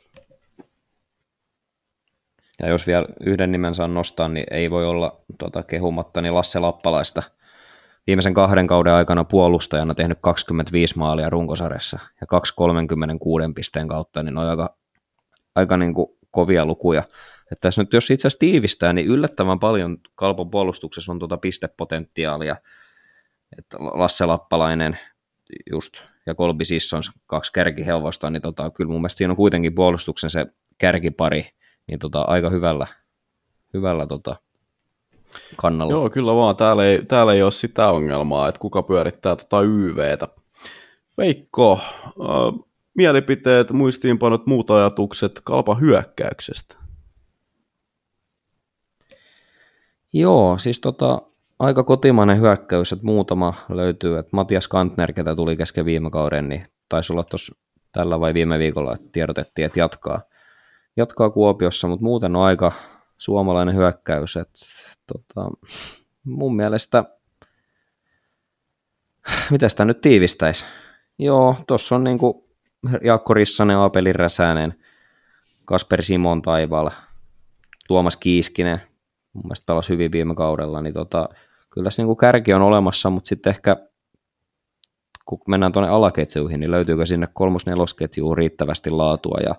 Ja 2.59 2.67
jos 2.69 2.87
vielä 2.87 3.05
yhden 3.25 3.51
nimen 3.51 3.75
saan 3.75 3.93
nostaa, 3.93 4.27
niin 4.27 4.45
ei 4.51 4.71
voi 4.71 4.85
olla 4.85 5.21
tuota, 5.37 5.63
kehumatta 5.63 6.21
niin 6.21 6.35
Lasse 6.35 6.59
Lappalaista– 6.59 7.23
viimeisen 8.07 8.33
kahden 8.33 8.67
kauden 8.67 8.93
aikana 8.93 9.23
puolustajana 9.23 9.95
tehnyt 9.95 10.17
25 10.21 10.97
maalia 10.97 11.29
runkosarjassa 11.29 11.99
ja 12.21 12.27
236 12.27 13.45
pisteen 13.55 13.87
kautta, 13.87 14.23
niin 14.23 14.37
on 14.37 14.47
aika, 14.47 14.75
aika 15.55 15.77
niin 15.77 15.93
kuin 15.93 16.07
kovia 16.31 16.65
lukuja. 16.65 17.03
Että 17.51 17.61
tässä 17.61 17.81
nyt 17.81 17.93
jos 17.93 18.11
itse 18.11 18.27
asiassa 18.27 18.39
tiivistää, 18.39 18.93
niin 18.93 19.07
yllättävän 19.07 19.59
paljon 19.59 19.97
Kalpon 20.15 20.49
puolustuksessa 20.49 21.11
on 21.11 21.19
tuota 21.19 21.37
pistepotentiaalia. 21.37 22.55
Että 23.57 23.77
Lasse 23.79 24.25
Lappalainen 24.25 24.99
just 25.71 25.93
ja 26.25 26.35
Kolbi 26.35 26.65
Sissons, 26.65 27.11
kaksi 27.25 27.53
kärkihelvosta, 27.53 28.29
niin 28.29 28.41
tota, 28.41 28.69
kyllä 28.69 28.91
mun 28.91 29.01
mielestä 29.01 29.17
siinä 29.17 29.31
on 29.31 29.37
kuitenkin 29.37 29.75
puolustuksen 29.75 30.29
se 30.29 30.45
kärkipari, 30.77 31.49
niin 31.87 31.99
tota, 31.99 32.21
aika 32.21 32.49
hyvällä, 32.49 32.87
hyvällä 33.73 34.07
tota, 34.07 34.35
kannalla. 35.55 35.93
Joo, 35.93 36.09
kyllä 36.09 36.35
vaan. 36.35 36.55
Täällä 36.55 36.85
ei, 36.85 37.05
täällä 37.05 37.33
ei 37.33 37.43
ole 37.43 37.51
sitä 37.51 37.89
ongelmaa, 37.89 38.49
että 38.49 38.59
kuka 38.59 38.83
pyörittää 38.83 39.35
tota 39.35 39.61
YVtä. 39.61 40.27
Veikko, 41.17 41.79
äh, 41.81 42.65
mielipiteet, 42.93 43.71
muistiinpanot, 43.71 44.45
muut 44.45 44.71
ajatukset 44.71 45.41
kalpa 45.43 45.75
hyökkäyksestä? 45.75 46.75
Joo, 50.13 50.57
siis 50.57 50.81
tota, 50.81 51.21
aika 51.59 51.83
kotimainen 51.83 52.41
hyökkäys, 52.41 52.91
että 52.91 53.05
muutama 53.05 53.53
löytyy, 53.69 54.17
että 54.17 54.29
Matias 54.33 54.67
Kantner, 54.67 55.13
ketä 55.13 55.35
tuli 55.35 55.57
kesken 55.57 55.85
viime 55.85 56.09
kauden, 56.09 56.49
niin 56.49 56.65
taisi 56.89 57.13
olla 57.13 57.23
tuossa 57.23 57.55
tällä 57.91 58.19
vai 58.19 58.33
viime 58.33 58.59
viikolla, 58.59 58.93
että 58.93 59.07
tiedotettiin, 59.11 59.65
että 59.65 59.79
jatkaa, 59.79 60.21
jatkaa 60.97 61.29
Kuopiossa, 61.29 61.87
mutta 61.87 62.03
muuten 62.03 62.35
on 62.35 62.43
aika 62.43 62.71
suomalainen 63.17 63.75
hyökkäys, 63.75 64.37
että 64.37 64.59
tota, 65.07 65.49
mun 66.23 66.55
mielestä, 66.55 67.03
miten 69.51 69.69
sitä 69.69 69.85
nyt 69.85 70.01
tiivistäisi? 70.01 70.65
Joo, 71.19 71.55
tuossa 71.67 71.95
on 71.95 72.03
niinku 72.03 72.49
Jaakko 73.03 73.33
Rissanen, 73.33 73.77
Apeli 73.77 74.13
Räsänen, 74.13 74.73
Kasper 75.65 76.03
Simon 76.03 76.41
Taival, 76.41 76.89
Tuomas 77.87 78.17
Kiiskinen, 78.17 78.81
mun 79.33 79.43
mielestä 79.45 79.65
pelasi 79.65 79.89
hyvin 79.89 80.11
viime 80.11 80.35
kaudella, 80.35 80.81
niin 80.81 80.93
tota, 80.93 81.29
kyllä 81.69 81.85
tässä 81.85 82.01
niin 82.01 82.07
kuin 82.07 82.17
kärki 82.17 82.53
on 82.53 82.61
olemassa, 82.61 83.09
mutta 83.09 83.27
sitten 83.27 83.49
ehkä 83.51 83.77
kun 85.25 85.39
mennään 85.47 85.71
tuonne 85.71 85.89
alaketjuihin, 85.89 86.59
niin 86.59 86.71
löytyykö 86.71 87.05
sinne 87.05 87.27
kolmos-nelosketjuun 87.33 88.37
riittävästi 88.37 88.89
laatua 88.89 89.37
ja 89.45 89.55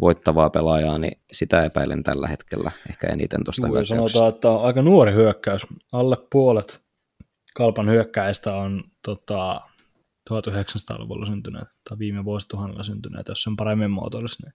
voittavaa 0.00 0.50
pelaajaa, 0.50 0.98
niin 0.98 1.20
sitä 1.32 1.64
epäilen 1.64 2.02
tällä 2.02 2.28
hetkellä 2.28 2.70
ehkä 2.90 3.06
eniten 3.06 3.44
tuosta 3.44 3.68
Voi 3.68 3.86
sanotaan, 3.86 4.28
että 4.28 4.50
on 4.50 4.64
aika 4.64 4.82
nuori 4.82 5.12
hyökkäys. 5.12 5.66
Alle 5.92 6.16
puolet 6.32 6.82
kalpan 7.54 7.88
hyökkäistä 7.88 8.56
on 8.56 8.84
tota, 9.04 9.60
1900-luvulla 10.30 11.26
syntyneet 11.26 11.68
tai 11.88 11.98
viime 11.98 12.24
vuosituhannella 12.24 12.82
syntyneet, 12.82 13.28
jos 13.28 13.46
on 13.46 13.56
paremmin 13.56 13.90
muotoilisi. 13.90 14.42
Niin 14.42 14.54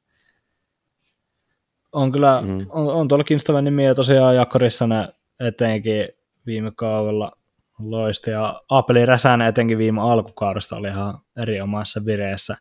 on 1.91 2.11
kyllä, 2.11 2.41
mm. 2.41 2.65
on, 2.69 2.87
on 2.93 3.07
tuolla 3.07 3.23
kiinnostavia 3.23 3.61
nimiä 3.61 3.95
tosiaan 3.95 4.35
Jakko 4.35 4.57
Rissanen 4.57 5.07
etenkin 5.39 6.07
viime 6.45 6.71
kaudella 6.75 7.31
loisti 7.79 8.31
ja 8.31 8.61
Apeli 8.69 9.05
Räsänen 9.05 9.47
etenkin 9.47 9.77
viime 9.77 10.01
alkukaudesta 10.01 10.75
oli 10.75 10.87
ihan 10.87 11.19
eri 11.37 11.61
omassa 11.61 12.01
vireessä. 12.05 12.57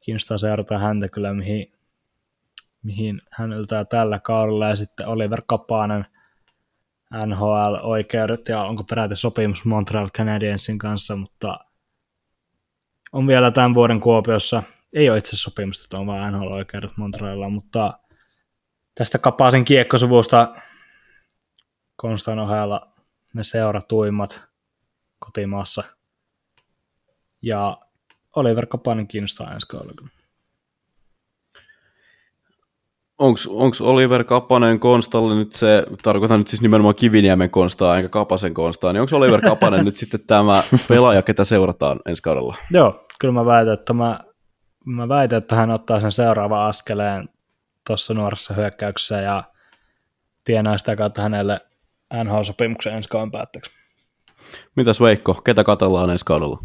Kiinnostaa 0.00 0.38
seurata 0.38 0.78
häntä 0.78 1.08
kyllä, 1.08 1.34
mihin, 1.34 1.72
mihin 2.82 3.20
hän 3.30 3.52
yltää 3.52 3.84
tällä 3.84 4.18
kaudella 4.18 4.68
ja 4.68 4.76
sitten 4.76 5.08
Oliver 5.08 5.42
Kapanen 5.46 6.04
NHL-oikeudet 7.26 8.48
ja 8.48 8.62
onko 8.62 8.84
peräti 8.84 9.16
sopimus 9.16 9.64
Montreal 9.64 10.08
Canadiensin 10.08 10.78
kanssa, 10.78 11.16
mutta 11.16 11.58
on 13.12 13.26
vielä 13.26 13.50
tämän 13.50 13.74
vuoden 13.74 14.00
Kuopiossa. 14.00 14.62
Ei 14.94 15.10
ole 15.10 15.18
itse 15.18 15.36
sopimusta, 15.36 15.98
on 15.98 16.06
vain 16.06 16.32
NHL-oikeudet 16.32 16.96
Montrealilla, 16.96 17.48
mutta 17.48 17.98
tästä 18.94 19.18
Kapasen 19.18 19.64
kiekkosuvusta 19.64 20.54
Konstan 21.96 22.38
ohella 22.38 22.92
ne 23.34 23.44
seuratuimmat 23.44 24.42
kotimaassa. 25.18 25.84
Ja 27.42 27.78
Oliver 28.36 28.66
Kapanen 28.66 29.08
kiinnostaa 29.08 29.54
ensi 29.54 29.66
kaudella. 29.66 30.08
Onko 33.22 33.76
Oliver 33.80 34.24
Kapanen 34.24 34.80
Konstalle 34.80 35.34
nyt 35.34 35.52
se, 35.52 35.86
tarkoitan 36.02 36.40
nyt 36.40 36.48
siis 36.48 36.62
nimenomaan 36.62 36.94
Kiviniemen 36.94 37.50
Konstaa 37.50 37.96
enkä 37.96 38.08
Kapasen 38.08 38.54
Konstaa, 38.54 38.92
niin 38.92 39.00
onko 39.00 39.16
Oliver 39.16 39.40
Kapanen 39.40 39.84
nyt 39.84 39.96
sitten 39.96 40.20
tämä 40.26 40.62
pelaaja, 40.88 41.22
ketä 41.22 41.44
seurataan 41.44 42.00
ensi 42.06 42.22
kaudella? 42.22 42.56
Joo, 42.70 43.06
kyllä 43.20 43.34
mä 43.34 43.46
väitän, 43.46 43.74
että 43.74 43.92
mä, 43.92 44.20
mä 44.84 45.08
väitän, 45.08 45.38
että 45.38 45.56
hän 45.56 45.70
ottaa 45.70 46.00
sen 46.00 46.12
seuraavan 46.12 46.62
askeleen 46.62 47.28
tuossa 47.86 48.14
nuorassa 48.14 48.54
hyökkäyksessä 48.54 49.20
ja 49.20 49.44
tienaa 50.44 50.78
sitä 50.78 50.96
kautta 50.96 51.22
hänelle 51.22 51.60
NHL-sopimuksen 52.14 52.92
ensi 52.92 53.08
kauden 53.08 53.30
päätteeksi. 53.30 53.70
Mitäs 54.76 55.00
Veikko, 55.00 55.34
ketä 55.34 55.64
katellaan 55.64 56.10
ensi 56.10 56.24
kaudella? 56.24 56.58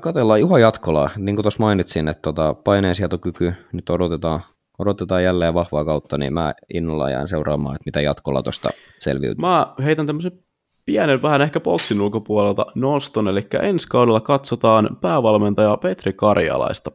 Katellaan 0.00 0.40
Juha 0.40 0.58
Jatkolaa, 0.58 1.10
niin 1.16 1.36
kuin 1.36 1.44
tuossa 1.44 1.62
mainitsin, 1.62 2.08
että 2.08 2.22
tota, 2.22 2.54
paineensietokyky, 2.54 3.52
nyt 3.72 3.90
odotetaan, 3.90 4.40
odotetaan 4.78 5.24
jälleen 5.24 5.54
vahvaa 5.54 5.84
kautta, 5.84 6.18
niin 6.18 6.34
mä 6.34 6.54
innolla 6.74 7.10
jään 7.10 7.28
seuraamaan, 7.28 7.74
että 7.74 7.84
mitä 7.86 8.00
Jatkola 8.00 8.42
tuosta 8.42 8.70
selviytyy. 8.98 9.40
Mä 9.40 9.74
heitän 9.84 10.06
tämmöisen 10.06 10.32
pienen 10.84 11.22
vähän 11.22 11.42
ehkä 11.42 11.60
boksin 11.60 12.00
ulkopuolelta 12.00 12.66
noston, 12.74 13.28
eli 13.28 13.46
ensi 13.62 13.86
kaudella 13.88 14.20
katsotaan 14.20 14.96
päävalmentaja 15.00 15.76
Petri 15.76 16.12
Karjalaista. 16.12 16.90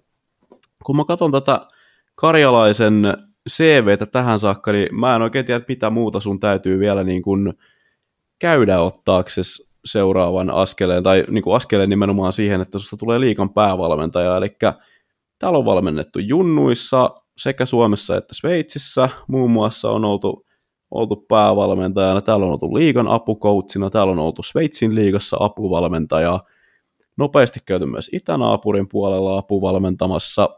Kun 0.84 0.96
mä 0.96 1.06
katson 1.06 1.32
tätä 1.32 1.68
Karjalaisen 2.16 3.14
CVtä 3.50 4.06
tähän 4.06 4.40
saakka, 4.40 4.72
niin 4.72 5.00
mä 5.00 5.16
en 5.16 5.22
oikein 5.22 5.46
tiedä, 5.46 5.66
mitä 5.68 5.90
muuta 5.90 6.20
sun 6.20 6.40
täytyy 6.40 6.80
vielä 6.80 7.04
niin 7.04 7.22
kuin 7.22 7.54
käydä 8.40 8.80
ottaaksesi 8.80 9.67
seuraavan 9.86 10.50
askeleen, 10.50 11.04
tai 11.04 11.24
niin 11.30 11.44
kuin 11.44 11.56
askeleen 11.56 11.90
nimenomaan 11.90 12.34
siihen, 12.34 12.62
että 12.62 12.80
susta 12.80 12.98
tulee 12.98 13.20
liikan 13.20 13.54
päävalmentaja, 13.54 14.38
eli 14.38 14.58
täällä 15.40 15.58
on 15.60 15.66
valmennettu 15.66 16.20
junnuissa 16.20 17.16
sekä 17.38 17.66
Suomessa 17.66 18.18
että 18.18 18.34
Sveitsissä, 18.34 19.10
muun 19.28 19.52
muassa 19.52 19.92
on 19.92 20.06
oltu, 20.06 20.46
oltu 20.92 21.16
päävalmentajana, 21.16 22.22
täällä 22.22 22.46
on 22.46 22.52
oltu 22.52 22.74
liigan 22.74 23.08
apukoutsina, 23.08 23.90
täällä 23.90 24.12
on 24.12 24.20
oltu 24.20 24.44
Sveitsin 24.44 24.96
liigassa 24.96 25.38
apuvalmentaja, 25.40 26.40
nopeasti 27.18 27.60
käyty 27.66 27.86
myös 27.86 28.10
itänaapurin 28.14 28.88
puolella 28.90 29.38
apuvalmentamassa, 29.38 30.50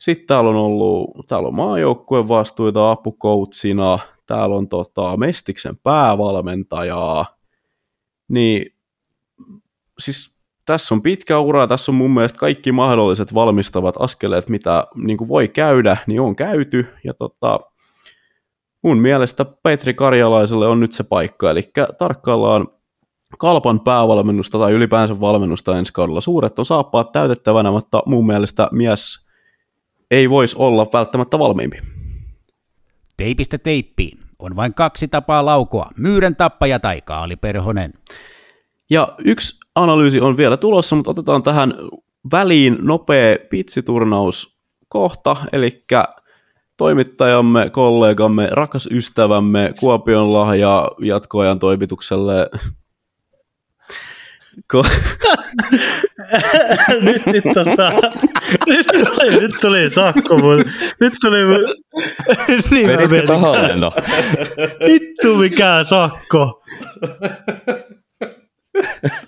sitten 0.00 0.26
täällä 0.26 0.50
on 0.50 0.56
ollut, 0.56 1.26
täällä 1.28 1.48
on 1.48 1.54
maajoukkueen 1.54 2.28
vastuita 2.28 2.90
apukoutsina, 2.90 3.98
täällä 4.26 4.56
on 4.56 4.68
tota, 4.68 5.16
Mestiksen 5.16 5.76
päävalmentajaa, 5.76 7.35
niin 8.28 8.74
siis 9.98 10.36
tässä 10.64 10.94
on 10.94 11.02
pitkä 11.02 11.38
ura, 11.38 11.66
tässä 11.66 11.92
on 11.92 11.96
mun 11.96 12.14
mielestä 12.14 12.38
kaikki 12.38 12.72
mahdolliset 12.72 13.34
valmistavat 13.34 13.94
askeleet, 13.98 14.48
mitä 14.48 14.86
niin 14.94 15.16
kuin 15.18 15.28
voi 15.28 15.48
käydä, 15.48 15.96
niin 16.06 16.20
on 16.20 16.36
käyty, 16.36 16.86
ja 17.04 17.14
tota, 17.14 17.60
mun 18.82 18.98
mielestä 18.98 19.44
Petri 19.44 19.94
Karjalaiselle 19.94 20.66
on 20.66 20.80
nyt 20.80 20.92
se 20.92 21.04
paikka, 21.04 21.50
eli 21.50 21.70
tarkkaillaan 21.98 22.68
Kalpan 23.38 23.80
päävalmennusta 23.80 24.58
tai 24.58 24.72
ylipäänsä 24.72 25.20
valmennusta 25.20 25.78
ensi 25.78 25.92
kaudella. 25.92 26.20
Suuret 26.20 26.58
on 26.58 26.66
saappaat 26.66 27.12
täytettävänä, 27.12 27.70
mutta 27.70 28.02
mun 28.06 28.26
mielestä 28.26 28.68
mies 28.72 29.26
ei 30.10 30.30
voisi 30.30 30.56
olla 30.58 30.86
välttämättä 30.92 31.38
valmiimpi. 31.38 31.76
Teipistä 33.16 33.58
teippiin. 33.58 34.25
On 34.38 34.56
vain 34.56 34.74
kaksi 34.74 35.08
tapaa 35.08 35.44
laukoa. 35.44 35.90
Myyrän 35.96 36.36
tappaja 36.36 36.80
tai 36.80 37.00
Kaali 37.00 37.36
Perhonen. 37.36 37.92
Ja 38.90 39.14
yksi 39.24 39.60
analyysi 39.74 40.20
on 40.20 40.36
vielä 40.36 40.56
tulossa, 40.56 40.96
mutta 40.96 41.10
otetaan 41.10 41.42
tähän 41.42 41.74
väliin 42.32 42.78
nopea 42.80 43.36
pitsiturnaus 43.50 44.58
kohta, 44.88 45.36
eli 45.52 45.84
toimittajamme, 46.76 47.70
kollegamme, 47.70 48.48
rakas 48.50 48.88
ystävämme 48.92 49.74
Kuopion 49.80 50.32
lahja 50.32 50.90
jatkoajan 51.00 51.58
toimitukselle 51.58 52.50
Ko- 54.72 54.88
nyt, 57.00 57.22
sit, 57.32 57.44
tota, 57.54 57.92
nyt, 58.66 58.86
tuli, 58.86 59.40
nyt 59.40 59.54
tuli 59.60 59.90
sakko 59.90 60.36
mun. 60.36 60.64
Nyt 61.00 61.12
tuli 61.20 61.44
mun. 61.44 61.64
niin 62.70 62.88
Veditkö 62.88 63.26
tahalleen 63.26 63.80
no? 63.80 63.92
Vittu 64.86 65.36
mikä 65.36 65.84
sakko. 65.84 66.62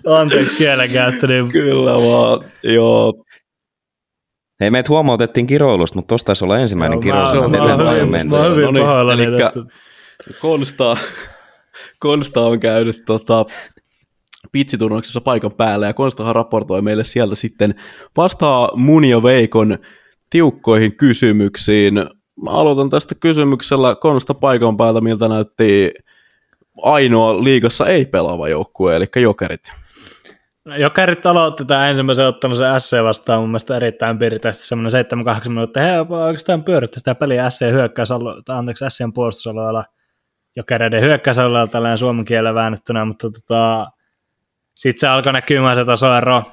Anteeksi 0.07 0.57
kielenkäyttö. 0.57 1.27
Niin... 1.27 1.51
Kyllä 1.51 1.93
vaan, 1.93 2.41
joo. 2.63 3.23
Hei, 4.59 4.71
meitä 4.71 4.89
huomautettiin 4.89 5.47
kiroilusta, 5.47 5.95
mutta 5.95 6.07
tosta 6.07 6.25
taisi 6.25 6.43
olla 6.43 6.59
ensimmäinen 6.59 6.99
kiroilu. 6.99 7.49
Mä, 7.49 7.57
mä, 7.57 7.77
mä, 7.77 7.83
mä, 7.83 7.91
hyvin, 7.91 8.29
mä 8.29 8.37
oon 8.37 8.51
hyvin 8.51 8.73
no 8.73 9.15
niin, 9.15 9.37
tästä. 9.37 9.59
Konsta, 10.41 10.97
Konsta 11.99 12.41
on 12.41 12.59
käynyt 12.59 13.03
tota, 13.05 13.45
pitsiturnauksessa 14.51 15.21
paikan 15.21 15.51
päällä, 15.51 15.87
ja 15.87 15.93
Konstahan 15.93 16.35
raportoi 16.35 16.81
meille 16.81 17.03
sieltä 17.03 17.35
sitten 17.35 17.75
vastaa 18.17 18.71
mun 18.75 19.05
ja 19.05 19.23
Veikon 19.23 19.77
tiukkoihin 20.29 20.95
kysymyksiin. 20.95 21.93
Mä 22.43 22.51
aloitan 22.51 22.89
tästä 22.89 23.15
kysymyksellä 23.15 23.95
Konsta 23.95 24.33
paikan 24.33 24.77
päältä, 24.77 25.01
miltä 25.01 25.27
näytti 25.27 25.93
ainoa 26.81 27.43
liigassa 27.43 27.87
ei 27.87 28.05
pelaava 28.05 28.49
joukkue, 28.49 28.95
eli 28.95 29.05
Jokerit. 29.15 29.71
No, 30.65 30.75
Jokerit 30.75 31.25
aloitti 31.25 31.65
tämä 31.65 31.89
ensimmäisen 31.89 32.27
ottamisen 32.27 32.81
SC 32.81 33.03
vastaan 33.03 33.39
mun 33.39 33.49
mielestä 33.49 33.75
erittäin 33.75 34.19
piirteisesti 34.19 34.67
semmoinen 34.67 35.05
7-8 35.45 35.49
minuuttia. 35.49 35.83
He 35.83 35.99
oikeastaan 35.99 36.63
pyöritti 36.63 36.99
sitä 36.99 37.15
peliä 37.15 37.49
SC 37.49 37.71
hyökkäys, 37.71 38.09
anteeksi 38.49 38.85
SCn 38.89 39.13
puolustusalueella 39.13 39.85
Jokereiden 40.55 41.01
hyökkäysalueella 41.01 41.67
tällainen 41.67 41.97
suomen 41.97 42.25
kielellä 42.25 42.53
väännettynä, 42.53 43.05
mutta 43.05 43.27
tota, 43.31 43.87
sitten 44.79 44.99
se 44.99 45.07
alkoi 45.07 45.33
näkymään 45.33 45.75
se 45.75 45.85
tasoero 45.85 46.43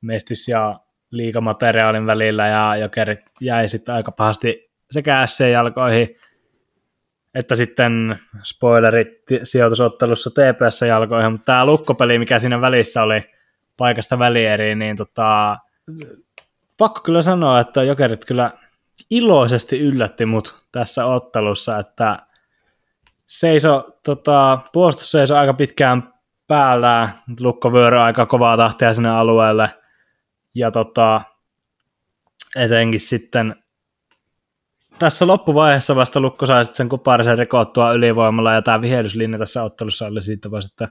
Mestis 0.00 0.48
ja 0.48 0.80
liikamateriaalin 1.10 2.06
välillä 2.06 2.48
ja 2.48 2.76
Jokerit 2.76 3.20
jäi 3.40 3.68
sitten 3.68 3.94
aika 3.94 4.12
pahasti 4.12 4.70
sekä 4.90 5.26
SC-jalkoihin. 5.26 6.16
että 7.34 7.56
sitten 7.56 8.18
spoilerit 8.42 9.08
sijoitusottelussa 9.42 10.30
TPS 10.30 10.82
jalkoihin, 10.82 11.32
mutta 11.32 11.44
tämä 11.44 11.66
lukkopeli, 11.66 12.18
mikä 12.18 12.38
siinä 12.38 12.60
välissä 12.60 13.02
oli 13.02 13.22
paikasta 13.76 14.18
välieriin, 14.18 14.78
niin 14.78 14.96
tota, 14.96 15.58
pakko 16.76 17.00
kyllä 17.00 17.22
sanoa, 17.22 17.60
että 17.60 17.82
Jokerit 17.82 18.24
kyllä 18.24 18.50
iloisesti 19.10 19.80
yllätti 19.80 20.26
mut 20.26 20.64
tässä 20.72 21.06
ottelussa, 21.06 21.78
että 21.78 22.18
seiso, 23.26 23.98
tota, 24.04 24.58
puolustus 24.72 25.10
seiso 25.10 25.36
aika 25.36 25.54
pitkään 25.54 26.19
päällä, 26.50 27.08
lukkovyörö 27.40 28.02
aika 28.02 28.26
kovaa 28.26 28.56
tahtia 28.56 28.94
sinne 28.94 29.10
alueelle, 29.10 29.74
ja 30.54 30.70
tota, 30.70 31.20
etenkin 32.56 33.00
sitten 33.00 33.56
tässä 34.98 35.26
loppuvaiheessa 35.26 35.96
vasta 35.96 36.20
Lukko 36.20 36.46
sai 36.46 36.64
sen 36.64 36.88
kuparisen 36.88 37.38
rikottua 37.38 37.92
ylivoimalla, 37.92 38.52
ja 38.52 38.62
tämä 38.62 38.80
vihellyslinja 38.80 39.38
tässä 39.38 39.62
ottelussa 39.62 40.06
oli 40.06 40.22
siitä 40.22 40.50
vaan, 40.50 40.62
että 40.72 40.88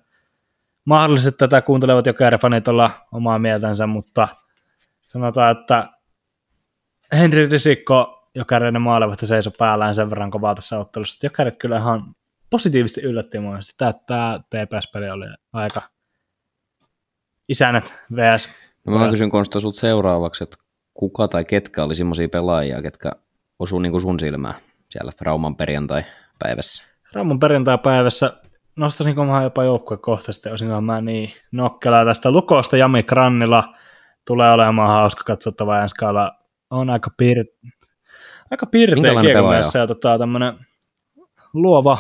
mahdollisesti 0.86 1.38
tätä 1.38 1.62
kuuntelevat 1.62 2.05
jo 2.05 2.14
kärfanit 2.14 2.68
olla 2.68 2.91
omaa 3.12 3.39
mieltänsä, 3.39 3.88
mutta 3.88 4.28
sanotaan, 5.07 5.51
että 5.51 5.89
Henri 7.14 7.47
Risikko, 7.47 8.30
jokainen 8.36 8.82
maalevahti 8.82 9.28
seisoi 9.28 9.53
päällään 9.57 9.95
sen 9.95 10.10
verran 10.10 10.32
kovaa 10.32 10.55
tässä 10.55 10.80
ottelussa, 10.80 11.16
että 11.16 11.26
jokainen 11.26 11.57
kyllä 11.57 11.78
ihan 11.78 12.16
positiivisesti 12.49 13.01
yllätti 13.01 13.39
mua. 13.39 13.59
Tämä, 13.77 13.93
tämä 14.07 14.39
TPS-peli 14.49 15.09
oli 15.09 15.25
aika 15.53 15.81
isänet 17.49 17.95
vs. 18.15 18.49
No 18.85 18.99
mä 18.99 19.09
kysyn 19.09 19.29
Konsta 19.29 19.59
sut 19.59 19.75
seuraavaksi, 19.75 20.43
että 20.43 20.57
kuka 20.93 21.27
tai 21.27 21.45
ketkä 21.45 21.83
oli 21.83 21.95
semmoisia 21.95 22.29
pelaajia, 22.29 22.81
ketkä 22.81 23.11
osuu 23.59 23.79
niin 23.79 23.91
kuin 23.91 24.01
sun 24.01 24.19
silmään 24.19 24.55
siellä 24.89 25.11
Rauman 25.21 25.55
perjantai-päivässä? 25.55 26.83
Rauman 27.13 27.39
perjantai-päivässä 27.39 28.33
nostaisinko 28.75 29.25
mä 29.25 29.43
jopa 29.43 29.63
joukkuekohtaisesti, 29.63 30.49
olisinko 30.49 30.81
mä 30.81 31.01
niin 31.01 31.33
nokkelaa 31.51 32.05
tästä 32.05 32.31
Lukosta 32.31 32.77
Jami 32.77 33.03
Krannilla 33.03 33.75
tulee 34.27 34.51
olemaan 34.51 34.89
hauska 34.89 35.23
katsottava 35.23 35.81
ensi. 35.81 35.95
On 36.69 36.89
aika, 36.89 37.11
piir- 37.23 37.71
aika 38.51 38.65
pirteä 38.65 39.21
kiekomiessa 39.21 39.79
ja 39.79 39.87
tota, 39.87 40.17
tämmönen 40.19 40.53
luova 41.53 41.97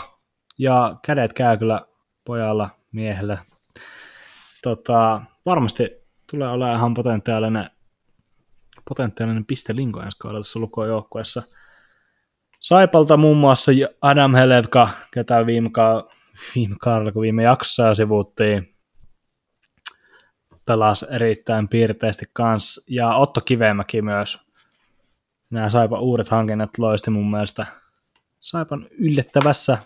ja 0.59 0.95
kädet 1.05 1.33
käy 1.33 1.57
kyllä 1.57 1.85
pojalla, 2.25 2.69
miehellä. 2.91 3.37
Tota, 4.63 5.21
varmasti 5.45 5.89
tulee 6.31 6.49
olemaan 6.49 6.77
ihan 6.77 6.93
potentiaalinen, 6.93 7.69
potentiaalinen 8.89 9.45
pistelinko 9.45 10.01
ensi 10.01 10.17
kaudella 10.19 10.43
tässä 10.43 10.59
lukojoukkueessa. 10.59 11.43
Saipalta 12.59 13.17
muun 13.17 13.37
muassa 13.37 13.71
Adam 14.01 14.33
Helevka, 14.33 14.89
ketä 15.13 15.45
viime, 15.45 15.69
ka- 15.69 16.09
viime 16.55 16.75
kaudella, 16.81 17.11
kun 17.11 17.21
viime 17.21 17.43
jaksossa 17.43 17.95
sivuttiin, 17.95 18.75
pelasi 20.65 21.05
erittäin 21.09 21.67
piirteisesti 21.67 22.25
kanssa, 22.33 22.81
ja 22.89 23.15
Otto 23.15 23.41
Kivemäki 23.41 24.01
myös. 24.01 24.39
Nämä 25.49 25.69
Saipan 25.69 25.99
uudet 25.99 26.29
hankinnat 26.29 26.77
loisti 26.77 27.11
mun 27.11 27.31
mielestä 27.31 27.65
Saipan 28.39 28.87
yllättävässä 28.91 29.77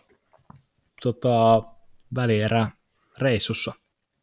tota, 1.04 1.64
välierä 2.16 2.68
reissussa. 3.18 3.74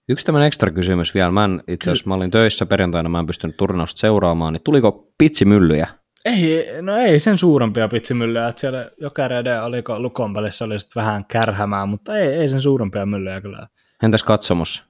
Yksi 0.08 0.26
tämmöinen 0.26 0.46
ekstra 0.46 0.70
kysymys 0.70 1.14
vielä. 1.14 1.30
Mä 1.30 1.44
en, 1.44 1.62
itse 1.68 1.90
asiassa 1.90 2.08
mä 2.08 2.14
olin 2.14 2.30
töissä 2.30 2.66
perjantaina, 2.66 3.08
mä 3.08 3.18
en 3.18 3.26
pystynyt 3.26 3.56
turnausta 3.56 4.00
seuraamaan, 4.00 4.52
niin 4.52 4.62
tuliko 4.64 5.12
pitsimyllyjä? 5.18 5.88
Ei, 6.24 6.66
no 6.82 6.96
ei 6.96 7.20
sen 7.20 7.38
suurempia 7.38 7.88
pitsimyllyjä, 7.88 8.48
että 8.48 8.60
siellä 8.60 8.90
jokereiden 9.00 9.62
oliko 9.62 10.00
Lukon 10.00 10.34
välissä 10.34 10.64
oli 10.64 10.80
sitten 10.80 11.00
vähän 11.00 11.24
kärhämää, 11.24 11.86
mutta 11.86 12.18
ei, 12.18 12.28
ei 12.28 12.48
sen 12.48 12.60
suurempia 12.60 13.06
myllyjä 13.06 13.40
kyllä. 13.40 13.66
Entäs 14.02 14.22
katsomus? 14.22 14.84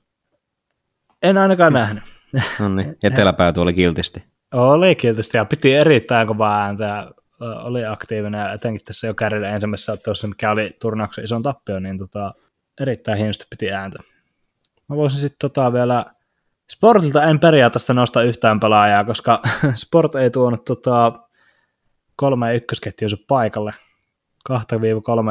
En 1.23 1.39
ainakaan 1.39 1.73
nähnyt. 1.73 2.03
No 2.59 2.69
niin, 2.69 2.97
eteläpääty 3.03 3.61
oli 3.61 3.75
kiltisti. 3.75 4.25
Oli 4.55 4.95
kiltisti 4.95 5.37
ja 5.37 5.45
piti 5.45 5.75
erittäin 5.75 6.27
kovaa 6.27 6.63
ääntä 6.63 6.85
ja 6.85 7.11
oli 7.41 7.85
aktiivinen 7.85 8.41
ja 8.41 8.53
etenkin 8.53 8.85
tässä 8.85 9.07
jo 9.07 9.15
kärjellä 9.15 9.49
ensimmäisessä 9.49 9.93
ottelussa, 9.93 10.29
mikä 10.29 10.51
oli 10.51 10.77
turnauksen 10.81 11.25
ison 11.25 11.43
tappio, 11.43 11.81
niin 11.81 11.99
tota, 11.99 12.35
erittäin 12.81 13.19
hienosti 13.19 13.45
piti 13.51 13.73
ääntä. 13.73 13.99
Mä 14.89 14.97
voisin 14.97 15.21
sitten 15.21 15.39
tota 15.39 15.73
vielä, 15.73 16.05
Sportilta 16.71 17.23
en 17.25 17.41
periaatteessa 17.41 17.95
nosta 17.95 18.23
yhtään 18.23 18.61
pelaajaa, 18.61 19.05
koska 19.05 19.43
Sport 19.75 20.15
ei 20.15 20.31
tuonut 20.31 20.65
tota, 20.65 21.13
kolme 22.17 22.57
ykkösketjuunsa 22.57 23.17
paikalle, 23.29 23.75
2-3 24.51 24.55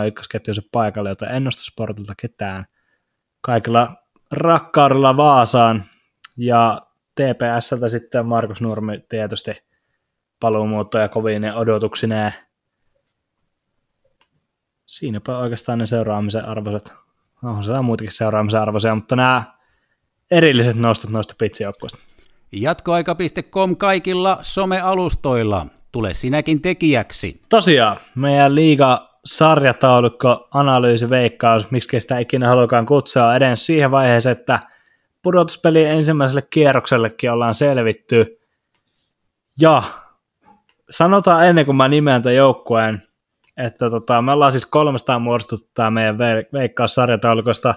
ykkösketjuunsa 0.07 0.62
paikalle, 0.72 1.10
joten 1.10 1.30
en 1.30 1.43
nosta 1.43 1.64
Sportilta 1.64 2.14
ketään. 2.22 2.66
Kaikilla 3.41 3.95
rakkaudella 4.32 5.18
Vaasaan 5.18 5.84
ja 6.38 6.82
TPSltä 7.16 7.89
sitten 7.89 8.26
Markus 8.26 8.62
Nurmi 8.62 8.99
tietysti 9.10 9.68
paluumuuttoja 10.40 11.10
kovine 11.10 11.54
odotuksineen. 11.54 12.34
Siinäpä 14.86 15.38
oikeastaan 15.38 15.78
ne 15.78 15.86
seuraamisen 15.86 16.46
arvoiset. 16.46 16.94
Onhan 17.44 17.64
siellä 17.64 17.82
muitakin 17.82 18.14
seuraamisen 18.14 18.62
arvoisia, 18.62 18.96
mutta 18.96 19.16
nämä 19.16 19.44
erilliset 20.32 20.76
nostot 20.76 21.12
noista 21.12 21.36
pitsijoukkuista. 21.38 21.98
Jatkoaika.com 22.52 23.76
kaikilla 23.76 24.40
somealustoilla. 24.42 25.66
Tule 25.92 26.14
sinäkin 26.14 26.62
tekijäksi. 26.62 27.42
Tosiaan, 27.50 27.98
meidän 28.16 28.56
liiga 28.56 29.10
sarjataulukko, 29.26 30.48
analyysi, 30.52 31.10
veikkaus, 31.10 31.72
miksi 31.72 32.00
sitä 32.00 32.20
ikinä 32.20 32.48
halukaan 32.48 32.86
kutsua, 32.86 33.36
eden 33.36 33.58
siihen 33.58 33.92
vaiheeseen, 33.92 34.38
että 34.38 34.60
pudotuspeli 35.22 35.84
ensimmäiselle 35.84 36.42
kierroksellekin 36.42 37.32
ollaan 37.32 37.56
selvitty. 37.56 38.40
Ja 39.60 39.84
sanotaan 40.90 41.48
ennen 41.48 41.66
kuin 41.66 41.76
mä 41.76 41.88
nimeän 41.88 42.24
tämän 42.24 42.36
joukkueen, 42.36 43.04
että 43.58 43.90
tota, 43.90 44.22
me 44.22 44.32
ollaan 44.32 44.52
siis 44.52 44.66
300 44.66 45.20
muodostuttu 45.20 45.70
tämä 45.74 45.92
meidän 45.92 46.18
veikkaussarjataulukosta, 46.54 47.76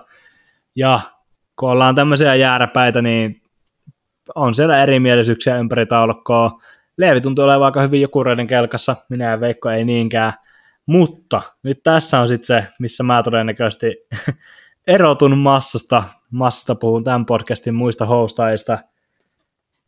ja 0.77 1.01
kun 1.59 1.71
ollaan 1.71 1.95
tämmöisiä 1.95 2.35
jääräpäitä, 2.35 3.03
niin 3.03 3.43
on 4.35 4.55
siellä 4.55 4.83
erimielisyyksiä 4.83 5.59
ympäri 5.59 5.87
taulukkoa. 5.87 6.61
Leevi 6.97 7.21
tuntuu 7.21 7.45
olevan 7.45 7.65
aika 7.65 7.83
hyvin 7.83 8.01
jokureiden 8.01 8.47
kelkassa, 8.47 8.97
minä 9.09 9.31
ja 9.31 9.41
Veikko 9.41 9.71
ei 9.71 9.85
niinkään, 9.85 10.33
mutta 10.87 11.43
nyt 11.63 11.83
tässä 11.83 12.21
on 12.21 12.29
sitten 12.29 12.47
se, 12.47 12.67
missä 12.79 13.03
mä 13.03 13.23
todennäköisesti 13.23 13.97
erotun 14.87 15.39
massasta, 15.39 16.05
massasta 16.31 16.75
puhun 16.75 17.05
tämän 17.05 17.27
podcastin 17.27 17.75
muista 17.75 18.07
hostaajista– 18.07 18.79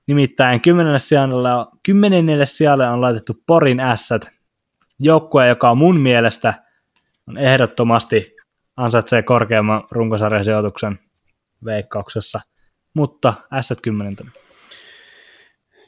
Nimittäin 0.07 0.61
kymmenelle 0.61 0.98
sijalle, 0.98 1.48
kymmenennelle 1.82 2.46
sijalle 2.46 2.88
on 2.88 3.00
laitettu 3.00 3.32
Porin 3.46 3.80
ässät, 3.80 4.30
joukkue, 4.98 5.48
joka 5.48 5.70
on 5.70 5.78
mun 5.78 6.00
mielestä 6.00 6.55
on 7.28 7.38
ehdottomasti 7.38 8.36
ansaitsee 8.76 9.22
korkeamman 9.22 9.82
runkosarjasijoituksen 9.90 10.98
veikkauksessa, 11.64 12.40
mutta 12.94 13.34
ässät 13.52 13.80
kymmenentenä. 13.80 14.30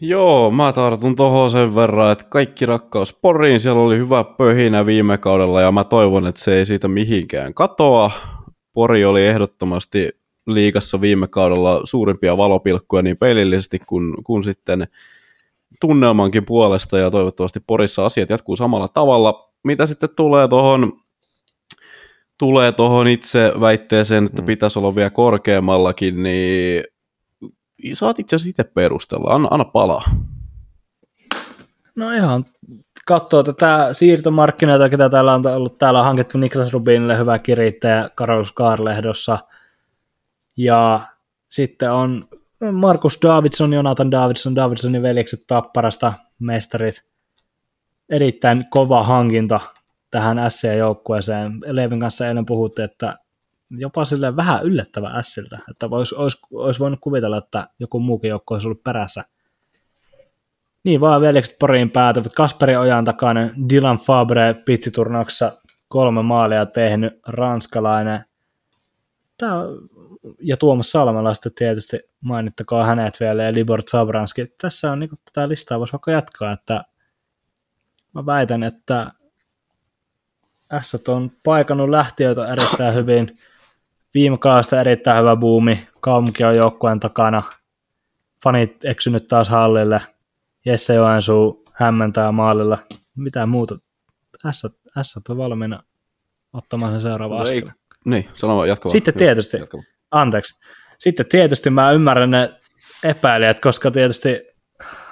Joo, 0.00 0.50
mä 0.50 0.72
tartun 0.72 1.16
tohon 1.16 1.50
sen 1.50 1.74
verran, 1.74 2.12
että 2.12 2.24
kaikki 2.28 2.66
rakkaus 2.66 3.18
Poriin, 3.22 3.60
siellä 3.60 3.80
oli 3.80 3.98
hyvä 3.98 4.24
pöhinä 4.24 4.86
viime 4.86 5.18
kaudella 5.18 5.60
ja 5.60 5.72
mä 5.72 5.84
toivon, 5.84 6.26
että 6.26 6.40
se 6.40 6.54
ei 6.54 6.66
siitä 6.66 6.88
mihinkään 6.88 7.54
katoa. 7.54 8.10
Pori 8.72 9.04
oli 9.04 9.26
ehdottomasti 9.26 10.10
liikassa 10.46 11.00
viime 11.00 11.26
kaudella 11.26 11.80
suurimpia 11.84 12.36
valopilkkuja 12.36 13.02
niin 13.02 13.16
pelillisesti 13.16 13.78
kuin, 13.78 14.24
kuin 14.24 14.44
sitten 14.44 14.88
tunnelmankin 15.80 16.46
puolesta 16.46 16.98
ja 16.98 17.10
toivottavasti 17.10 17.60
Porissa 17.66 18.06
asiat 18.06 18.30
jatkuu 18.30 18.56
samalla 18.56 18.88
tavalla. 18.88 19.52
Mitä 19.64 19.86
sitten 19.86 20.08
tulee 20.16 20.48
tuohon 20.48 20.92
tulee 22.38 22.72
tuohon 22.72 23.08
itse 23.08 23.52
väitteeseen, 23.60 24.26
että 24.26 24.42
mm. 24.42 24.46
pitäisi 24.46 24.78
olla 24.78 24.94
vielä 24.94 25.10
korkeammallakin, 25.10 26.22
niin 26.22 26.84
saat 27.94 28.18
itse 28.18 28.36
asiassa 28.36 28.50
itse 28.50 28.64
perustella. 28.64 29.34
Anna, 29.34 29.48
anna 29.50 29.64
palaa. 29.64 30.02
No 31.96 32.10
ihan 32.12 32.44
katsoo 33.06 33.42
tätä 33.42 33.88
siirtomarkkinoita, 33.92 34.88
ketä 34.88 35.10
täällä 35.10 35.34
on 35.34 35.46
ollut. 35.46 35.78
Täällä 35.78 35.98
on 35.98 36.06
hankittu 36.06 36.38
Niklas 36.38 36.72
Rubinille 36.72 37.18
hyvä 37.18 37.38
kirittäjä 37.38 38.10
Karolus 38.14 38.52
Kaarlehdossa– 38.52 39.38
ja 40.56 41.00
sitten 41.48 41.92
on 41.92 42.28
Markus 42.72 43.18
Davidson, 43.22 43.72
Jonathan 43.72 44.10
Davidson, 44.10 44.54
Davidsonin 44.54 45.02
veljekset 45.02 45.40
Tapparasta, 45.46 46.12
mestarit. 46.38 47.02
Erittäin 48.08 48.64
kova 48.70 49.02
hankinta 49.02 49.60
tähän 50.10 50.50
SC-joukkueeseen. 50.50 51.60
Levin 51.66 52.00
kanssa 52.00 52.28
eilen 52.28 52.46
puhuttiin, 52.46 52.84
että 52.84 53.18
jopa 53.70 54.04
sille 54.04 54.36
vähän 54.36 54.64
yllättävä 54.64 55.22
Siltä, 55.22 55.58
että 55.70 55.88
olisi, 55.90 56.14
olisi, 56.14 56.38
olisi 56.52 56.80
voinut 56.80 57.00
kuvitella, 57.00 57.38
että 57.38 57.68
joku 57.78 58.00
muukin 58.00 58.28
joukko 58.28 58.54
olisi 58.54 58.68
ollut 58.68 58.84
perässä. 58.84 59.24
Niin 60.84 61.00
vaan 61.00 61.20
veljekset 61.20 61.56
poriin 61.58 61.90
päätyvät. 61.90 62.32
Kasperi 62.32 62.76
Ojan 62.76 63.04
takana 63.04 63.40
Dylan 63.70 63.98
Fabre 63.98 64.54
pitsiturnauksessa 64.54 65.52
kolme 65.88 66.22
maalia 66.22 66.66
tehnyt, 66.66 67.20
ranskalainen. 67.26 68.24
Tämä 69.38 69.54
on, 69.54 69.88
ja 70.40 70.56
Tuomas 70.56 70.92
Salmelaista 70.92 71.50
tietysti 71.50 71.98
mainittakaa 72.20 72.86
hänet 72.86 73.20
vielä 73.20 73.42
ja 73.42 73.54
Libor 73.54 73.82
Zabranski. 73.82 74.46
Tässä 74.60 74.92
on 74.92 75.00
niin 75.00 75.08
kuin, 75.08 75.18
tätä 75.24 75.48
listaa 75.48 75.78
voisi 75.78 75.92
vaikka 75.92 76.10
jatkaa, 76.10 76.52
että 76.52 76.84
mä 78.14 78.26
väitän, 78.26 78.62
että 78.62 79.12
S 80.82 81.08
on 81.08 81.30
paikannut 81.42 81.90
lähtiöitä 81.90 82.52
erittäin 82.52 82.94
hyvin. 82.94 83.38
Viime 84.14 84.38
kaudesta 84.38 84.80
erittäin 84.80 85.20
hyvä 85.20 85.36
buumi. 85.36 85.88
Kaupunki 86.00 86.44
on 86.44 86.56
joukkueen 86.56 87.00
takana. 87.00 87.42
Fanit 88.44 88.84
eksynyt 88.84 89.28
taas 89.28 89.48
hallille. 89.48 90.00
Jesse 90.64 90.94
Joensuu 90.94 91.64
hämmentää 91.72 92.32
maalilla. 92.32 92.78
Mitä 93.16 93.46
muuta? 93.46 93.78
S, 94.50 94.66
S 95.02 95.16
on 95.30 95.36
valmiina 95.36 95.82
ottamaan 96.52 96.92
sen 96.92 97.02
seuraava 97.02 97.34
No 97.34 97.42
askel. 97.42 97.70
Niin, 98.04 98.28
sano 98.34 98.56
vaan, 98.56 98.68
jatka 98.68 98.88
vaan. 98.88 98.92
Sitten 98.92 99.14
tietysti, 99.14 99.56
jatka 99.56 99.76
vaan. 99.76 99.95
Anteeksi. 100.10 100.60
Sitten 100.98 101.26
tietysti 101.26 101.70
mä 101.70 101.90
ymmärrän 101.90 102.30
ne 102.30 102.50
epäilijät, 103.04 103.60
koska 103.60 103.90
tietysti 103.90 104.42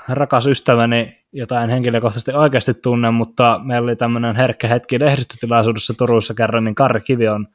rakas 0.08 0.46
ystäväni, 0.46 1.24
jota 1.32 1.62
en 1.62 1.70
henkilökohtaisesti 1.70 2.32
oikeasti 2.32 2.74
tunne, 2.74 3.10
mutta 3.10 3.60
meillä 3.64 3.84
oli 3.84 3.96
tämmöinen 3.96 4.36
herkkä 4.36 4.68
hetki 4.68 5.00
lehdistötilaisuudessa 5.00 5.94
Turussa 5.94 6.34
kerran, 6.34 6.64
niin 6.64 6.74
Karri 6.74 7.00
Kivi 7.00 7.28
on 7.28 7.48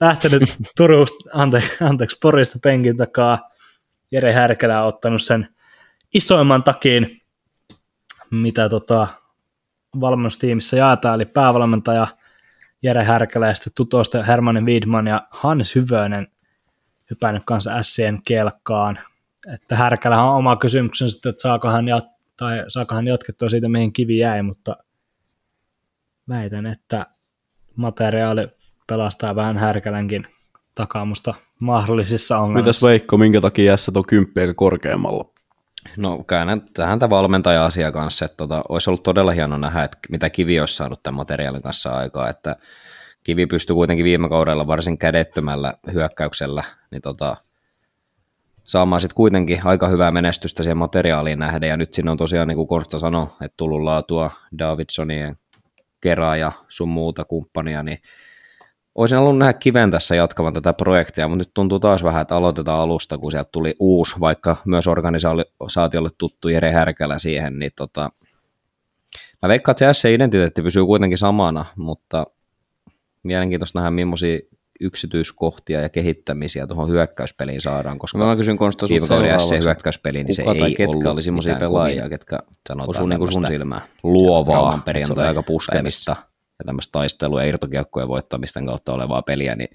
lähtenyt 0.00 0.42
Turusta, 0.76 1.30
anteeksi, 1.32 1.84
anteeksi 1.84 2.18
Porista 2.22 2.58
penkin 2.62 2.96
takaa. 2.96 3.50
Jere 4.12 4.32
Härkälä 4.32 4.82
on 4.82 4.88
ottanut 4.88 5.22
sen 5.22 5.48
isoimman 6.14 6.62
takin, 6.62 7.20
mitä 8.30 8.68
tota, 8.68 9.06
valmennustiimissä 10.00 10.76
jaetaan, 10.76 11.14
eli 11.14 11.24
päävalmentaja 11.24 12.06
Jere 12.82 13.04
Härkälä 13.04 13.48
ja 13.48 13.54
sitten 13.54 13.72
tutosta 13.76 14.22
Hermanni 14.22 14.60
Widman 14.60 15.06
ja 15.06 15.26
Hans 15.30 15.74
Hyvönen 15.74 16.26
hypännyt 17.10 17.42
kanssa 17.46 17.82
Sien 17.82 18.22
kelkkaan. 18.24 18.98
Että 19.54 19.76
Härkälähän 19.76 20.24
on 20.24 20.36
oma 20.36 20.56
kysymyksensä, 20.56 21.28
että 21.28 21.42
saako 21.42 21.68
hän, 21.68 21.84
jat- 21.84 22.20
tai 22.36 22.64
saako 22.68 22.94
hän 22.94 23.06
jatkettua 23.06 23.48
siitä, 23.48 23.68
mihin 23.68 23.92
kivi 23.92 24.18
jäi, 24.18 24.42
mutta 24.42 24.76
väitän, 26.28 26.66
että 26.66 27.06
materiaali 27.76 28.48
pelastaa 28.86 29.36
vähän 29.36 29.58
Härkälänkin 29.58 30.26
takaamusta 30.74 31.34
mahdollisissa 31.58 32.38
ongelmissa. 32.38 32.68
Mitäs 32.68 32.82
Veikko, 32.82 33.18
minkä 33.18 33.40
takia 33.40 33.76
S 33.76 33.88
on 33.88 34.06
kymppi 34.06 34.40
eikä 34.40 34.54
korkeammalla? 34.54 35.24
No 35.96 36.24
käännän 36.24 36.62
tähän 36.74 36.98
tämä 36.98 37.10
valmentaja-asia 37.10 37.92
kanssa, 37.92 38.24
että 38.24 38.36
tota, 38.36 38.62
olisi 38.68 38.90
ollut 38.90 39.02
todella 39.02 39.32
hieno 39.32 39.58
nähdä, 39.58 39.84
että 39.84 39.98
mitä 40.08 40.30
Kivi 40.30 40.60
olisi 40.60 40.74
saanut 40.74 41.02
tämän 41.02 41.16
materiaalin 41.16 41.62
kanssa 41.62 41.90
aikaa, 41.90 42.28
että 42.28 42.56
Kivi 43.24 43.46
pystyi 43.46 43.74
kuitenkin 43.74 44.04
viime 44.04 44.28
kaudella 44.28 44.66
varsin 44.66 44.98
kädettömällä 44.98 45.74
hyökkäyksellä 45.92 46.64
niin 46.90 47.02
tota, 47.02 47.36
saamaan 48.64 49.00
sitten 49.00 49.14
kuitenkin 49.14 49.60
aika 49.64 49.88
hyvää 49.88 50.10
menestystä 50.10 50.62
siihen 50.62 50.76
materiaaliin 50.76 51.38
nähden, 51.38 51.68
ja 51.68 51.76
nyt 51.76 51.94
siinä 51.94 52.10
on 52.10 52.16
tosiaan, 52.16 52.48
niin 52.48 52.56
kuin 52.56 52.68
Korsta 52.68 52.98
sanoi, 52.98 53.26
että 53.42 53.56
tullut 53.56 53.82
laatua 53.82 54.30
Davidsonien 54.58 55.36
kerää 56.00 56.36
ja 56.36 56.52
sun 56.68 56.88
muuta 56.88 57.24
kumppania, 57.24 57.82
niin 57.82 57.98
olisin 58.94 59.18
halunnut 59.18 59.38
nähdä 59.38 59.52
kiven 59.52 59.90
tässä 59.90 60.16
jatkavan 60.16 60.54
tätä 60.54 60.72
projektia, 60.72 61.28
mutta 61.28 61.40
nyt 61.40 61.54
tuntuu 61.54 61.80
taas 61.80 62.04
vähän, 62.04 62.22
että 62.22 62.36
aloitetaan 62.36 62.80
alusta, 62.80 63.18
kun 63.18 63.30
sieltä 63.30 63.48
tuli 63.52 63.74
uusi, 63.78 64.20
vaikka 64.20 64.56
myös 64.64 64.86
organisaatiolle 64.86 66.10
tuttu 66.18 66.48
Jere 66.48 66.72
Härkälä 66.72 67.18
siihen, 67.18 67.58
niin 67.58 67.72
tota, 67.76 68.10
mä 69.42 69.48
veikkaan, 69.48 69.72
että 69.72 69.92
se 69.92 70.00
S-identiteetti 70.00 70.62
pysyy 70.62 70.86
kuitenkin 70.86 71.18
samana, 71.18 71.64
mutta 71.76 72.26
mielenkiintoista 73.22 73.78
nähdä, 73.78 73.90
millaisia 73.90 74.38
yksityiskohtia 74.80 75.80
ja 75.80 75.88
kehittämisiä 75.88 76.66
tuohon 76.66 76.88
hyökkäyspeliin 76.88 77.60
saadaan, 77.60 77.98
koska 77.98 78.18
Mä 78.18 78.36
kysyn 78.36 78.56
Konsta 78.56 78.86
viime 78.88 79.08
kauden 79.08 79.40
seuraavaksi. 79.40 79.64
hyökkäyspeliin, 79.64 80.26
niin 80.26 80.34
se 80.34 80.42
tai 80.44 80.62
ei 80.62 80.74
ketkä 80.74 80.90
ollut 80.90 81.06
oli 81.06 81.22
semmoisia 81.22 81.56
pelaajia, 81.56 82.08
ketkä 82.08 82.38
sanotaan 82.68 82.90
osuu 82.90 83.06
niinku 83.06 83.26
sun 83.26 83.46
silmään? 83.46 83.82
luovaa, 84.02 84.76
se 84.76 84.82
perjantai 84.84 85.28
aika 85.28 85.42
puskemista 85.42 86.16
ja 86.58 86.64
tämmöistä 86.66 86.92
taistelua 86.92 87.42
ja 87.42 87.48
irtokiekkojen 87.48 88.08
voittamisten 88.08 88.66
kautta 88.66 88.92
olevaa 88.92 89.22
peliä, 89.22 89.54
niin 89.56 89.68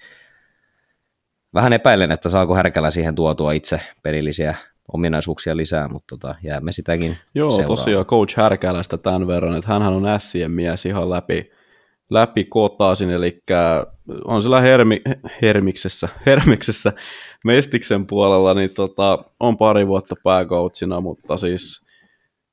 vähän 1.53 1.73
epäilen, 1.73 2.11
että 2.11 2.29
saako 2.29 2.55
Härkälä 2.55 2.91
siihen 2.91 3.15
tuotua 3.15 3.51
itse 3.51 3.79
pelillisiä 4.03 4.55
ominaisuuksia 4.93 5.57
lisää, 5.57 5.87
mutta 5.87 6.17
tota, 6.17 6.35
jäämme 6.43 6.71
sitäkin 6.71 7.17
Joo, 7.35 7.51
seuraamaan. 7.51 7.77
tosiaan 7.77 8.05
Coach 8.05 8.37
Härkälästä 8.37 8.97
tämän 8.97 9.27
verran, 9.27 9.55
että 9.55 9.73
hänhän 9.73 9.93
on 9.93 10.03
Sien 10.19 10.51
mies 10.51 10.85
ihan 10.85 11.09
läpi, 11.09 11.51
läpi 12.09 12.43
kotaasin, 12.43 13.09
eli 13.09 13.43
on 14.25 14.43
sillä 14.43 14.61
hermi, 14.61 15.01
Hermiksessä, 15.41 16.09
Hermiksessä 16.25 16.93
Mestiksen 17.43 18.05
puolella, 18.05 18.53
niin 18.53 18.69
tota, 18.69 19.23
on 19.39 19.57
pari 19.57 19.87
vuotta 19.87 20.15
pääcoachina, 20.23 21.01
mutta 21.01 21.37
siis 21.37 21.85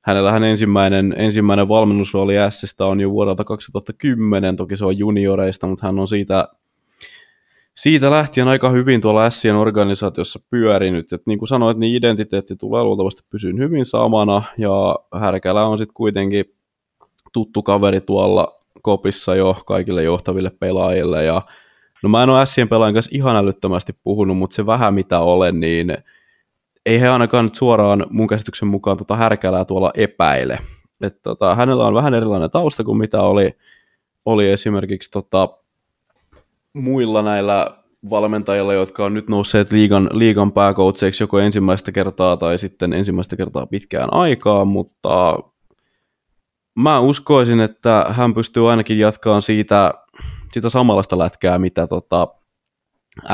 hänellähän 0.01 0.45
ensimmäinen, 0.45 1.15
ensimmäinen 1.19 1.69
valmennusrooli 1.69 2.35
Sistä 2.51 2.87
on 2.87 3.01
jo 3.01 3.11
vuodelta 3.11 3.45
2010, 3.45 4.57
toki 4.57 4.77
se 4.77 4.85
on 4.85 4.99
junioreista, 4.99 5.67
mutta 5.67 5.87
hän 5.87 5.99
on 5.99 6.09
siitä, 6.09 6.49
siitä 7.75 8.11
lähtien 8.11 8.49
aika 8.49 8.71
hyvin 8.71 9.01
tuolla 9.01 9.31
Sien 9.31 9.57
organisaatiossa 9.57 10.41
pyörinyt, 10.51 11.13
että 11.13 11.31
niin 11.31 11.39
kuin 11.39 11.49
sanoit, 11.49 11.79
niin 11.79 11.97
identiteetti 11.97 12.57
tulee 12.57 12.85
luultavasti 12.85 13.23
pysyyn 13.31 13.59
hyvin 13.59 13.85
samana, 13.85 14.43
ja 14.59 14.97
Härkälä 15.15 15.67
on 15.67 15.79
sitten 15.79 15.95
kuitenkin 15.95 16.45
tuttu 17.33 17.63
kaveri 17.63 18.01
tuolla 18.01 18.62
kopissa 18.83 19.35
jo 19.35 19.63
kaikille 19.67 20.03
johtaville 20.03 20.51
pelaajille, 20.61 21.25
ja 21.25 21.43
no 22.03 22.09
mä 22.09 22.23
en 22.23 22.31
ole 22.31 22.47
Sien 22.47 22.69
pelaajan 22.69 22.95
kanssa 22.95 23.11
ihan 23.15 23.37
älyttömästi 23.37 23.93
puhunut, 24.05 24.37
mutta 24.37 24.55
se 24.55 24.67
vähän 24.67 24.95
mitä 24.95 25.21
olen, 25.21 25.61
niin 25.61 25.97
ei 26.87 27.01
he 27.01 27.09
ainakaan 27.09 27.45
nyt 27.45 27.55
suoraan 27.55 28.07
mun 28.11 28.27
käsityksen 28.27 28.69
mukaan 28.69 28.97
tota 28.97 29.17
härkälää 29.17 29.65
tuolla 29.65 29.91
epäile. 29.95 30.59
Et 31.01 31.23
tota, 31.23 31.55
hänellä 31.55 31.87
on 31.87 31.95
vähän 31.95 32.15
erilainen 32.15 32.51
tausta 32.51 32.85
kuin 32.85 32.99
mitä 32.99 33.23
oli, 33.23 33.57
oli 34.25 34.51
esimerkiksi 34.51 35.11
tota, 35.11 35.49
muilla 36.73 37.23
näillä 37.23 37.83
valmentajilla, 38.11 38.75
jotka 38.75 39.05
on 39.05 39.15
nyt 39.15 39.29
nousseet 39.29 39.73
liigan, 39.73 40.09
liigan 40.13 40.53
pääkoutseiksi 40.53 41.23
joko 41.23 41.39
ensimmäistä 41.39 41.93
kertaa 41.93 42.37
tai 42.37 42.59
sitten 42.59 42.93
ensimmäistä 42.93 43.37
kertaa 43.37 43.67
pitkään 43.67 44.13
aikaa, 44.13 44.65
mutta 44.65 45.39
mä 46.79 47.01
uskoisin, 47.01 47.61
että 47.61 48.07
hän 48.09 48.35
pystyy 48.35 48.71
ainakin 48.71 48.99
jatkamaan 48.99 49.43
siitä, 49.43 49.95
sitä 50.53 50.69
samanlaista 50.69 51.19
lätkää, 51.19 51.59
mitä 51.59 51.87
tota, 51.87 52.29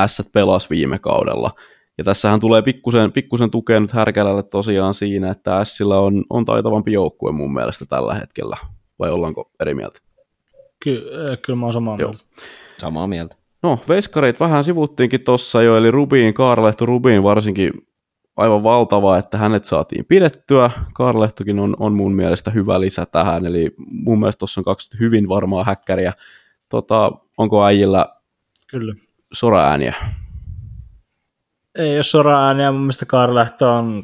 S 0.07 0.29
pelasi 0.33 0.69
viime 0.69 0.99
kaudella. 0.99 1.51
Ja 1.97 2.03
tässähän 2.03 2.39
tulee 2.39 2.61
pikkusen, 2.61 3.11
pikkusen 3.11 3.51
tukea 3.51 3.79
nyt 3.79 3.91
Härkälälle 3.91 4.43
tosiaan 4.43 4.93
siinä, 4.93 5.31
että 5.31 5.65
Sillä 5.65 5.99
on, 5.99 6.23
on 6.29 6.45
taitavampi 6.45 6.93
joukkue 6.93 7.31
mun 7.31 7.53
mielestä 7.53 7.85
tällä 7.85 8.13
hetkellä. 8.13 8.57
Vai 8.99 9.09
ollaanko 9.11 9.51
eri 9.59 9.73
mieltä? 9.73 9.99
Ky- 10.83 11.09
äh, 11.31 11.37
kyllä 11.41 11.59
mä 11.59 11.65
oon 11.65 11.73
samaa 11.73 11.97
Joo. 11.99 12.09
mieltä. 12.09 12.25
Samaa 12.77 13.07
mieltä. 13.07 13.35
No, 13.63 13.79
veskareit 13.87 14.39
vähän 14.39 14.63
sivuttiinkin 14.63 15.21
tossa 15.21 15.61
jo, 15.61 15.77
eli 15.77 15.91
Rubin, 15.91 16.33
Kaarlehto 16.33 16.85
Rubin 16.85 17.23
varsinkin 17.23 17.71
aivan 18.39 18.63
valtava, 18.63 19.17
että 19.17 19.37
hänet 19.37 19.65
saatiin 19.65 20.05
pidettyä. 20.05 20.71
Kaarlehtokin 20.93 21.59
on, 21.59 21.75
on 21.79 21.93
mun 21.93 22.13
mielestä 22.13 22.51
hyvä 22.51 22.81
lisä 22.81 23.05
tähän, 23.05 23.45
eli 23.45 23.75
mun 23.91 24.19
mielestä 24.19 24.39
tuossa 24.39 24.61
on 24.61 24.65
kaksi 24.65 24.99
hyvin 24.99 25.29
varmaa 25.29 25.63
häkkäriä. 25.63 26.13
Tota, 26.69 27.11
onko 27.37 27.65
äijillä 27.65 28.05
Kyllä. 28.67 28.95
sora-ääniä? 29.33 29.95
Ei 31.75 31.95
jos 31.95 32.11
sora 32.11 32.45
ääniä, 32.45 32.71
mun 32.71 32.81
mielestä 32.81 33.05
Karlehto 33.05 33.73
on, 33.75 34.03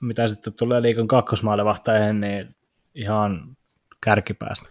mitä 0.00 0.28
sitten 0.28 0.52
tulee 0.52 0.82
liikan 0.82 1.08
kakkosmaalivahtajien, 1.08 2.20
niin 2.20 2.54
ihan 2.94 3.56
kärkipäästä. 4.00 4.68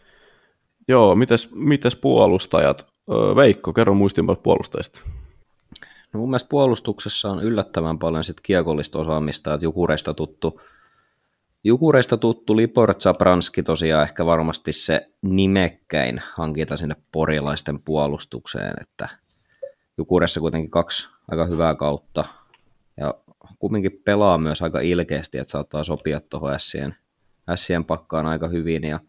Joo, 0.88 1.16
mites, 1.16 1.52
mites 1.52 1.96
puolustajat? 1.96 2.88
Veikko, 3.36 3.74
kerro 3.74 3.94
muistinpat 3.94 4.44
puolustajista. 4.44 5.00
No 6.16 6.20
mun 6.20 6.30
mielestä 6.30 6.50
puolustuksessa 6.50 7.32
on 7.32 7.44
yllättävän 7.44 8.00
paljon 8.00 8.24
sit 8.24 8.42
kiekollista 8.44 9.00
osaamista, 9.00 9.54
että 9.54 9.66
Jukureista 9.66 10.14
tuttu, 10.14 10.62
Jukureista 11.64 12.18
tuttu 12.18 12.58
Libor 12.58 12.94
Zabranski 12.94 13.64
tosiaan 13.64 14.04
ehkä 14.04 14.26
varmasti 14.26 14.74
se 14.74 15.10
nimekkäin 15.22 16.22
hankinta 16.36 16.78
sinne 16.78 16.96
porilaisten 17.12 17.80
puolustukseen, 17.86 18.74
että 18.82 19.10
Jukuressa 19.98 20.40
kuitenkin 20.40 20.72
kaksi 20.72 21.10
aika 21.28 21.46
hyvää 21.46 21.76
kautta. 21.76 22.26
Ja 22.98 23.14
kumminkin 23.60 24.02
pelaa 24.06 24.38
myös 24.38 24.62
aika 24.62 24.80
ilkeästi, 24.80 25.38
että 25.38 25.52
saattaa 25.52 25.84
sopia 25.84 26.22
tuohon 26.30 26.60
Sien, 26.60 26.96
Sien 27.56 27.86
pakkaan 27.86 28.26
aika 28.26 28.48
hyvin. 28.48 28.84
Ja 28.84 29.00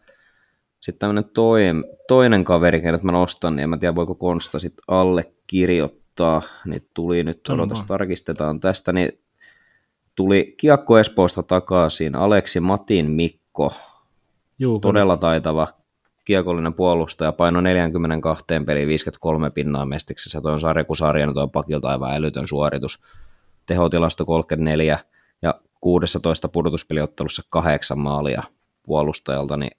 sitten 0.79 0.99
tämmöinen 0.99 1.29
toinen, 1.33 1.85
toinen 2.07 2.43
kaveri, 2.43 2.81
kenet 2.81 3.03
mä 3.03 3.11
nostan, 3.11 3.55
niin 3.55 3.63
en 3.63 3.69
mä 3.69 3.77
tiedä 3.77 3.95
voiko 3.95 4.15
Konsta 4.15 4.59
sitten 4.59 4.83
allekirjoittaa, 4.87 6.06
niin 6.65 6.87
tuli 6.93 7.23
nyt, 7.23 7.49
odotas 7.49 7.83
tarkistetaan 7.83 8.59
tästä, 8.59 8.93
niin 8.93 9.19
tuli 10.15 10.55
Kiekko 10.57 10.99
Espoosta 10.99 11.43
takaisin, 11.43 12.15
Aleksi 12.15 12.59
Matin 12.59 13.11
Mikko, 13.11 13.73
Juu, 14.59 14.79
todella 14.79 15.17
taitava 15.17 15.67
kiekollinen 16.25 16.73
puolustaja, 16.73 17.31
paino 17.31 17.61
42 17.61 18.45
peli 18.65 18.87
53 18.87 19.49
pinnaa 19.49 19.85
mestiksessä, 19.85 20.41
toi 20.41 20.53
on 20.53 20.59
Sarja 20.59 20.85
sarja, 20.97 21.25
niin 21.25 21.33
toi 21.33 21.43
on 21.43 21.51
pakilta 21.51 21.89
aivan 21.89 22.15
älytön 22.15 22.47
suoritus. 22.47 23.03
Tehotilasto 23.65 24.25
34 24.25 24.99
ja 25.41 25.53
16 25.81 26.47
pudotuspeliottelussa 26.47 27.43
kahdeksan 27.49 27.99
maalia 27.99 28.43
puolustajalta, 28.83 29.57
niin 29.57 29.77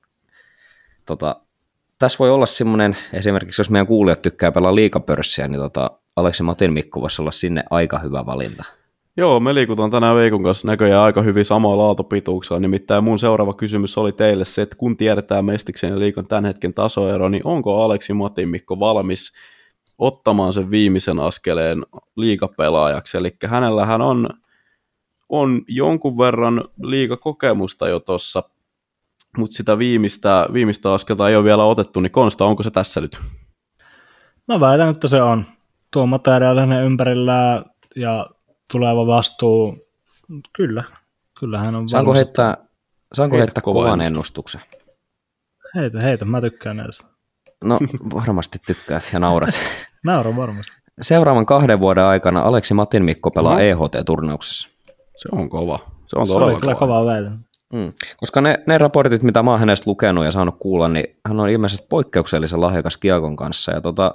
tota, 1.06 1.36
tässä 1.98 2.18
voi 2.18 2.30
olla 2.30 2.46
semmoinen, 2.46 2.96
esimerkiksi 3.12 3.60
jos 3.60 3.70
meidän 3.70 3.86
kuulijat 3.86 4.22
tykkää 4.22 4.52
pelaa 4.52 4.74
liikapörssiä, 4.74 5.48
niin 5.48 5.60
tota, 5.60 5.90
Aleksi 6.18 6.42
Matin 6.42 6.72
Mikko 6.72 7.00
voisi 7.00 7.22
olla 7.22 7.30
sinne 7.30 7.64
aika 7.70 7.98
hyvä 7.98 8.26
valinta. 8.26 8.64
Joo, 9.16 9.40
me 9.40 9.54
liikutaan 9.54 9.90
tänään 9.90 10.16
Veikon 10.16 10.42
kanssa 10.42 10.66
näköjään 10.68 11.02
aika 11.02 11.22
hyvin 11.22 11.44
samaa 11.44 11.78
laatopituuksella. 11.78 12.60
Nimittäin 12.60 13.04
mun 13.04 13.18
seuraava 13.18 13.54
kysymys 13.54 13.98
oli 13.98 14.12
teille 14.12 14.44
se, 14.44 14.62
että 14.62 14.76
kun 14.76 14.96
tiedetään 14.96 15.44
Mestiksen 15.44 15.90
ja 15.90 15.98
liikon 15.98 16.26
tämän 16.26 16.44
hetken 16.44 16.74
tasoero, 16.74 17.28
niin 17.28 17.42
onko 17.44 17.82
Aleksi 17.82 18.12
Matin 18.12 18.48
Mikko 18.48 18.80
valmis 18.80 19.32
ottamaan 19.98 20.52
sen 20.52 20.70
viimeisen 20.70 21.20
askeleen 21.20 21.82
liikapelaajaksi? 22.16 23.18
Eli 23.18 23.36
hänellähän 23.46 24.02
on, 24.02 24.28
on 25.28 25.62
jonkun 25.68 26.18
verran 26.18 26.64
liikakokemusta 26.82 27.88
jo 27.88 28.00
tuossa, 28.00 28.42
mutta 29.36 29.56
sitä 29.56 29.78
viimeistä, 29.78 30.46
viimeistä 30.52 30.92
askelta 30.92 31.28
ei 31.28 31.36
ole 31.36 31.44
vielä 31.44 31.64
otettu, 31.64 32.00
niin 32.00 32.12
Konsta, 32.12 32.44
onko 32.44 32.62
se 32.62 32.70
tässä 32.70 33.00
nyt? 33.00 33.18
Mä 34.48 34.60
väitän, 34.60 34.88
että 34.90 35.08
se 35.08 35.22
on. 35.22 35.44
Tuo 35.92 36.06
materiaalinen 36.06 36.84
ympärillä 36.84 37.64
ja 37.96 38.26
tuleva 38.72 39.06
vastuu, 39.06 39.88
kyllä, 40.52 40.84
kyllä 41.40 41.58
hän 41.58 41.74
on 41.74 41.88
Saanko 41.88 42.14
heittää, 42.14 42.56
saanko 43.12 43.36
heittää 43.36 43.62
kovan 43.62 44.00
ennustuksen? 44.00 44.60
Heitä, 45.74 46.00
heitä, 46.00 46.24
mä 46.24 46.40
tykkään 46.40 46.76
näistä. 46.76 47.06
No 47.64 47.78
varmasti 48.14 48.58
tykkäät 48.66 49.10
ja 49.12 49.18
naurat. 49.18 49.50
Nauran 50.04 50.36
varmasti. 50.36 50.76
Seuraavan 51.00 51.46
kahden 51.46 51.80
vuoden 51.80 52.04
aikana 52.04 52.40
Aleksi 52.40 52.74
Matin 52.74 53.04
Mikko 53.04 53.30
pelaa 53.30 53.54
no. 53.54 53.60
EHT-turnauksessa. 53.60 54.68
Se 55.16 55.28
on 55.32 55.48
kova. 55.50 55.78
Se 56.06 56.18
on 56.18 56.26
se 56.26 56.32
oli 56.32 56.60
kyllä 56.60 56.74
kova 56.74 57.06
väite. 57.06 57.30
Mm. 57.72 57.92
Koska 58.16 58.40
ne, 58.40 58.58
ne 58.66 58.78
raportit, 58.78 59.22
mitä 59.22 59.42
mä 59.42 59.50
oon 59.50 59.60
hänestä 59.60 59.90
lukenut 59.90 60.24
ja 60.24 60.32
saanut 60.32 60.56
kuulla, 60.58 60.88
niin 60.88 61.16
hän 61.28 61.40
on 61.40 61.48
ilmeisesti 61.48 61.86
poikkeuksellisen 61.90 62.60
lahjakas 62.60 62.96
Kiakon 62.96 63.36
kanssa. 63.36 63.72
Ja 63.72 63.80
tota, 63.80 64.14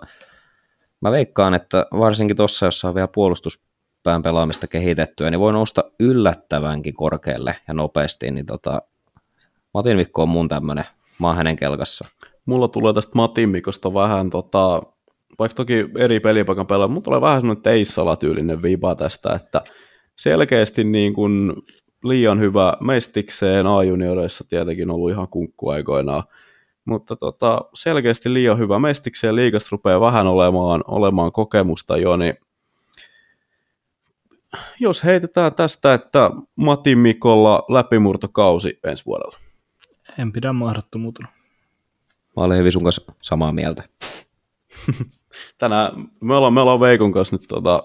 mä 1.03 1.11
veikkaan, 1.11 1.53
että 1.53 1.85
varsinkin 1.91 2.37
tuossa, 2.37 2.65
jossa 2.65 2.87
on 2.87 2.95
vielä 2.95 3.07
puolustus 3.07 3.63
pään 4.03 4.21
pelaamista 4.21 4.67
kehitettyä, 4.67 5.31
niin 5.31 5.39
voi 5.39 5.53
nousta 5.53 5.83
yllättävänkin 5.99 6.93
korkealle 6.93 7.55
ja 7.67 7.73
nopeasti, 7.73 8.31
niin 8.31 8.45
tota, 8.45 8.81
Matin 9.73 9.97
Mikko 9.97 10.21
on 10.21 10.29
mun 10.29 10.49
tämmönen, 10.49 10.85
mä 11.19 11.27
oon 11.27 11.35
hänen 11.35 11.55
kelkassa. 11.55 12.05
Mulla 12.45 12.67
tulee 12.67 12.93
tästä 12.93 13.11
Matin 13.15 13.49
Mikosta 13.49 13.93
vähän, 13.93 14.29
tota, 14.29 14.81
vaikka 15.39 15.55
toki 15.55 15.85
eri 15.97 16.19
pelipaikan 16.19 16.67
pelaa, 16.67 16.87
mutta 16.87 17.05
tulee 17.05 17.21
vähän 17.21 17.41
semmoinen 17.41 17.63
teissala-tyylinen 17.63 18.61
viipa 18.61 18.95
tästä, 18.95 19.33
että 19.33 19.61
selkeästi 20.15 20.83
niin 20.83 21.13
kuin 21.13 21.53
liian 22.03 22.39
hyvä 22.39 22.77
mestikseen 22.79 23.67
A-junioreissa 23.67 24.43
tietenkin 24.49 24.91
ollut 24.91 25.11
ihan 25.11 25.27
kunkkuaikoinaan, 25.27 26.23
mutta 26.85 27.15
tota, 27.15 27.61
selkeästi 27.73 28.33
liian 28.33 28.57
hyvä 28.57 28.79
mestikseen 28.79 29.35
liikasta 29.35 29.67
rupeaa 29.71 30.01
vähän 30.01 30.27
olemaan, 30.27 30.83
olemaan 30.87 31.31
kokemusta 31.31 31.97
jo, 31.97 32.17
niin 32.17 32.33
jos 34.79 35.03
heitetään 35.03 35.55
tästä, 35.55 35.93
että 35.93 36.31
Matti 36.55 36.95
Mikolla 36.95 37.63
läpimurtokausi 37.69 38.79
ensi 38.83 39.05
vuodella. 39.05 39.37
En 40.19 40.31
pidä 40.31 40.53
mahdottomuutena. 40.53 41.27
Mä 42.37 42.43
olen 42.43 42.57
hyvin 42.57 42.71
sun 42.71 42.83
kanssa 42.83 43.13
samaa 43.21 43.51
mieltä. 43.51 43.83
tänään, 45.57 45.91
me 46.21 46.35
ollaan, 46.35 46.53
me 46.53 46.61
ollaan 46.61 46.79
Veikon 46.79 47.11
kanssa 47.11 47.35
nyt 47.35 47.45
tota, 47.47 47.83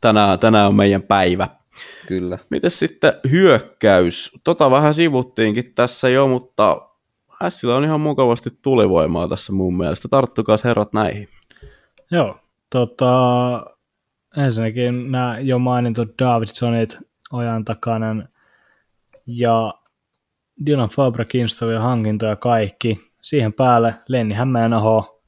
tänään, 0.00 0.38
tänään 0.38 0.68
on 0.68 0.76
meidän 0.76 1.02
päivä. 1.02 1.48
Kyllä. 2.06 2.38
Miten 2.50 2.70
sitten 2.70 3.12
hyökkäys? 3.30 4.38
Tota 4.44 4.70
vähän 4.70 4.94
sivuttiinkin 4.94 5.74
tässä 5.74 6.08
jo, 6.08 6.28
mutta 6.28 6.87
Sillä 7.48 7.76
on 7.76 7.84
ihan 7.84 8.00
mukavasti 8.00 8.50
tulivoimaa 8.62 9.28
tässä 9.28 9.52
mun 9.52 9.76
mielestä. 9.76 10.08
Tarttukaa 10.08 10.56
herrat 10.64 10.92
näihin. 10.92 11.28
Joo, 12.10 12.36
tota, 12.70 13.66
ensinnäkin 14.36 15.12
nämä 15.12 15.38
jo 15.38 15.58
mainitut 15.58 16.18
Davidsonit, 16.18 16.98
Ojan 17.32 17.64
takainen 17.64 18.28
ja 19.26 19.74
Dylan 20.66 20.88
Fabre 20.88 21.24
Kinstovia 21.24 21.80
hankintoja 21.80 22.36
kaikki. 22.36 22.96
Siihen 23.22 23.52
päälle 23.52 23.94
Lenni 24.08 24.34
Hämeenaho 24.34 25.20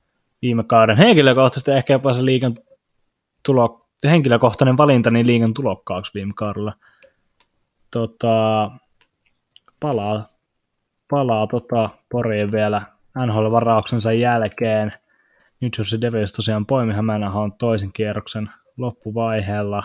viime 0.42 0.64
kauden 0.64 0.96
henkilökohtaisesti 0.96 1.70
ehkä 1.70 1.92
jopa 1.92 2.12
se 2.12 2.24
liikan 2.24 2.56
tulo, 3.46 3.88
henkilökohtainen 4.04 4.76
valinta 4.76 5.10
niin 5.10 5.26
liigan 5.26 5.54
tulokkaaksi 5.54 6.14
viime 6.14 6.32
kaudella. 6.36 6.72
Tota, 7.90 8.70
palaa, 9.80 10.28
palaa 11.10 11.46
tota, 11.46 11.90
Poriin 12.08 12.52
vielä 12.52 12.82
NHL-varauksensa 13.18 14.12
jälkeen. 14.12 14.92
Nyt 15.60 15.78
jos 15.78 15.90
se 15.90 16.00
Devils 16.00 16.32
tosiaan 16.32 16.66
poimi 16.66 16.92
Hämeenahon 16.92 17.52
toisen 17.52 17.92
kierroksen 17.92 18.50
loppuvaiheella. 18.76 19.82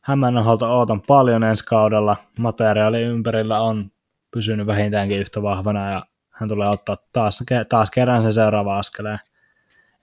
Hämeenaholta 0.00 0.68
ootan 0.68 1.02
paljon 1.06 1.44
ensi 1.44 1.64
kaudella. 1.64 2.16
Materiaali 2.38 3.02
ympärillä 3.02 3.60
on 3.60 3.90
pysynyt 4.30 4.66
vähintäänkin 4.66 5.18
yhtä 5.18 5.42
vahvana 5.42 5.90
ja 5.90 6.06
hän 6.30 6.48
tulee 6.48 6.68
ottaa 6.68 6.96
taas, 7.12 7.44
taas 7.68 7.90
kerran 7.90 8.22
sen 8.22 8.32
seuraava 8.32 8.78
askeleen. 8.78 9.18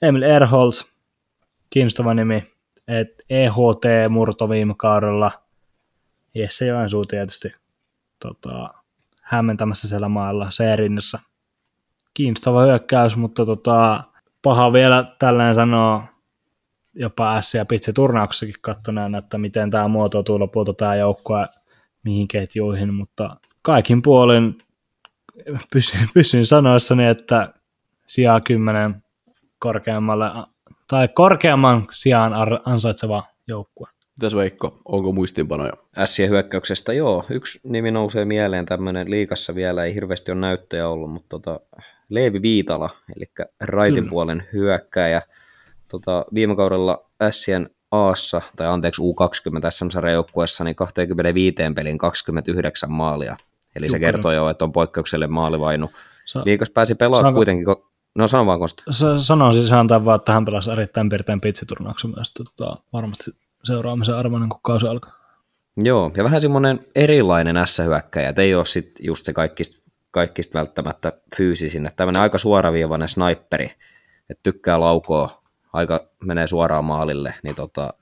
Emil 0.02 0.22
Erholz, 0.22 0.84
kiinnostava 1.70 2.14
nimi, 2.14 2.44
et 2.88 3.10
EHT-murto 3.30 4.50
viime 4.50 4.74
kaudella. 4.78 5.32
Jesse 6.36 6.66
Joensuu 6.66 7.06
tietysti 7.06 7.56
tota, 8.20 8.74
hämmentämässä 9.26 9.88
siellä 9.88 10.10
maalla 10.10 10.52
Seerinnassa. 10.52 11.20
Kiinnostava 12.14 12.64
hyökkäys, 12.64 13.18
mutta 13.18 13.46
tota, 13.46 14.04
paha 14.42 14.74
vielä 14.74 15.16
tällään 15.20 15.56
sanoa 15.56 16.04
jopa 16.94 17.42
S- 17.42 17.54
ja 17.56 17.66
Pitsi-turnauksessakin 17.66 18.56
kattoneen, 18.62 19.16
että 19.16 19.38
miten 19.38 19.72
tämä 19.72 19.88
muotoutuu 19.88 20.40
lopulta 20.40 20.74
tämä 20.74 20.96
joukkue 20.96 21.48
mihin 22.04 22.28
ketjuihin, 22.28 22.94
mutta 22.94 23.38
kaikin 23.62 24.02
puolin 24.02 24.58
pysyn, 25.74 26.10
pysyn 26.14 26.46
sanoissani, 26.46 27.06
että 27.06 27.54
sijaa 28.08 28.42
10 28.42 29.04
korkeammalle, 29.60 30.26
tai 30.88 31.08
korkeamman 31.08 31.88
sijaan 31.92 32.34
ansaitseva 32.66 33.24
joukkue. 33.48 33.95
Mitäs 34.16 34.36
Veikko, 34.36 34.80
onko 34.86 35.12
muistinpanoja? 35.12 35.74
Ässien 35.98 36.30
hyökkäyksestä, 36.30 36.94
joo. 36.94 37.26
Yksi 37.30 37.60
nimi 37.64 37.92
nousee 37.92 38.26
mieleen, 38.26 38.66
tämmöinen 38.66 39.12
liikassa 39.12 39.56
vielä 39.56 39.84
ei 39.84 39.94
hirveästi 39.94 40.32
ole 40.32 40.40
näyttöjä 40.40 40.90
ollut, 40.90 41.12
mutta 41.12 41.30
tota, 41.30 41.60
Leevi 42.10 42.42
Viitala, 42.42 42.90
eli 43.18 43.26
raitin 43.60 44.04
hmm. 44.04 44.10
puolen 44.10 44.44
hyökkäjä. 44.54 45.22
Tota, 45.88 46.26
viime 46.34 46.56
kaudella 46.56 47.06
Ässien 47.22 47.70
Aassa, 47.92 48.42
tai 48.56 48.68
anteeksi 48.68 49.02
U20 49.02 49.60
SM-sarjajoukkueessa, 49.70 50.64
niin 50.64 50.76
25 50.76 51.56
pelin 51.76 51.98
29 51.98 52.92
maalia. 52.92 53.38
Eli 53.76 53.90
se 53.90 54.00
kertoo 54.00 54.32
jo, 54.32 54.50
että 54.50 54.66
on 54.66 54.72
poikkeukselle 54.72 55.28
maalivainu. 55.28 55.92
Sa- 56.26 56.42
Liikas 56.46 56.70
pääsi 56.70 56.96
pelaamaan 56.96 57.24
Saanko... 57.24 57.38
kuitenkin, 57.38 57.66
no 58.16 58.28
sano 58.28 58.46
vaan 58.46 58.60
Kosta. 58.60 58.84
Sanoin 59.18 59.54
siis 59.54 59.72
antaa 59.72 60.06
vaan, 60.06 60.16
että 60.16 60.34
hän 60.34 60.46
pelasi 60.46 60.72
erittäin 60.72 61.10
piirtein 61.10 61.42
pitsiturnauksen 61.42 62.14
myös, 62.16 62.34
tota, 62.34 62.78
varmasti 62.94 63.32
seuraamisen 63.66 64.16
arvoinen, 64.16 64.50
kun 64.50 64.60
kausi 64.64 64.88
alkaa. 64.88 65.14
Joo, 65.78 66.12
ja 66.18 66.24
vähän 66.24 66.42
semmoinen 66.42 66.80
erilainen 66.96 67.68
S-hyökkäjä, 67.68 68.30
että 68.30 68.42
ei 68.42 68.56
ole 68.56 68.66
sit 68.66 68.92
just 69.00 69.26
se 69.26 69.34
kaikista, 69.34 69.92
kaikista 70.12 70.60
välttämättä 70.60 71.14
fyysisin, 71.38 71.86
että 71.86 71.98
tämmöinen 71.98 72.22
aika 72.22 72.38
suoraviivainen 72.38 73.10
sniperi, 73.10 73.72
että 74.30 74.44
tykkää 74.44 74.80
laukoa, 74.80 75.42
aika 75.74 76.08
menee 76.24 76.48
suoraan 76.48 76.86
maalille, 76.86 77.34
niin 77.44 77.56
tota, 77.56 77.94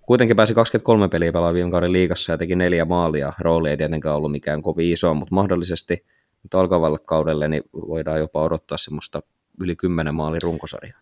kuitenkin 0.00 0.36
pääsi 0.36 0.54
23 0.54 1.08
peliä 1.08 1.32
pelaa 1.32 1.54
viime 1.54 1.70
kauden 1.70 1.92
liigassa 1.92 2.32
ja 2.32 2.38
teki 2.38 2.56
neljä 2.56 2.84
maalia. 2.84 3.32
Rooli 3.38 3.70
ei 3.70 3.76
tietenkään 3.76 4.16
ollut 4.16 4.32
mikään 4.32 4.62
kovin 4.62 4.92
iso, 4.92 5.14
mutta 5.14 5.34
mahdollisesti 5.34 6.04
nyt 6.42 6.54
alkavalle 6.54 6.98
kaudelle 6.98 7.48
niin 7.48 7.62
voidaan 7.74 8.18
jopa 8.18 8.42
odottaa 8.42 8.78
semmoista 8.78 9.22
yli 9.60 9.76
10 9.76 10.14
maalin 10.14 10.42
runkosarjaa. 10.42 11.00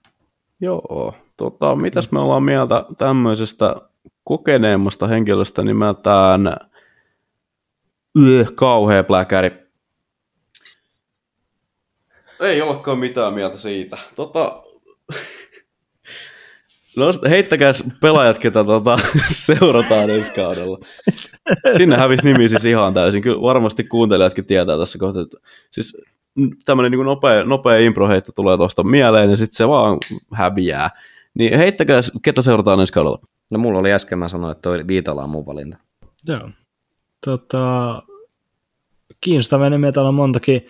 Joo, 0.60 1.14
tota, 1.36 1.76
mitäs 1.76 2.12
me 2.12 2.18
ollaan 2.20 2.42
mieltä 2.42 2.84
tämmöisestä 2.98 3.76
kokeneemmasta 4.24 5.06
henkilöstä 5.06 5.62
nimeltään 5.62 6.56
Yh, 8.18 8.52
kauhea 8.54 9.04
pläkäri. 9.04 9.50
Ei 12.40 12.62
olekaan 12.62 12.98
mitään 12.98 13.34
mieltä 13.34 13.58
siitä. 13.58 13.98
Tota, 14.16 14.62
no, 16.96 17.06
heittäkää 17.28 17.72
pelaajat, 18.00 18.38
ketä 18.38 18.64
tota, 18.64 18.98
seurataan 19.46 20.10
ensi 20.10 20.32
kaudella. 20.32 20.78
Sinne 21.76 21.96
hävisi 21.96 22.24
nimi 22.24 22.48
siis 22.48 22.64
ihan 22.64 22.94
täysin. 22.94 23.22
Kyllä 23.22 23.42
varmasti 23.42 23.84
kuuntelijatkin 23.84 24.46
tietää 24.46 24.78
tässä 24.78 24.98
kohtaa. 24.98 25.22
Että, 25.22 25.36
siis 25.70 25.96
tämmöinen 26.64 26.92
niin 26.92 27.06
nopea, 27.06 27.44
nopea 27.44 27.78
improheitto 27.78 28.32
tulee 28.32 28.56
tuosta 28.56 28.82
mieleen 28.82 29.30
ja 29.30 29.36
sitten 29.36 29.56
se 29.56 29.68
vaan 29.68 29.98
häviää. 30.32 30.90
Niin 31.34 31.58
heittäkää, 31.58 32.00
ketä 32.22 32.42
seurataan 32.42 32.80
ensi 32.80 32.92
kaudella. 32.92 33.18
No 33.52 33.58
mulla 33.58 33.78
oli 33.78 33.92
äsken, 33.92 34.18
mä 34.18 34.28
sanoin, 34.28 34.52
että 34.52 34.62
toi 34.62 34.86
Viitala 34.86 35.22
on 35.22 35.30
mun 35.30 35.46
valinta. 35.46 35.76
Joo. 36.26 36.50
Tota, 37.24 38.02
kiinnostavaa 39.20 39.70
nimiä 39.70 39.92
täällä 39.92 40.08
on 40.08 40.14
montakin. 40.14 40.68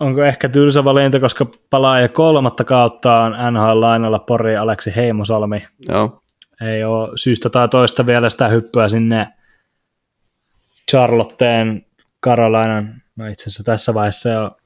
Onko 0.00 0.24
ehkä 0.24 0.48
tylsä 0.48 0.84
valinta, 0.84 1.20
koska 1.20 1.46
palaa 1.70 2.00
ja 2.00 2.08
kolmatta 2.08 2.64
kautta 2.64 3.20
on 3.20 3.32
NHL-lainalla 3.32 4.18
Pori 4.18 4.56
Aleksi 4.56 4.92
Heimosalmi. 4.96 5.66
Joo. 5.88 6.22
Ei 6.60 6.84
ole 6.84 7.08
syystä 7.16 7.50
tai 7.50 7.68
toista 7.68 8.06
vielä 8.06 8.30
sitä 8.30 8.48
hyppyä 8.48 8.88
sinne 8.88 9.28
Charlotteen, 10.90 11.86
Carolinan, 12.24 13.02
no 13.16 13.26
itse 13.26 13.42
asiassa 13.42 13.64
tässä 13.64 13.94
vaiheessa 13.94 14.28
jo 14.28 14.56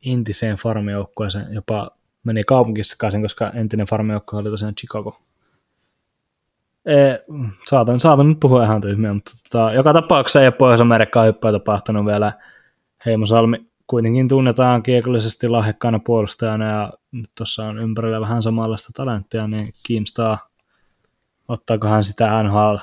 intiseen 0.00 0.56
farmijoukkueeseen, 0.56 1.46
jopa 1.52 1.90
meni 2.24 2.44
kaupunkissa 2.44 2.92
sekaisin, 2.92 3.22
koska 3.22 3.50
entinen 3.50 3.86
farmijoukkue 3.86 4.38
oli 4.38 4.50
tosiaan 4.50 4.74
Chicago. 4.74 5.20
Saatan, 7.66 8.00
saatan 8.00 8.28
nyt 8.28 8.40
puhua 8.40 8.64
ihan 8.64 8.80
tyhmiä, 8.80 9.14
mutta 9.14 9.30
tota, 9.50 9.72
joka 9.72 9.92
tapauksessa 9.92 10.40
ei 10.40 10.46
ole 10.46 10.52
Pohjois-Amerikkaan 10.52 11.26
hyppyä 11.26 11.52
tapahtunut 11.52 12.06
vielä. 12.06 12.32
Heimosalmi 13.06 13.70
kuitenkin 13.86 14.28
tunnetaan 14.28 14.82
kiekollisesti 14.82 15.48
lahjakkaana 15.48 15.98
puolustajana 15.98 16.64
ja 16.64 16.92
nyt 17.12 17.30
tuossa 17.36 17.64
on 17.64 17.78
ympärillä 17.78 18.20
vähän 18.20 18.42
samanlaista 18.42 18.90
talenttia, 18.94 19.46
niin 19.48 19.68
kiinnostaa, 19.86 20.48
ottaako 21.48 21.88
hän 21.88 22.04
sitä 22.04 22.42
NHL 22.42 22.76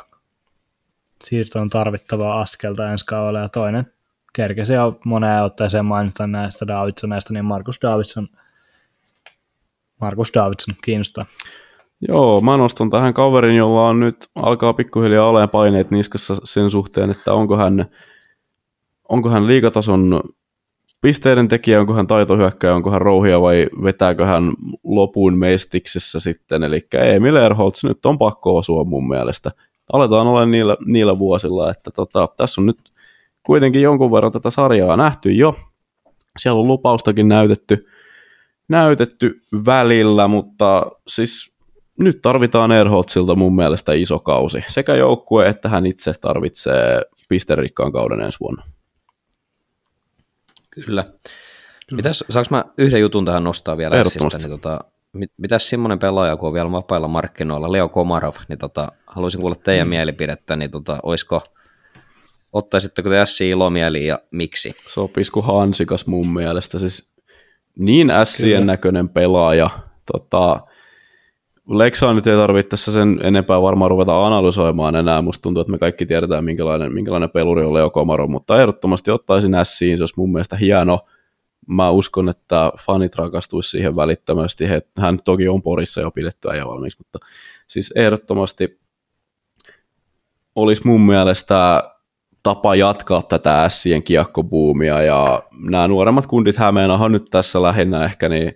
siirtoon 1.24 1.70
tarvittavaa 1.70 2.41
askelta 2.41 2.91
ensi 2.91 3.06
kaudella 3.06 3.39
ja 3.39 3.50
toinen 3.50 3.93
kerkesi 4.34 4.74
jo 4.74 5.00
moneen 5.06 5.43
otteeseen 5.43 5.86
mainita 5.86 6.28
näistä 6.28 6.68
Davidsoneista, 6.68 7.34
niin 7.34 7.45
Markus 7.45 7.80
Davidson, 7.82 8.28
Markus 10.02 10.32
Davidson 10.34 10.76
kiinnostaa. 10.84 11.26
Joo, 12.02 12.41
mä 12.41 12.58
nostan 12.58 12.89
tähän 12.89 13.14
kaverin, 13.14 13.56
jolla 13.56 13.88
on 13.88 14.00
nyt 14.00 14.30
alkaa 14.36 14.74
pikkuhiljaa 14.74 15.30
olemaan 15.30 15.50
paineet 15.50 15.91
niskassa 15.91 16.38
sen 16.43 16.70
suhteen, 16.70 17.12
että 17.12 17.34
onko 17.34 17.58
hän, 17.58 17.86
onko 19.10 19.30
hän 19.30 19.48
liikatason 19.48 20.22
pisteiden 21.02 21.48
tekijä, 21.48 21.80
onko 21.80 21.93
hän 21.93 22.08
taitohyökkäjä, 22.08 22.76
onko 22.76 22.91
hän 22.91 23.02
rouhia 23.02 23.41
vai 23.41 23.68
vetääkö 23.84 24.26
hän 24.26 24.54
lopun 24.84 25.38
mestiksessä 25.38 26.20
sitten. 26.20 26.64
Eli 26.64 26.88
Emil 26.93 27.36
Erholtz 27.36 27.84
nyt 27.84 28.06
on 28.06 28.18
pakko 28.18 28.58
osua 28.58 28.84
mun 28.84 29.08
mielestä. 29.08 29.52
Aletaan 29.93 30.28
olla 30.28 30.45
niillä, 30.45 30.78
niillä 30.86 31.20
vuosilla, 31.20 31.72
että 31.72 31.91
tota, 31.91 32.28
tässä 32.38 32.62
on 32.62 32.66
nyt 32.66 32.80
kuitenkin 33.43 33.82
jonkun 33.82 34.12
verran 34.12 34.32
tätä 34.32 34.50
sarjaa 34.52 34.98
nähty 34.98 35.32
jo. 35.32 35.56
Siellä 36.39 36.60
on 36.60 36.68
lupaustakin 36.68 37.28
näytetty, 37.28 37.88
näytetty 38.70 39.41
välillä, 39.66 40.28
mutta 40.28 40.91
siis 41.08 41.57
nyt 42.00 42.22
tarvitaan 42.22 42.72
Erholtzilta 42.72 43.36
mun 43.36 43.56
mielestä 43.56 43.93
iso 43.93 44.20
kausi. 44.20 44.64
Sekä 44.68 44.95
joukkue 44.95 45.48
että 45.48 45.70
hän 45.70 45.86
itse 45.86 46.14
tarvitsee 46.22 47.02
pisterikkaan 47.30 47.91
kauden 47.91 48.22
ensi 48.22 48.39
vuonna. 48.39 48.64
Kyllä. 50.72 51.04
Mitäs, 51.91 52.24
saanko 52.30 52.56
mä 52.56 52.66
yhden 52.78 53.02
jutun 53.02 53.26
tähän 53.26 53.43
nostaa 53.43 53.78
vielä 53.78 54.02
Essistä, 54.02 54.38
niin 54.38 54.50
tota, 54.50 54.80
mit, 55.14 55.32
mitäs 55.38 55.70
semmoinen 55.70 56.00
pelaaja, 56.00 56.38
kun 56.38 56.48
on 56.48 56.54
vielä 56.54 56.72
vapailla 56.72 57.08
markkinoilla, 57.08 57.72
Leo 57.72 57.89
Komarov, 57.89 58.36
niin 58.48 58.60
tota, 58.60 58.91
haluaisin 59.08 59.41
kuulla 59.41 59.56
teidän 59.56 59.88
mm. 59.88 59.89
mielipidettä, 59.89 60.56
niin 60.56 60.72
tota, 60.72 61.00
olisiko, 61.04 61.41
ottaisitteko 62.54 63.10
te 63.10 63.26
Ssi 63.26 63.50
ilomieli 63.50 64.08
ja 64.08 64.20
miksi? 64.32 64.76
Sopisiko 64.88 65.41
Hansikas 65.41 66.08
mun 66.08 66.34
mielestä, 66.34 66.80
siis 66.80 67.14
niin 67.80 68.12
Sien 68.24 68.66
näköinen 68.66 69.10
pelaaja, 69.10 69.70
tota, 70.12 70.62
Lexaa 71.70 72.13
nyt 72.13 72.28
ei 72.28 72.36
tarvitse 72.36 72.70
tässä 72.70 72.91
sen 72.91 73.20
enempää 73.24 73.61
varmaan 73.61 73.91
ruveta 73.91 74.26
analysoimaan 74.26 74.95
enää. 74.95 75.22
Musta 75.22 75.41
tuntuu, 75.41 75.61
että 75.61 75.72
me 75.72 75.78
kaikki 75.78 76.05
tiedetään, 76.05 76.45
minkälainen, 76.45 76.93
minkälainen 76.93 77.30
peluri 77.30 77.65
on 77.65 77.74
Leo 77.74 77.89
Komaro, 77.89 78.28
mutta 78.28 78.61
ehdottomasti 78.61 79.11
ottaisin 79.11 79.51
Siin, 79.63 79.97
se 79.97 80.03
olisi 80.03 80.13
mun 80.18 80.32
mielestä 80.32 80.55
hieno. 80.55 80.99
Mä 81.68 81.89
uskon, 81.89 82.30
että 82.30 82.72
fanit 82.80 83.15
rakastuisi 83.15 83.70
siihen 83.70 83.95
välittömästi. 83.95 84.65
Hän 84.99 85.18
toki 85.26 85.47
on 85.47 85.61
Porissa 85.61 86.01
jo 86.01 86.11
pidettyä 86.11 86.55
ja 86.55 86.68
valmiiksi, 86.68 86.99
mutta 86.99 87.20
siis 87.68 87.93
ehdottomasti 87.95 88.80
olisi 90.55 90.82
mun 90.86 91.01
mielestä 91.01 91.84
tapa 92.43 92.76
jatkaa 92.76 93.22
tätä 93.22 93.70
Sien 93.70 94.03
kiekkobuumia 94.03 95.01
ja 95.01 95.43
nämä 95.70 95.88
nuoremmat 95.88 96.26
kundit 96.26 96.57
Hämeenahan 96.57 97.11
nyt 97.11 97.26
tässä 97.32 97.61
lähinnä 97.61 98.05
ehkä 98.05 98.30
niin 98.30 98.55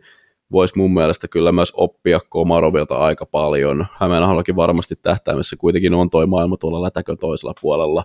voisi 0.51 0.77
mun 0.77 0.93
mielestä 0.93 1.27
kyllä 1.27 1.51
myös 1.51 1.73
oppia 1.75 2.19
Komarovilta 2.29 2.95
aika 2.95 3.25
paljon. 3.25 3.87
Hämeenahollakin 3.93 4.55
varmasti 4.55 4.95
tähtäimessä 4.95 5.55
kuitenkin 5.55 5.93
on 5.93 6.09
toi 6.09 6.27
maailma 6.27 6.57
tuolla 6.57 6.81
lätäkön 6.81 7.17
toisella 7.17 7.53
puolella. 7.61 8.03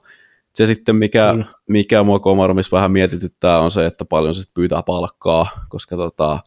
Se 0.52 0.66
sitten, 0.66 0.96
mikä, 0.96 1.32
mm. 1.32 1.44
mikä 1.68 2.02
mua 2.02 2.18
Komaromissa 2.18 2.76
vähän 2.76 2.92
mietityttää, 2.92 3.58
on 3.58 3.70
se, 3.70 3.86
että 3.86 4.04
paljon 4.04 4.34
se 4.34 4.42
pyytää 4.54 4.82
palkkaa, 4.82 5.46
koska 5.68 5.96
tota, 5.96 6.38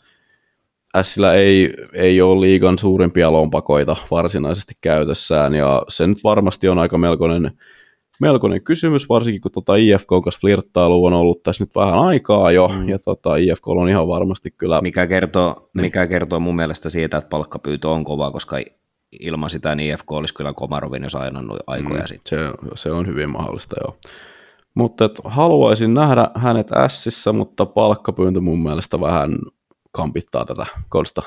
Sillä 1.02 1.34
ei, 1.34 1.74
ei 1.94 2.22
ole 2.22 2.42
liigan 2.42 2.78
suurimpia 2.78 3.32
lompakoita 3.32 3.96
varsinaisesti 4.12 4.74
käytössään, 4.82 5.56
ja 5.56 5.84
se 5.88 6.08
nyt 6.08 6.18
varmasti 6.24 6.70
on 6.70 6.80
aika 6.80 6.98
melkoinen 6.98 7.52
melkoinen 8.20 8.64
kysymys, 8.64 9.10
varsinkin 9.10 9.42
kun 9.42 9.52
tota 9.52 9.76
IFK 9.76 10.08
kanssa 10.24 10.40
flirttailu 10.42 11.06
on 11.06 11.14
ollut 11.14 11.44
tässä 11.44 11.64
nyt 11.64 11.76
vähän 11.76 12.00
aikaa 12.00 12.52
jo, 12.52 12.68
mm. 12.68 12.90
ja 12.90 13.00
tota 13.00 13.36
IFK 13.36 13.68
on 13.68 13.90
ihan 13.90 14.08
varmasti 14.08 14.52
kyllä... 14.52 14.82
Mikä 14.82 15.08
kertoo, 15.08 15.70
niin. 15.74 15.82
mikä 15.82 16.08
kertoo 16.08 16.40
mun 16.40 16.56
mielestä 16.56 16.90
siitä, 16.90 17.18
että 17.18 17.30
palkkapyytö 17.30 17.90
on 17.90 18.04
kova, 18.04 18.32
koska 18.32 18.58
ilman 19.20 19.50
sitä 19.50 19.76
niin 19.76 19.94
IFK 19.94 20.12
olisi 20.12 20.34
kyllä 20.34 20.54
Komarovin 20.54 21.04
jos 21.04 21.16
ajanut 21.16 21.60
aikoja 21.68 22.02
mm, 22.02 22.08
sitten. 22.08 22.40
Se, 22.40 22.54
se 22.76 22.92
on 22.92 23.08
hyvin 23.08 23.30
mahdollista, 23.30 23.76
joo. 23.84 23.98
Mutta 24.76 25.06
et, 25.06 25.22
haluaisin 25.24 25.94
nähdä 25.94 26.28
hänet 26.36 26.72
ässissä, 26.72 27.34
mutta 27.34 27.66
palkkapyyntö 27.66 28.42
mun 28.42 28.64
mielestä 28.64 29.00
vähän 29.00 29.40
kampittaa 29.92 30.46
tätä 30.46 30.66
Kolsta. 30.90 31.22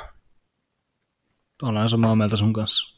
Olen 1.62 1.88
samaa 1.88 2.16
mieltä 2.16 2.36
sun 2.36 2.52
kanssa. 2.52 2.91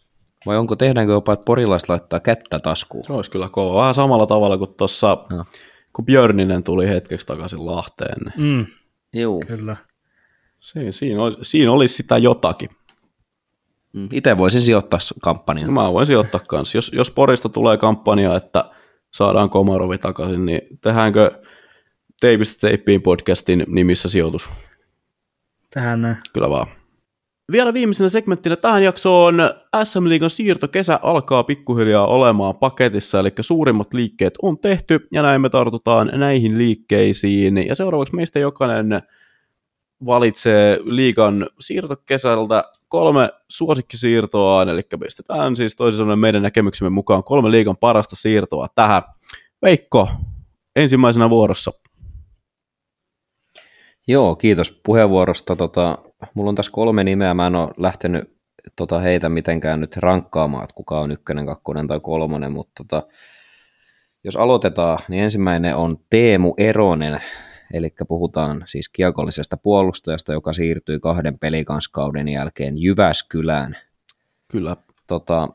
Vai 0.46 0.56
onko, 0.56 0.76
tehdäänkö 0.76 1.12
jopa, 1.12 1.32
että 1.32 1.44
porilaiset 1.44 1.88
laittaa 1.88 2.20
kättä 2.20 2.58
taskuun? 2.58 3.04
Se 3.04 3.12
olisi 3.12 3.30
kyllä 3.30 3.48
kova. 3.48 3.80
Vähän 3.80 3.94
samalla 3.94 4.26
tavalla 4.26 4.58
kuin 4.58 4.74
tuossa, 4.74 5.18
no. 5.30 5.44
kun 5.92 6.04
Björninen 6.04 6.62
tuli 6.62 6.88
hetkeksi 6.88 7.26
takaisin 7.26 7.66
Lahteen. 7.66 8.32
Mm. 8.36 8.66
Joo. 9.12 9.40
Kyllä. 9.46 9.76
Siinä, 10.60 10.92
siinä, 10.92 11.22
olisi, 11.22 11.38
siinä 11.42 11.72
olisi 11.72 11.94
sitä 11.94 12.18
jotakin. 12.18 12.68
Mm. 13.92 14.08
Itse 14.12 14.38
voisin 14.38 14.60
sijoittaa 14.60 14.98
kampanjan. 15.22 15.72
Mä 15.72 15.92
voin 15.92 16.06
sijoittaa 16.06 16.40
kanssa. 16.48 16.78
Jos, 16.78 16.90
jos 16.94 17.10
Porista 17.10 17.48
tulee 17.48 17.76
kampanja, 17.76 18.36
että 18.36 18.70
saadaan 19.10 19.50
Komarovi 19.50 19.98
takaisin, 19.98 20.46
niin 20.46 20.60
tehdäänkö 20.80 21.42
Teipistä 22.20 22.60
teippiin 22.60 23.02
podcastin 23.02 23.64
nimissä 23.68 24.08
sijoitus? 24.08 24.50
Tähän 25.70 26.02
näin. 26.02 26.16
Kyllä 26.32 26.50
vaan. 26.50 26.66
Vielä 27.52 27.74
viimeisenä 27.74 28.08
segmenttinä 28.08 28.56
tähän 28.56 28.82
jaksoon 28.82 29.34
SM 29.84 30.08
Liigan 30.08 30.30
siirtokesä 30.30 31.00
alkaa 31.02 31.44
pikkuhiljaa 31.44 32.06
olemaan 32.06 32.56
paketissa, 32.56 33.20
eli 33.20 33.32
suurimmat 33.40 33.94
liikkeet 33.94 34.34
on 34.42 34.58
tehty, 34.58 35.08
ja 35.12 35.22
näin 35.22 35.40
me 35.40 35.48
tartutaan 35.48 36.10
näihin 36.14 36.58
liikkeisiin. 36.58 37.66
Ja 37.66 37.74
seuraavaksi 37.74 38.14
meistä 38.14 38.38
jokainen 38.38 39.02
valitsee 40.06 40.78
liigan 40.84 41.46
siirtokesältä 41.60 42.64
kolme 42.88 43.30
suosikkisiirtoa, 43.48 44.62
eli 44.62 44.82
pistetään 45.00 45.56
siis 45.56 45.76
toisin 45.76 45.98
sanoen 45.98 46.18
meidän 46.18 46.42
näkemyksemme 46.42 46.90
mukaan 46.90 47.24
kolme 47.24 47.50
liigan 47.50 47.76
parasta 47.80 48.16
siirtoa 48.16 48.68
tähän. 48.74 49.02
Veikko, 49.62 50.08
ensimmäisenä 50.76 51.30
vuorossa. 51.30 51.72
Joo, 54.06 54.36
kiitos 54.36 54.80
puheenvuorosta. 54.84 55.56
Tota, 55.56 55.98
mulla 56.34 56.48
on 56.48 56.54
tässä 56.54 56.72
kolme 56.72 57.04
nimeä, 57.04 57.34
mä 57.34 57.46
en 57.46 57.56
ole 57.56 57.70
lähtenyt 57.78 58.34
tota, 58.76 59.00
heitä 59.00 59.28
mitenkään 59.28 59.80
nyt 59.80 59.96
rankkaamaan, 59.96 60.64
että 60.64 60.74
kuka 60.74 61.00
on 61.00 61.10
ykkönen, 61.10 61.46
kakkonen 61.46 61.86
tai 61.86 62.00
kolmonen, 62.00 62.52
mutta 62.52 62.72
tota, 62.84 63.06
jos 64.24 64.36
aloitetaan, 64.36 64.98
niin 65.08 65.24
ensimmäinen 65.24 65.76
on 65.76 65.98
Teemu 66.10 66.54
Eronen, 66.58 67.20
eli 67.72 67.94
puhutaan 68.08 68.64
siis 68.66 68.88
kiekollisesta 68.88 69.56
puolustajasta, 69.56 70.32
joka 70.32 70.52
siirtyi 70.52 71.00
kahden 71.00 71.38
pelikanskauden 71.38 72.28
jälkeen 72.28 72.78
Jyväskylään. 72.78 73.76
Kyllä. 74.48 74.76
Tota, 75.06 75.48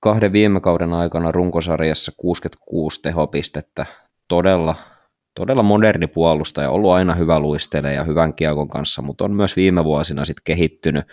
kahden 0.00 0.32
viime 0.32 0.60
kauden 0.60 0.92
aikana 0.92 1.32
runkosarjassa 1.32 2.12
66 2.16 3.02
tehopistettä, 3.02 3.86
todella 4.28 4.93
todella 5.34 5.62
moderni 5.62 6.06
puolustaja, 6.06 6.70
ollut 6.70 6.92
aina 6.92 7.14
hyvä 7.14 7.40
luistele 7.40 7.92
ja 7.92 8.04
hyvän 8.04 8.34
kiekon 8.34 8.68
kanssa, 8.68 9.02
mutta 9.02 9.24
on 9.24 9.32
myös 9.32 9.56
viime 9.56 9.84
vuosina 9.84 10.24
sitten 10.24 10.44
kehittynyt 10.44 11.04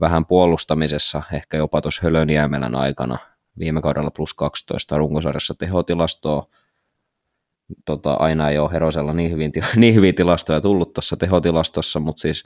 vähän 0.00 0.26
puolustamisessa, 0.26 1.22
ehkä 1.32 1.56
jopa 1.56 1.80
tuossa 1.80 2.02
Hölöniemelän 2.04 2.74
aikana, 2.74 3.18
viime 3.58 3.82
kaudella 3.82 4.10
plus 4.10 4.34
12 4.34 4.98
runkosarjassa 4.98 5.54
tehotilastoa, 5.54 6.46
tota, 7.84 8.14
aina 8.14 8.50
ei 8.50 8.58
ole 8.58 8.72
Herosella 8.72 9.12
niin 9.12 9.30
hyvin, 9.30 9.52
niin 9.76 9.94
hyvin 9.94 10.14
tilastoja 10.14 10.60
tullut 10.60 10.92
tuossa 10.92 11.16
tehotilastossa, 11.16 12.00
mutta 12.00 12.20
siis 12.20 12.44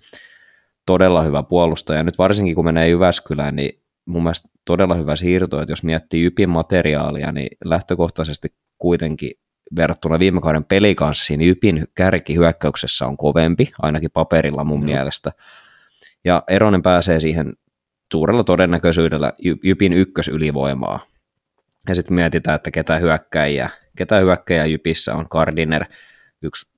todella 0.87 1.23
hyvä 1.23 1.43
puolustaja. 1.43 2.03
Nyt 2.03 2.19
varsinkin 2.19 2.55
kun 2.55 2.65
menee 2.65 2.89
Jyväskylään, 2.89 3.57
niin 3.57 3.83
mun 4.05 4.23
mielestä 4.23 4.49
todella 4.65 4.95
hyvä 4.95 5.17
siirto, 5.17 5.61
että 5.61 5.73
jos 5.73 5.85
miettii 5.85 6.23
Jypin 6.23 6.51
materiaalia, 6.51 7.33
niin 7.33 7.57
lähtökohtaisesti 7.65 8.55
kuitenkin 8.79 9.31
verrattuna 9.77 10.19
viime 10.19 10.41
kauden 10.41 10.65
pelikanssiin, 10.65 11.39
niin 11.39 11.49
Jypin 11.49 11.89
kärki 11.95 12.35
hyökkäyksessä 12.35 13.07
on 13.07 13.17
kovempi, 13.17 13.73
ainakin 13.83 14.11
paperilla 14.11 14.65
mun 14.65 14.81
mm. 14.81 14.85
mielestä. 14.85 15.33
Ja 16.25 16.43
Eronen 16.49 16.83
pääsee 16.83 17.21
siihen 17.21 17.53
suurella 18.13 18.45
todennäköisyydellä 18.45 19.33
Jypin 19.65 19.93
ykkösylivoimaa. 19.93 21.07
Ja 21.89 21.95
sitten 21.95 22.15
mietitään, 22.15 22.57
että 22.57 22.71
ketä 22.71 22.99
hyökkäjiä, 22.99 23.71
ketä 23.97 24.19
hyökkäjiä 24.19 24.67
Jypissä 24.67 25.15
on 25.15 25.27
Gardiner, 25.31 25.85
yksi 26.43 26.73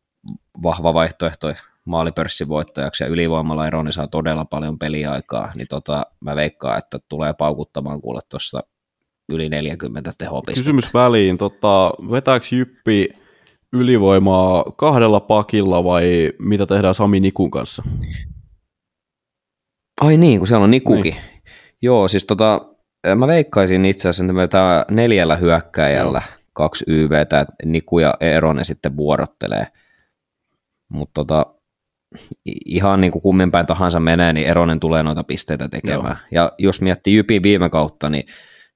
vahva 0.62 0.95
vaihtoehto 0.95 1.55
maalipörssivoittajaksi 1.84 3.05
ja 3.05 3.11
ylivoimalla 3.11 3.66
Eroni 3.66 3.93
saa 3.93 4.07
todella 4.07 4.45
paljon 4.45 4.78
peliaikaa, 4.78 5.53
niin 5.55 5.68
tota, 5.68 6.07
mä 6.20 6.36
veikkaan, 6.36 6.78
että 6.78 6.99
tulee 7.09 7.34
paukuttamaan 7.34 8.01
kuule 8.01 8.20
tuossa 8.28 8.62
yli 9.33 9.49
40 9.49 10.12
tehopista. 10.18 10.61
Kysymys 10.61 10.95
väliin, 10.95 11.39
tota, 11.39 11.93
vetääkö 12.11 12.47
Jyppi 12.53 13.09
ylivoimaa 13.72 14.64
kahdella 14.76 15.20
pakilla 15.20 15.85
vai 15.85 16.33
mitä 16.39 16.66
tehdään 16.66 16.95
Sami 16.95 17.20
Nikun 17.20 17.51
kanssa? 17.51 17.83
Ai 20.01 20.16
niin, 20.16 20.39
kun 20.39 20.47
siellä 20.47 20.64
on 20.64 20.70
Nikukin. 20.70 21.12
Niin. 21.12 21.22
Joo, 21.83 22.09
siis 22.09 22.24
tota, 22.24 22.61
mä 23.16 23.26
veikkaisin 23.26 23.85
itse 23.85 24.09
asiassa, 24.09 24.24
että 24.24 24.33
me 24.33 24.49
tämä 24.49 24.85
neljällä 24.91 25.37
hyökkäjällä 25.37 26.22
Joo. 26.26 26.39
kaksi 26.53 26.85
YVtä, 26.89 27.41
että 27.41 27.55
Niku 27.64 27.99
ja 27.99 28.14
Eronen 28.20 28.64
sitten 28.64 28.97
vuorottelee. 28.97 29.66
Mutta 30.89 31.14
tota, 31.14 31.47
ihan 32.66 33.01
niin 33.01 33.12
kuin 33.12 33.22
kummin 33.22 33.51
päin 33.51 33.66
tahansa 33.66 34.01
menee, 34.01 34.33
niin 34.33 34.47
Eronen 34.47 34.80
tulee 34.80 35.03
noita 35.03 35.24
pisteitä 35.24 35.68
tekemään. 35.68 36.18
Joo. 36.30 36.45
Ja 36.45 36.53
jos 36.59 36.80
miettii 36.80 37.14
Jypin 37.14 37.43
viime 37.43 37.70
kautta, 37.70 38.11
niin 38.11 38.26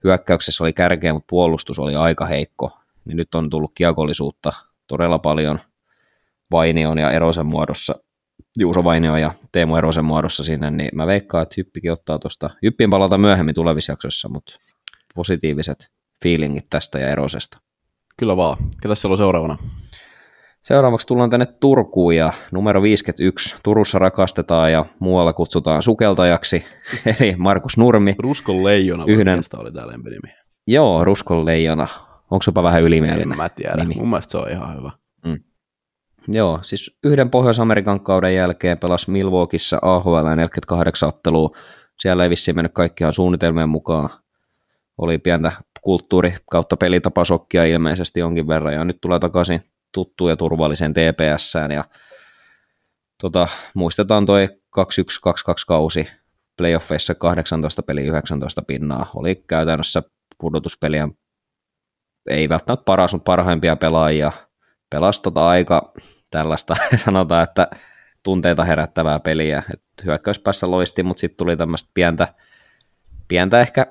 hyökkäyksessä 0.05 0.64
oli 0.64 0.72
kärkeä, 0.72 1.12
mutta 1.12 1.26
puolustus 1.30 1.78
oli 1.78 1.94
aika 1.94 2.26
heikko. 2.26 2.78
Niin 3.05 3.16
nyt 3.16 3.34
on 3.34 3.51
tullut 3.51 3.72
kiekollisuutta 3.74 4.53
todella 4.86 5.18
paljon 5.18 5.61
Vainion 6.51 6.99
ja 6.99 7.11
Erosen 7.11 7.47
muodossa, 7.47 7.94
Juuso 8.59 8.84
Vainio 8.84 9.16
ja 9.16 9.34
Teemu 9.53 9.76
Erosen 9.76 10.05
muodossa 10.05 10.44
sinne, 10.44 10.70
niin 10.70 10.90
mä 10.94 11.07
veikkaan, 11.07 11.42
että 11.42 11.55
Hyppikin 11.57 11.92
ottaa 11.92 12.18
tuosta, 12.18 12.51
Hyppin 12.62 12.90
palata 12.90 13.18
myöhemmin 13.18 13.55
tulevissa 13.55 13.92
jaksoissa, 13.92 14.28
mutta 14.28 14.59
positiiviset 15.14 15.90
fiilingit 16.22 16.66
tästä 16.70 16.99
ja 16.99 17.09
Erosesta. 17.09 17.59
Kyllä 18.16 18.36
vaan. 18.36 18.57
Ketä 18.82 18.94
siellä 18.94 19.12
on 19.12 19.18
seuraavana? 19.18 19.59
Seuraavaksi 20.66 21.06
tullaan 21.06 21.30
tänne 21.30 21.46
Turkuun 21.46 22.16
ja 22.16 22.32
numero 22.52 22.82
51. 22.82 23.56
Turussa 23.62 23.98
rakastetaan 23.98 24.72
ja 24.72 24.86
muualla 24.98 25.32
kutsutaan 25.32 25.82
sukeltajaksi, 25.82 26.64
eli 27.20 27.34
Markus 27.38 27.78
Nurmi. 27.78 28.14
Ruskon 28.18 28.64
leijona 28.64 29.04
Yhden... 29.06 29.40
oli 29.56 29.72
tää 29.72 29.86
lempinimi. 29.86 30.34
Joo, 30.66 31.04
Ruskon 31.04 31.46
leijona. 31.46 31.88
Onko 32.30 32.42
jopa 32.46 32.62
vähän 32.62 32.82
ylimielinen? 32.82 33.32
En 33.32 33.36
mä 33.36 33.48
tiedä, 33.48 33.76
nimi? 33.76 33.94
mun 33.94 34.08
mielestä 34.08 34.30
se 34.30 34.38
on 34.38 34.50
ihan 34.50 34.76
hyvä. 34.78 34.90
Mm. 35.24 35.38
Joo, 36.28 36.58
siis 36.62 36.98
yhden 37.04 37.30
Pohjois-Amerikan 37.30 38.00
kauden 38.00 38.34
jälkeen 38.34 38.78
pelasi 38.78 39.10
Milwaukeeissa 39.10 39.78
AHL 39.82 40.28
48 40.36 41.08
ottelua. 41.08 41.56
Siellä 41.98 42.24
ei 42.24 42.30
vissiin 42.30 42.56
mennyt 42.56 42.72
kaikkiaan 42.72 43.12
suunnitelmien 43.12 43.68
mukaan. 43.68 44.10
Oli 44.98 45.18
pientä 45.18 45.52
kulttuuri 45.80 46.34
kautta 46.50 46.76
pelitapasokkia 46.76 47.64
ilmeisesti 47.64 48.20
jonkin 48.20 48.48
verran 48.48 48.74
ja 48.74 48.84
nyt 48.84 48.98
tulee 49.00 49.18
takaisin 49.18 49.60
tuttuun 49.97 50.30
ja 50.30 50.36
turvalliseen 50.36 50.94
TPSään 50.94 51.70
ja 51.70 51.84
tota, 53.20 53.49
muistetaan 53.74 54.26
toi 54.26 54.49
2-1-2-2 54.78 54.82
kausi 55.66 56.09
playoffeissa 56.57 57.14
18 57.14 57.82
peli 57.82 58.03
19 58.03 58.62
pinnaa. 58.62 59.11
Oli 59.14 59.34
käytännössä 59.49 60.03
pudotuspeliä 60.38 61.09
ei 62.30 62.49
välttämättä 62.49 62.84
paras, 62.84 63.12
mutta 63.12 63.30
parhaimpia 63.30 63.76
pelaajia. 63.76 64.32
Pelasi 64.90 65.22
tota 65.22 65.49
aika 65.49 65.92
tällaista, 66.30 66.74
sanotaan, 67.05 67.42
että 67.42 67.68
tunteita 68.22 68.64
herättävää 68.64 69.20
peliä. 69.20 69.62
Et 69.74 69.82
hyökkäyspäässä 70.05 70.70
loisti, 70.70 71.03
mutta 71.03 71.20
sitten 71.20 71.36
tuli 71.36 71.57
tämmöistä 71.57 71.90
pientä, 71.94 72.34
pientä 73.28 73.61
ehkä, 73.61 73.86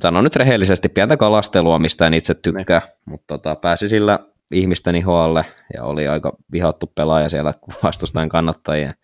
sanon 0.00 0.24
nyt 0.24 0.36
rehellisesti, 0.36 0.88
pientä 0.88 1.16
kalastelua, 1.16 1.78
mistä 1.78 2.06
en 2.06 2.14
itse 2.14 2.34
tykkää, 2.34 2.80
niin. 2.80 2.92
mutta 3.04 3.26
tota, 3.26 3.56
pääsi 3.56 3.88
sillä 3.88 4.18
ihmisten 4.50 4.96
ihoalle 4.96 5.44
ja 5.74 5.84
oli 5.84 6.08
aika 6.08 6.36
vihattu 6.52 6.92
pelaaja 6.94 7.28
siellä 7.28 7.54
vastustajan 7.82 8.28
kannattajien 8.28 8.94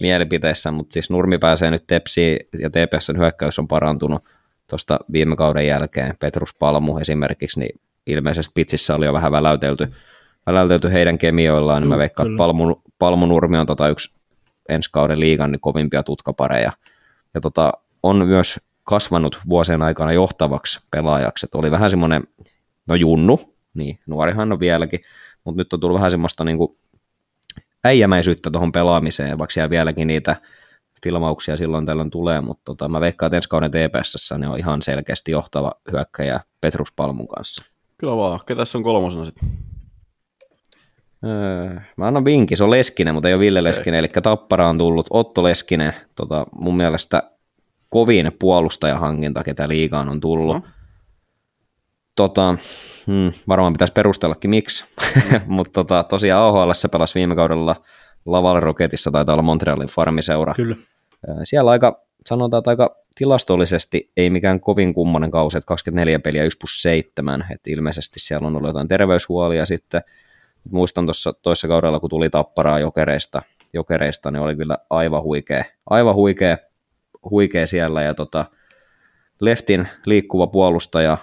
mielipiteissä, 0.00 0.70
mutta 0.70 0.92
siis 0.92 1.10
Nurmi 1.10 1.38
pääsee 1.38 1.70
nyt 1.70 1.86
Tepsiin 1.86 2.38
ja 2.58 2.70
TPSn 2.70 3.18
hyökkäys 3.18 3.58
on 3.58 3.68
parantunut 3.68 4.24
tuosta 4.70 4.98
viime 5.12 5.36
kauden 5.36 5.66
jälkeen. 5.66 6.16
Petrus 6.20 6.54
Palmu 6.54 6.98
esimerkiksi, 6.98 7.60
niin 7.60 7.80
ilmeisesti 8.06 8.52
pitsissä 8.54 8.94
oli 8.94 9.06
jo 9.06 9.12
vähän 9.12 9.32
väläytelty, 9.32 9.92
väläytelty 10.46 10.92
heidän 10.92 11.18
kemioillaan, 11.18 11.82
niin 11.82 11.88
mä 11.88 11.98
veikkaan, 11.98 12.28
että 12.28 12.38
Palmu, 12.38 12.76
Palmu 12.98 13.26
Nurmi 13.26 13.58
on 13.58 13.66
tota 13.66 13.88
yksi 13.88 14.18
ensi 14.68 14.90
kauden 14.92 15.20
liigan 15.20 15.52
niin 15.52 15.60
kovimpia 15.60 16.02
tutkapareja. 16.02 16.72
Ja 17.34 17.40
tota, 17.40 17.72
on 18.02 18.26
myös 18.26 18.60
kasvanut 18.84 19.38
vuosien 19.48 19.82
aikana 19.82 20.12
johtavaksi 20.12 20.80
pelaajaksi, 20.90 21.46
että 21.46 21.58
oli 21.58 21.70
vähän 21.70 21.90
semmoinen, 21.90 22.24
no 22.86 22.94
junnu, 22.94 23.54
niin 23.74 23.98
nuorihan 24.06 24.52
on 24.52 24.60
vieläkin, 24.60 25.00
mutta 25.44 25.60
nyt 25.60 25.72
on 25.72 25.80
tullut 25.80 25.96
vähän 25.96 26.10
semmoista 26.10 26.44
niin 26.44 26.58
kuin 26.58 26.78
äijämäisyyttä 27.84 28.50
tuohon 28.50 28.72
pelaamiseen, 28.72 29.38
vaikka 29.38 29.52
siellä 29.52 29.70
vieläkin 29.70 30.06
niitä 30.06 30.36
filmauksia 31.02 31.56
silloin 31.56 31.86
tällöin 31.86 32.10
tulee, 32.10 32.40
mutta 32.40 32.62
tota, 32.64 32.88
mä 32.88 33.00
veikkaan, 33.00 33.28
että 33.28 33.36
ensi 33.36 33.48
kauden 33.48 33.70
TPS 33.70 34.34
ne 34.38 34.48
on 34.48 34.58
ihan 34.58 34.82
selkeästi 34.82 35.30
johtava 35.30 35.72
hyökkäjä 35.92 36.40
Petrus 36.60 36.92
Palmun 36.92 37.28
kanssa. 37.28 37.64
Kyllä 37.98 38.16
vaan. 38.16 38.40
Ketäs 38.46 38.76
on 38.76 38.82
kolmosena 38.82 39.24
sitten? 39.24 39.48
Öö, 41.24 41.80
mä 41.96 42.06
annan 42.06 42.24
vinkki, 42.24 42.56
se 42.56 42.64
on 42.64 42.70
Leskinen, 42.70 43.14
mutta 43.14 43.28
ei 43.28 43.34
ole 43.34 43.40
Ville 43.40 43.64
Leskinen, 43.64 43.98
eli 43.98 44.08
Tappara 44.22 44.68
on 44.68 44.78
tullut 44.78 45.06
Otto 45.10 45.42
Leskinen, 45.42 45.94
tota, 46.14 46.46
mun 46.60 46.76
mielestä 46.76 47.22
kovin 47.88 48.32
puolustajahankinta, 48.38 49.44
ketä 49.44 49.68
liigaan 49.68 50.08
on 50.08 50.20
tullut. 50.20 50.56
No. 50.56 50.62
Tota, 52.18 52.54
Hmm, 53.06 53.32
varmaan 53.48 53.72
pitäisi 53.72 53.92
perustellakin 53.92 54.50
miksi, 54.50 54.84
mm. 55.14 55.40
mutta 55.56 55.72
tota, 55.72 56.04
tosiaan 56.04 56.42
AHL 56.42 56.70
pelasi 56.92 57.14
viime 57.14 57.34
kaudella 57.34 57.76
Laval 58.26 58.60
Rocketissa, 58.60 59.10
taitaa 59.10 59.32
olla 59.32 59.42
Montrealin 59.42 59.88
farmiseura. 59.88 60.54
Kyllä. 60.54 60.76
Siellä 61.44 61.70
aika, 61.70 62.02
sanotaan, 62.26 62.58
että 62.58 62.70
aika 62.70 62.96
tilastollisesti 63.14 64.10
ei 64.16 64.30
mikään 64.30 64.60
kovin 64.60 64.94
kummonen 64.94 65.30
kausi, 65.30 65.58
että 65.58 65.66
24 65.68 66.18
peliä 66.18 66.44
1 66.44 66.58
plus 66.58 66.82
7, 66.82 67.46
että 67.50 67.70
ilmeisesti 67.70 68.20
siellä 68.20 68.46
on 68.46 68.56
ollut 68.56 68.68
jotain 68.68 68.88
terveyshuolia 68.88 69.66
sitten. 69.66 70.02
Muistan 70.70 71.06
tuossa 71.06 71.32
toissa 71.32 71.68
kaudella, 71.68 72.00
kun 72.00 72.10
tuli 72.10 72.30
tapparaa 72.30 72.78
jokereista, 72.78 73.42
jokereista 73.72 74.30
niin 74.30 74.42
oli 74.42 74.56
kyllä 74.56 74.78
aivan 74.90 75.22
huikea, 75.22 75.64
aivan 75.90 76.14
huikea, 76.14 76.58
huikea 77.30 77.66
siellä 77.66 78.02
ja 78.02 78.14
tota, 78.14 78.44
Leftin 79.40 79.88
liikkuva 80.06 80.46
puolustaja, 80.46 81.18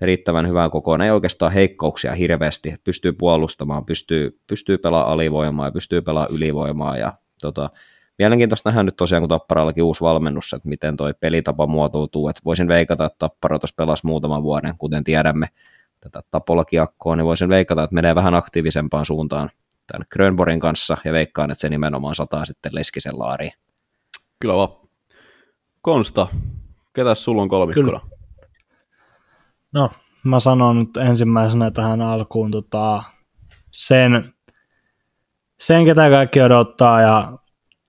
riittävän 0.00 0.48
hyvää 0.48 0.70
kokoinen, 0.70 1.04
ei 1.04 1.10
oikeastaan 1.10 1.52
heikkouksia 1.52 2.14
hirveästi, 2.14 2.74
pystyy 2.84 3.12
puolustamaan, 3.12 3.84
pystyy, 3.84 4.40
pystyy 4.46 4.78
pelaamaan 4.78 5.12
alivoimaa 5.12 5.66
ja 5.66 5.72
pystyy 5.72 6.00
pelaamaan 6.00 6.34
ylivoimaa 6.36 6.96
ja 6.96 7.12
tota, 7.40 7.70
mielenkiintoista 8.18 8.68
nähdä 8.68 8.82
nyt 8.82 8.96
tosiaan, 8.96 9.22
kun 9.22 9.28
Tapparallakin 9.28 9.84
uusi 9.84 10.00
valmennus, 10.00 10.52
että 10.52 10.68
miten 10.68 10.96
toi 10.96 11.14
pelitapa 11.20 11.66
muotoutuu, 11.66 12.28
että 12.28 12.42
voisin 12.44 12.68
veikata, 12.68 13.04
että 13.04 13.18
Tappara 13.18 13.58
tuossa 13.58 13.74
pelasi 13.76 14.06
muutaman 14.06 14.42
vuoden, 14.42 14.74
kuten 14.78 15.04
tiedämme 15.04 15.48
tätä 16.00 16.22
tapolakiakkoa, 16.30 17.16
niin 17.16 17.26
voisin 17.26 17.48
veikata, 17.48 17.82
että 17.82 17.94
menee 17.94 18.14
vähän 18.14 18.34
aktiivisempaan 18.34 19.06
suuntaan 19.06 19.50
tämän 19.86 20.06
Grönborin 20.12 20.60
kanssa 20.60 20.96
ja 21.04 21.12
veikkaan, 21.12 21.50
että 21.50 21.60
se 21.60 21.68
nimenomaan 21.68 22.14
sataa 22.14 22.44
sitten 22.44 22.74
Leskisen 22.74 23.18
laariin. 23.18 23.52
Kyllä 24.40 24.56
vaan. 24.56 24.68
Konsta, 25.82 26.26
ketäs 26.92 27.24
sulla 27.24 27.42
on 27.42 27.48
kolmikkona? 27.48 28.00
Kyllä. 28.00 28.19
No, 29.72 29.90
mä 30.24 30.40
sanon 30.40 30.78
nyt 30.78 30.96
ensimmäisenä 30.96 31.70
tähän 31.70 32.00
alkuun 32.00 32.50
tota, 32.50 33.02
sen, 33.70 34.24
sen, 35.60 35.84
ketä 35.84 36.10
kaikki 36.10 36.42
odottaa, 36.42 37.00
ja 37.00 37.38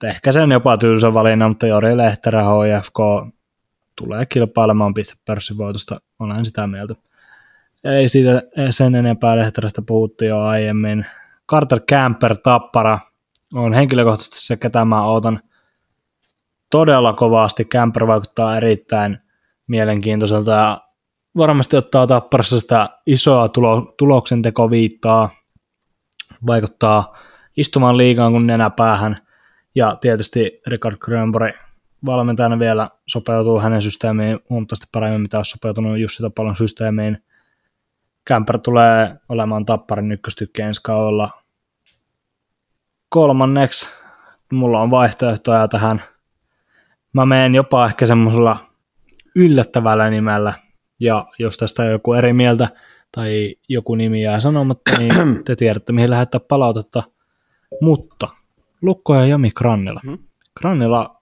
ehkä 0.03 0.31
sen 0.31 0.51
jopa 0.51 0.77
tylsä 0.77 1.13
valinnan, 1.13 1.51
mutta 1.51 1.67
Jori 1.67 1.97
Lehterä 1.97 2.43
HFK 2.43 2.97
tulee 3.95 4.25
kilpailemaan 4.25 4.93
pistepörssivoitosta, 4.93 6.01
olen 6.19 6.45
sitä 6.45 6.67
mieltä. 6.67 6.95
Ei 7.83 8.09
siitä 8.09 8.41
sen 8.69 8.95
enempää 8.95 9.35
Lehterästä 9.35 9.81
puhuttu 9.81 10.25
jo 10.25 10.39
aiemmin. 10.39 11.05
Carter 11.49 11.79
Camper 11.79 12.37
Tappara 12.37 12.99
on 13.53 13.73
henkilökohtaisesti 13.73 14.39
se, 14.39 14.57
ketä 14.57 14.85
mä 14.85 15.05
ootan 15.05 15.41
todella 16.71 17.13
kovasti. 17.13 17.65
Camper 17.65 18.07
vaikuttaa 18.07 18.57
erittäin 18.57 19.17
mielenkiintoiselta 19.67 20.51
ja 20.51 20.81
varmasti 21.37 21.77
ottaa 21.77 22.07
tapparassa 22.07 22.59
sitä 22.59 22.89
isoa 23.05 23.49
tulo, 23.49 23.93
tuloksentekoviittaa, 23.97 25.29
vaikuttaa 26.47 27.17
istumaan 27.57 27.97
liigaan 27.97 28.31
kuin 28.31 28.47
nenäpäähän, 28.47 29.17
ja 29.75 29.95
tietysti 30.01 30.61
Richard 30.67 30.97
Grönborg 30.97 31.55
valmentajana 32.05 32.59
vielä 32.59 32.89
sopeutuu 33.07 33.59
hänen 33.59 33.81
systeemiin 33.81 34.39
huomattavasti 34.49 34.87
paremmin, 34.91 35.21
mitä 35.21 35.37
olisi 35.37 35.51
sopeutunut 35.51 35.99
Jussi 35.99 36.23
Tapalon 36.23 36.55
systeemiin. 36.55 37.23
Kämpär 38.25 38.57
tulee 38.57 39.15
olemaan 39.29 39.65
Tapparin 39.65 40.11
ykköstykki 40.11 40.61
ensi 40.61 40.81
kaudella. 40.83 41.29
Kolmanneksi 43.09 43.89
mulla 44.51 44.81
on 44.81 44.91
vaihtoehtoja 44.91 45.67
tähän. 45.67 46.01
Mä 47.13 47.25
menen 47.25 47.55
jopa 47.55 47.85
ehkä 47.85 48.05
semmoisella 48.05 48.65
yllättävällä 49.35 50.09
nimellä, 50.09 50.53
ja 51.01 51.25
jos 51.39 51.57
tästä 51.57 51.83
on 51.83 51.91
joku 51.91 52.13
eri 52.13 52.33
mieltä 52.33 52.67
tai 53.11 53.55
joku 53.69 53.95
nimi 53.95 54.21
jää 54.21 54.39
sanomatta, 54.39 54.97
niin 54.97 55.13
te 55.45 55.55
tiedätte, 55.55 55.93
mihin 55.93 56.09
lähettää 56.09 56.39
palautetta. 56.47 57.03
Mutta 57.81 58.27
Lukko 58.81 59.15
ja 59.15 59.25
Jami 59.25 59.51
Krannila. 59.51 60.01
Hmm? 60.05 60.17
Krannila, 60.59 61.21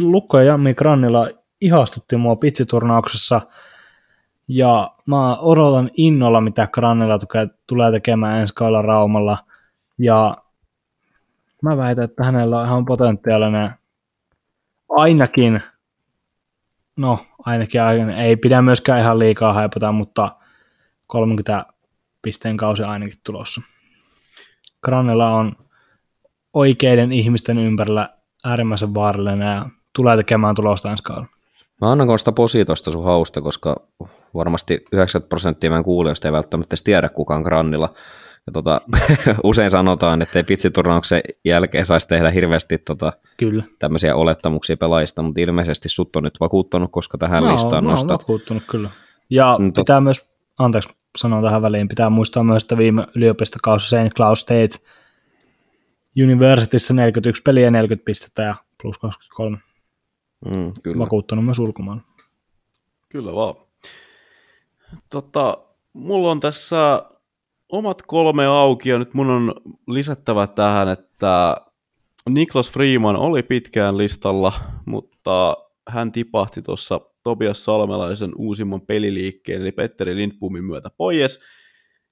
Lukko 0.00 0.38
ja 0.38 0.44
Jami 0.44 0.74
Krannila 0.74 1.28
ihastutti 1.60 2.16
mua 2.16 2.36
pitsiturnauksessa, 2.36 3.40
ja 4.48 4.94
mä 5.06 5.36
odotan 5.36 5.90
innolla, 5.96 6.40
mitä 6.40 6.66
Krannila 6.66 7.18
tulee 7.66 7.90
tekemään 7.90 8.40
ensi 8.40 8.54
kaudella 8.54 8.82
Raumalla, 8.82 9.38
ja 9.98 10.36
mä 11.62 11.76
väitän, 11.76 12.04
että 12.04 12.24
hänellä 12.24 12.60
on 12.60 12.66
ihan 12.66 12.84
potentiaalinen 12.84 13.70
ainakin 14.88 15.62
no 16.96 17.18
ainakin 17.38 18.10
ei 18.10 18.36
pidä 18.36 18.62
myöskään 18.62 19.00
ihan 19.00 19.18
liikaa 19.18 19.52
haipata, 19.52 19.92
mutta 19.92 20.36
30 21.06 21.66
pisteen 22.22 22.56
kausi 22.56 22.82
ainakin 22.82 23.18
tulossa. 23.26 23.60
Granella 24.84 25.34
on 25.34 25.52
oikeiden 26.52 27.12
ihmisten 27.12 27.58
ympärillä 27.58 28.08
äärimmäisen 28.44 28.94
vaarallinen 28.94 29.48
ja 29.48 29.66
tulee 29.96 30.16
tekemään 30.16 30.54
tulosta 30.54 30.90
ensi 30.90 31.02
kaudella. 31.02 31.28
Mä 31.80 31.92
annan 31.92 32.18
sitä 32.18 32.32
positosta 32.32 32.90
sun 32.90 33.04
hausta, 33.04 33.40
koska 33.40 33.76
varmasti 34.34 34.84
90 34.92 35.28
prosenttia 35.28 35.70
meidän 35.70 35.84
kuulijoista 35.84 36.28
ei 36.28 36.32
välttämättä 36.32 36.76
tiedä 36.84 37.08
kukaan 37.08 37.42
Grannilla. 37.42 37.94
Ja 38.46 38.52
tota, 38.52 38.80
usein 39.44 39.70
sanotaan, 39.70 40.22
että 40.22 40.38
ei 40.38 40.42
pitsiturnauksen 40.42 41.20
jälkeen 41.44 41.86
saisi 41.86 42.08
tehdä 42.08 42.30
hirveästi 42.30 42.78
tota, 42.78 43.12
Kyllä. 43.36 43.64
tämmöisiä 43.78 44.16
olettamuksia 44.16 44.76
pelaajista, 44.76 45.22
mutta 45.22 45.40
ilmeisesti 45.40 45.88
sut 45.88 46.16
on 46.16 46.22
nyt 46.22 46.40
vakuuttanut, 46.40 46.92
koska 46.92 47.18
tähän 47.18 47.42
no, 47.42 47.52
listaan 47.52 47.84
nostat. 47.84 48.08
Mä 48.08 48.14
vakuuttunut 48.14 48.62
kyllä. 48.70 48.90
Ja 49.30 49.56
no, 49.60 49.70
pitää 49.76 49.96
tot... 49.96 50.04
myös, 50.04 50.32
anteeksi 50.58 50.88
sanon 51.18 51.42
tähän 51.42 51.62
väliin, 51.62 51.88
pitää 51.88 52.10
muistaa 52.10 52.44
myös, 52.44 52.62
että 52.62 52.78
viime 52.78 53.06
yliopistokausi 53.16 53.86
St. 53.86 54.14
Cloud 54.16 54.36
State 54.36 54.78
Universityssä 56.22 56.94
41 56.94 57.42
peliä 57.42 57.70
40 57.70 58.04
pistettä 58.04 58.42
ja 58.42 58.54
plus 58.82 58.98
23. 58.98 59.58
Mm, 60.44 60.72
kyllä. 60.82 60.98
Vakuuttanut 60.98 61.44
myös 61.44 61.58
ulkomaan. 61.58 62.02
Kyllä 63.08 63.34
vaan. 63.34 63.54
Tota, 65.10 65.58
mulla 65.92 66.30
on 66.30 66.40
tässä 66.40 67.02
omat 67.72 68.02
kolme 68.02 68.46
auki 68.46 68.88
ja 68.88 68.98
nyt 68.98 69.14
mun 69.14 69.30
on 69.30 69.54
lisättävä 69.88 70.46
tähän, 70.46 70.88
että 70.88 71.56
Niklas 72.28 72.70
Freeman 72.70 73.16
oli 73.16 73.42
pitkään 73.42 73.98
listalla, 73.98 74.52
mutta 74.86 75.56
hän 75.88 76.12
tipahti 76.12 76.62
tuossa 76.62 77.00
Tobias 77.22 77.64
Salmelaisen 77.64 78.32
uusimman 78.36 78.80
peliliikkeen, 78.80 79.62
eli 79.62 79.72
Petteri 79.72 80.16
Lindbomin 80.16 80.64
myötä 80.64 80.90
pois. 80.96 81.40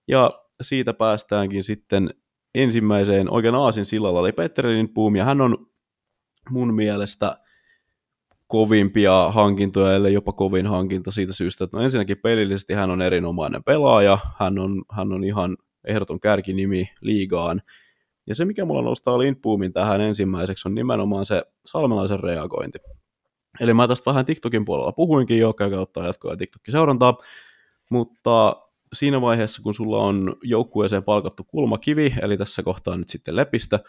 Ja 0.09 0.31
siitä 0.63 0.93
päästäänkin 0.93 1.65
sitten 1.65 2.11
ensimmäiseen 2.55 3.33
oikein 3.33 3.55
aasin 3.55 3.87
sillalla, 3.87 4.21
eli 4.21 4.33
Petteri 4.33 4.75
Lindbom, 4.75 5.17
ja 5.17 5.25
hän 5.25 5.41
on 5.41 5.67
mun 6.51 6.75
mielestä 6.75 7.37
kovimpia 8.51 9.31
hankintoja, 9.31 9.95
ellei 9.95 10.13
jopa 10.13 10.33
kovin 10.33 10.67
hankinta 10.67 11.11
siitä 11.11 11.33
syystä, 11.33 11.65
että 11.65 11.77
no 11.77 11.83
ensinnäkin 11.83 12.17
pelillisesti 12.19 12.75
hän 12.75 12.91
on 12.91 13.03
erinomainen 13.03 13.65
pelaaja, 13.65 14.19
hän 14.39 14.59
on, 14.59 14.83
hän 14.91 15.13
on 15.13 15.25
ihan 15.25 15.57
ehdoton 15.85 16.21
kärkinimi 16.21 16.91
liigaan, 17.01 17.63
ja 18.27 18.35
se, 18.35 18.45
mikä 18.45 18.65
mulla 18.65 18.83
nostaa 18.83 19.19
Lindboomin 19.19 19.73
tähän 19.73 20.01
ensimmäiseksi, 20.01 20.69
on 20.69 20.75
nimenomaan 20.75 21.27
se 21.27 21.43
salmelaisen 21.65 22.21
reagointi. 22.21 22.79
Eli 23.61 23.75
mä 23.75 23.89
tästä 23.89 24.11
vähän 24.11 24.27
TikTokin 24.27 24.65
puolella 24.65 24.93
puhuinkin 24.93 25.39
jo, 25.39 25.53
käykää 25.53 25.81
ottaa 25.81 26.07
jatkoa 26.07 26.37
TikTokin 26.37 26.73
seurantaa, 26.73 27.17
mutta 27.91 28.57
siinä 28.93 29.21
vaiheessa, 29.21 29.63
kun 29.63 29.75
sulla 29.75 29.99
on 29.99 30.37
joukkueeseen 30.43 31.05
palkattu 31.05 31.45
kulmakivi, 31.45 32.15
eli 32.23 32.37
tässä 32.37 32.63
kohtaa 32.63 32.97
nyt 32.97 33.09
sitten 33.09 33.37
lepistä, 33.37 33.81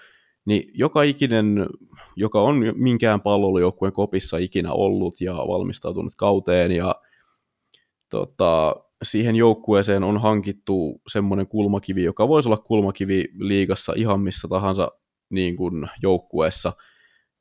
niin 0.45 0.71
joka 0.73 1.03
ikinen, 1.03 1.67
joka 2.15 2.41
on 2.41 2.63
minkään 2.75 3.21
palloilujoukkueen 3.21 3.93
kopissa 3.93 4.37
ikinä 4.37 4.73
ollut 4.73 5.21
ja 5.21 5.33
valmistautunut 5.33 6.13
kauteen 6.17 6.71
ja 6.71 6.95
tota, 8.09 8.75
siihen 9.03 9.35
joukkueeseen 9.35 10.03
on 10.03 10.21
hankittu 10.21 11.01
semmoinen 11.07 11.47
kulmakivi, 11.47 12.03
joka 12.03 12.27
voisi 12.27 12.49
olla 12.49 12.57
kulmakivi 12.57 13.25
liigassa 13.33 13.93
ihan 13.95 14.19
missä 14.19 14.47
tahansa 14.47 14.91
niin 15.29 15.55
kuin 15.55 15.89
joukkueessa, 16.01 16.73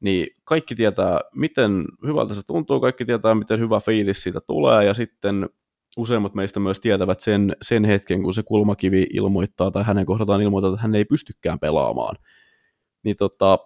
niin 0.00 0.26
kaikki 0.44 0.74
tietää, 0.74 1.20
miten 1.34 1.84
hyvältä 2.06 2.34
se 2.34 2.40
tuntuu, 2.46 2.80
kaikki 2.80 3.04
tietää, 3.04 3.34
miten 3.34 3.60
hyvä 3.60 3.80
fiilis 3.80 4.22
siitä 4.22 4.40
tulee, 4.40 4.84
ja 4.84 4.94
sitten 4.94 5.48
useimmat 5.96 6.34
meistä 6.34 6.60
myös 6.60 6.80
tietävät 6.80 7.20
sen, 7.20 7.56
sen 7.62 7.84
hetken, 7.84 8.22
kun 8.22 8.34
se 8.34 8.42
kulmakivi 8.42 9.06
ilmoittaa 9.12 9.70
tai 9.70 9.84
hänen 9.84 10.06
kohdataan 10.06 10.42
ilmoittaa, 10.42 10.70
että 10.70 10.82
hän 10.82 10.94
ei 10.94 11.04
pystykään 11.04 11.58
pelaamaan 11.58 12.16
niin 13.02 13.16
tota, 13.16 13.58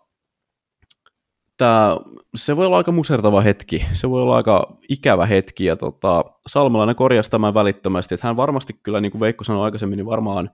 tää, 1.57 1.97
se 2.37 2.57
voi 2.57 2.67
olla 2.67 2.77
aika 2.77 2.93
musertava 2.93 3.41
hetki, 3.41 3.87
se 3.93 4.11
voi 4.11 4.23
olla 4.23 4.37
aika 4.37 4.77
ikävä 4.89 5.27
hetki, 5.27 5.65
ja 5.65 5.77
tota, 5.77 6.25
Salmelainen 6.47 6.97
korjasi 6.97 7.31
tämän 7.31 7.55
välittömästi, 7.55 8.15
että 8.15 8.27
hän 8.27 8.37
varmasti 8.37 8.73
kyllä, 8.83 9.01
niin 9.01 9.13
kuin 9.13 9.21
Veikko 9.21 9.45
sanoi 9.45 9.65
aikaisemmin, 9.65 9.97
niin 9.97 10.07
varmaan 10.07 10.51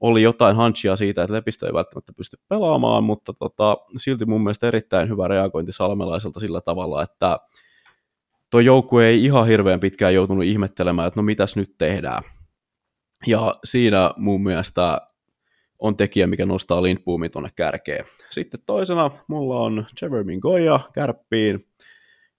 oli 0.00 0.22
jotain 0.22 0.56
hanchia 0.56 0.96
siitä, 0.96 1.22
että 1.22 1.34
Lepistö 1.34 1.66
ei 1.66 1.72
välttämättä 1.72 2.12
pysty 2.12 2.36
pelaamaan, 2.48 3.04
mutta 3.04 3.32
tota, 3.32 3.76
silti 3.96 4.24
mun 4.24 4.42
mielestä 4.42 4.68
erittäin 4.68 5.08
hyvä 5.08 5.28
reagointi 5.28 5.72
Salmelaiselta 5.72 6.40
sillä 6.40 6.60
tavalla, 6.60 7.02
että 7.02 7.38
tuo 8.50 8.60
joukkue 8.60 9.06
ei 9.06 9.24
ihan 9.24 9.46
hirveän 9.46 9.80
pitkään 9.80 10.14
joutunut 10.14 10.44
ihmettelemään, 10.44 11.08
että 11.08 11.20
no 11.20 11.24
mitäs 11.24 11.56
nyt 11.56 11.74
tehdään. 11.78 12.22
Ja 13.26 13.54
siinä 13.64 14.10
mun 14.16 14.42
mielestä 14.42 15.00
on 15.78 15.96
tekijä, 15.96 16.26
mikä 16.26 16.46
nostaa 16.46 16.82
Lindboomin 16.82 17.30
tuonne 17.30 17.50
kärkeen. 17.56 18.04
Sitten 18.30 18.60
toisena 18.66 19.10
mulla 19.28 19.60
on 19.60 19.86
Trevor 19.98 20.24
Mingoja 20.24 20.80
kärppiin. 20.92 21.66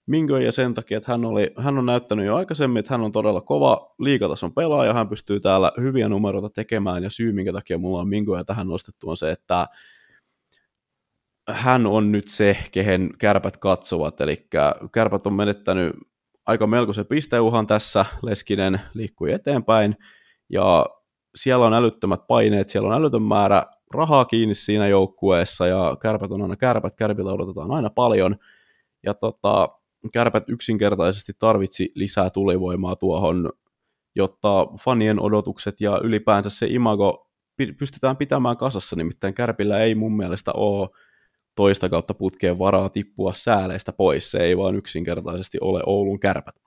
Mingoja 0.06 0.52
sen 0.52 0.74
takia, 0.74 0.96
että 0.96 1.12
hän, 1.12 1.24
oli, 1.24 1.50
hän 1.58 1.78
on 1.78 1.86
näyttänyt 1.86 2.26
jo 2.26 2.36
aikaisemmin, 2.36 2.80
että 2.80 2.94
hän 2.94 3.00
on 3.00 3.12
todella 3.12 3.40
kova 3.40 3.94
liikatason 3.98 4.54
pelaaja, 4.54 4.92
hän 4.92 5.08
pystyy 5.08 5.40
täällä 5.40 5.72
hyviä 5.80 6.08
numeroita 6.08 6.50
tekemään, 6.50 7.02
ja 7.02 7.10
syy, 7.10 7.32
minkä 7.32 7.52
takia 7.52 7.78
mulla 7.78 8.00
on 8.00 8.08
Mingoja 8.08 8.44
tähän 8.44 8.68
nostettu, 8.68 9.10
on 9.10 9.16
se, 9.16 9.30
että 9.30 9.66
hän 11.48 11.86
on 11.86 12.12
nyt 12.12 12.28
se, 12.28 12.56
kehen 12.72 13.10
kärpät 13.18 13.56
katsovat, 13.56 14.20
eli 14.20 14.46
kärpät 14.92 15.26
on 15.26 15.32
menettänyt 15.32 15.96
aika 16.46 16.66
melkoisen 16.66 17.06
pisteuhan 17.06 17.66
tässä, 17.66 18.06
Leskinen 18.22 18.80
liikkui 18.94 19.32
eteenpäin, 19.32 19.96
ja 20.48 20.86
siellä 21.36 21.66
on 21.66 21.74
älyttömät 21.74 22.26
paineet, 22.26 22.68
siellä 22.68 22.88
on 22.88 22.94
älytön 22.94 23.22
määrä 23.22 23.66
rahaa 23.94 24.24
kiinni 24.24 24.54
siinä 24.54 24.88
joukkueessa 24.88 25.66
ja 25.66 25.96
kärpät 26.02 26.30
on 26.30 26.42
aina 26.42 26.56
kärpät, 26.56 26.94
kärpiltä 26.94 27.30
odotetaan 27.30 27.70
aina 27.70 27.90
paljon. 27.90 28.36
Ja 29.02 29.14
tota, 29.14 29.68
kärpät 30.12 30.44
yksinkertaisesti 30.48 31.32
tarvitsi 31.38 31.92
lisää 31.94 32.30
tulivoimaa 32.30 32.96
tuohon, 32.96 33.52
jotta 34.14 34.66
fanien 34.80 35.20
odotukset 35.20 35.80
ja 35.80 36.00
ylipäänsä 36.04 36.50
se 36.50 36.66
imago 36.66 37.30
pystytään 37.78 38.16
pitämään 38.16 38.56
kasassa, 38.56 38.96
nimittäin 38.96 39.34
kärpillä 39.34 39.78
ei 39.78 39.94
mun 39.94 40.16
mielestä 40.16 40.52
ole 40.52 40.88
toista 41.54 41.88
kautta 41.88 42.14
putkeen 42.14 42.58
varaa 42.58 42.88
tippua 42.88 43.34
sääleistä 43.34 43.92
pois, 43.92 44.30
se 44.30 44.38
ei 44.38 44.56
vaan 44.56 44.74
yksinkertaisesti 44.76 45.58
ole 45.60 45.82
Oulun 45.86 46.20
kärpät. 46.20 46.65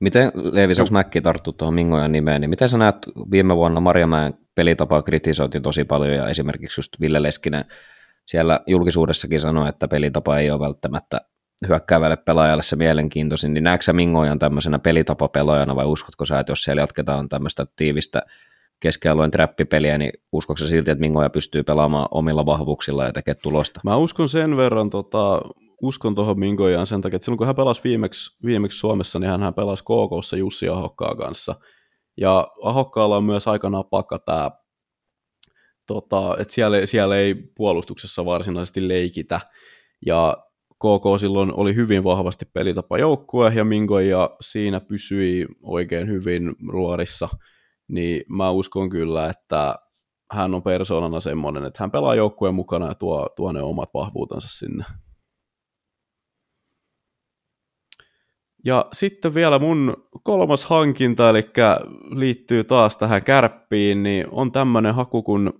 Miten, 0.00 0.32
Leevi, 0.34 0.74
jos 0.78 0.90
Mäkki 0.90 1.20
tarttuu 1.20 1.52
tuohon 1.52 1.74
Mingojan 1.74 2.12
nimeen, 2.12 2.40
niin 2.40 2.50
miten 2.50 2.68
sä 2.68 2.78
näet 2.78 2.96
viime 3.30 3.56
vuonna 3.56 3.80
Marjamäen 3.80 4.34
pelitapaa 4.54 5.02
kritisoitiin 5.02 5.62
tosi 5.62 5.84
paljon 5.84 6.14
ja 6.16 6.28
esimerkiksi 6.28 6.78
just 6.78 6.92
Ville 7.00 7.22
Leskinen 7.22 7.64
siellä 8.26 8.60
julkisuudessakin 8.66 9.40
sanoi, 9.40 9.68
että 9.68 9.88
pelitapa 9.88 10.38
ei 10.38 10.50
ole 10.50 10.60
välttämättä 10.60 11.20
hyökkäävälle 11.68 12.16
pelaajalle 12.16 12.62
se 12.62 12.76
mielenkiintoisin, 12.76 13.54
niin 13.54 13.64
näetkö 13.64 13.84
sä 13.84 13.92
Mingojan 13.92 14.38
tämmöisenä 14.38 14.78
pelitapapelaajana 14.78 15.76
vai 15.76 15.86
uskotko 15.86 16.24
sä, 16.24 16.40
että 16.40 16.52
jos 16.52 16.62
siellä 16.62 16.82
jatketaan 16.82 17.28
tämmöistä 17.28 17.66
tiivistä 17.76 18.22
keskialueen 18.80 19.30
trappipeliä, 19.30 19.98
niin 19.98 20.12
uskotko 20.32 20.66
silti, 20.66 20.90
että 20.90 21.00
Mingoja 21.00 21.30
pystyy 21.30 21.62
pelaamaan 21.62 22.08
omilla 22.10 22.46
vahvuuksilla 22.46 23.04
ja 23.04 23.12
tekemään 23.12 23.40
tulosta? 23.42 23.80
Mä 23.84 23.96
uskon 23.96 24.28
sen 24.28 24.56
verran 24.56 24.90
tota, 24.90 25.42
uskon 25.82 26.14
tuohon 26.14 26.38
Mingoijaan 26.38 26.86
sen 26.86 27.00
takia, 27.00 27.16
että 27.16 27.24
silloin 27.24 27.38
kun 27.38 27.46
hän 27.46 27.56
pelasi 27.56 27.80
viimeksi, 27.84 28.36
viimeksi 28.44 28.78
Suomessa, 28.78 29.18
niin 29.18 29.40
hän 29.40 29.54
pelasi 29.54 29.84
KKssa 29.84 30.36
Jussi 30.36 30.68
Ahokkaan 30.68 31.16
kanssa. 31.16 31.54
Ja 32.16 32.48
Ahokkaalla 32.62 33.16
on 33.16 33.24
myös 33.24 33.48
aika 33.48 33.70
napakka 33.70 34.18
tämä, 34.18 34.50
tota, 35.86 36.36
että 36.38 36.54
siellä, 36.54 36.86
siellä 36.86 37.16
ei 37.16 37.34
puolustuksessa 37.34 38.24
varsinaisesti 38.24 38.88
leikitä. 38.88 39.40
Ja 40.06 40.36
KK 40.74 41.20
silloin 41.20 41.54
oli 41.54 41.74
hyvin 41.74 42.04
vahvasti 42.04 42.44
pelitapa 42.44 42.98
joukkue, 42.98 43.52
ja 43.54 43.64
Mingoja 43.64 44.30
siinä 44.40 44.80
pysyi 44.80 45.46
oikein 45.62 46.08
hyvin 46.08 46.54
ruorissa. 46.68 47.28
Niin 47.88 48.22
mä 48.28 48.50
uskon 48.50 48.90
kyllä, 48.90 49.28
että 49.28 49.76
hän 50.32 50.54
on 50.54 50.62
persoonana 50.62 51.20
semmoinen, 51.20 51.64
että 51.64 51.82
hän 51.82 51.90
pelaa 51.90 52.14
joukkueen 52.14 52.54
mukana 52.54 52.86
ja 52.86 52.94
tuo, 52.94 53.28
tuo 53.36 53.52
ne 53.52 53.62
omat 53.62 53.88
vahvuutensa 53.94 54.48
sinne. 54.50 54.84
Ja 58.64 58.86
sitten 58.92 59.34
vielä 59.34 59.58
mun 59.58 59.96
kolmas 60.22 60.64
hankinta, 60.64 61.30
eli 61.30 61.50
liittyy 62.10 62.64
taas 62.64 62.96
tähän 62.96 63.24
kärppiin, 63.24 64.02
niin 64.02 64.26
on 64.30 64.52
tämmöinen 64.52 64.94
haku 64.94 65.22
kun 65.22 65.52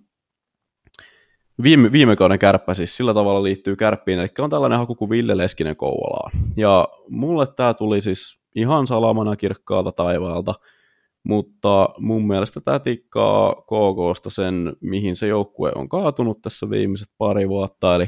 viime, 1.62 1.92
viime 1.92 2.16
kauden 2.16 2.38
kärppä 2.38 2.74
siis 2.74 2.96
sillä 2.96 3.14
tavalla 3.14 3.42
liittyy 3.42 3.76
kärppiin, 3.76 4.18
eli 4.18 4.28
on 4.38 4.50
tällainen 4.50 4.78
haku 4.78 4.94
kuin 4.94 5.10
Ville 5.10 5.36
Leskinen 5.36 5.76
Kouvolaan. 5.76 6.30
Ja 6.56 6.88
mulle 7.08 7.46
tämä 7.46 7.74
tuli 7.74 8.00
siis 8.00 8.40
ihan 8.56 8.86
salamana 8.86 9.36
kirkkaalta 9.36 9.92
taivaalta, 9.92 10.54
mutta 11.24 11.88
mun 11.98 12.26
mielestä 12.26 12.60
tämä 12.60 12.78
tikkaa 12.78 13.54
KKsta 13.54 14.30
sen, 14.30 14.72
mihin 14.80 15.16
se 15.16 15.26
joukkue 15.26 15.72
on 15.74 15.88
kaatunut 15.88 16.42
tässä 16.42 16.70
viimeiset 16.70 17.08
pari 17.18 17.48
vuotta, 17.48 17.94
eli 17.94 18.06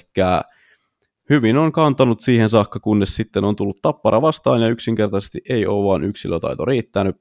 hyvin 1.31 1.57
on 1.57 1.73
kantanut 1.73 2.21
siihen 2.21 2.49
saakka, 2.49 2.81
kunnes 2.81 3.17
sitten 3.17 3.45
on 3.45 3.57
tullut 3.57 3.79
tappara 3.83 4.23
vastaan 4.23 4.63
ja 4.63 4.69
yksinkertaisesti 4.69 5.41
ei 5.49 5.67
ole 5.67 5.85
vaan 5.85 6.05
yksilötaito 6.05 6.65
riittänyt. 6.65 7.17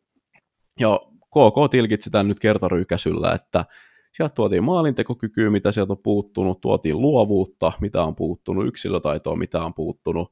Ja 0.80 1.00
KK 1.30 1.72
tilkitsi 1.72 2.10
tämän 2.10 2.28
nyt 2.28 2.40
kertarykäsyllä, 2.40 3.32
että 3.32 3.66
sieltä 4.12 4.34
tuotiin 4.34 4.64
maalintekokykyä, 4.64 5.50
mitä 5.50 5.72
sieltä 5.72 5.94
on 5.94 6.04
puuttunut, 6.04 6.62
tuotiin 6.62 7.02
luovuutta, 7.02 7.72
mitä 7.82 8.04
on 8.04 8.16
puuttunut, 8.16 8.68
yksilötaitoa, 8.68 9.36
mitä 9.36 9.64
on 9.64 9.74
puuttunut. 9.74 10.32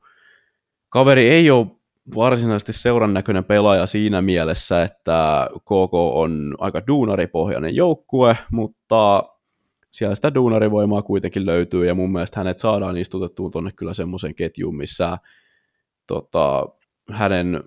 Kaveri 0.89 1.30
ei 1.30 1.52
ole 1.52 1.68
varsinaisesti 2.15 2.73
seuran 2.73 3.14
näköinen 3.14 3.43
pelaaja 3.43 3.85
siinä 3.85 4.22
mielessä, 4.22 4.84
että 4.84 5.49
KK 5.60 5.93
on 5.93 6.56
aika 6.60 6.88
duunaripohjainen 6.88 7.76
joukkue, 7.76 8.38
mutta 8.52 9.23
siellä 9.91 10.15
sitä 10.15 10.34
duunarivoimaa 10.34 11.01
kuitenkin 11.01 11.45
löytyy, 11.45 11.85
ja 11.85 11.95
mun 11.95 12.11
mielestä 12.11 12.39
hänet 12.39 12.59
saadaan 12.59 12.97
istutettua 12.97 13.49
tuonne 13.49 13.72
kyllä 13.76 13.93
semmoisen 13.93 14.35
ketjuun, 14.35 14.77
missä 14.77 15.18
tota, 16.07 16.65
hänen 17.11 17.63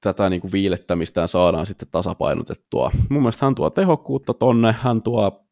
tätä 0.00 0.30
niin 0.30 0.40
kuin 0.40 0.52
viilettämistään 0.52 1.28
saadaan 1.28 1.66
sitten 1.66 1.88
tasapainotettua. 1.92 2.90
Mun 3.10 3.22
mielestä 3.22 3.46
hän 3.46 3.54
tuo 3.54 3.70
tehokkuutta 3.70 4.34
tonne, 4.34 4.74
hän 4.80 5.02
tuo 5.02 5.46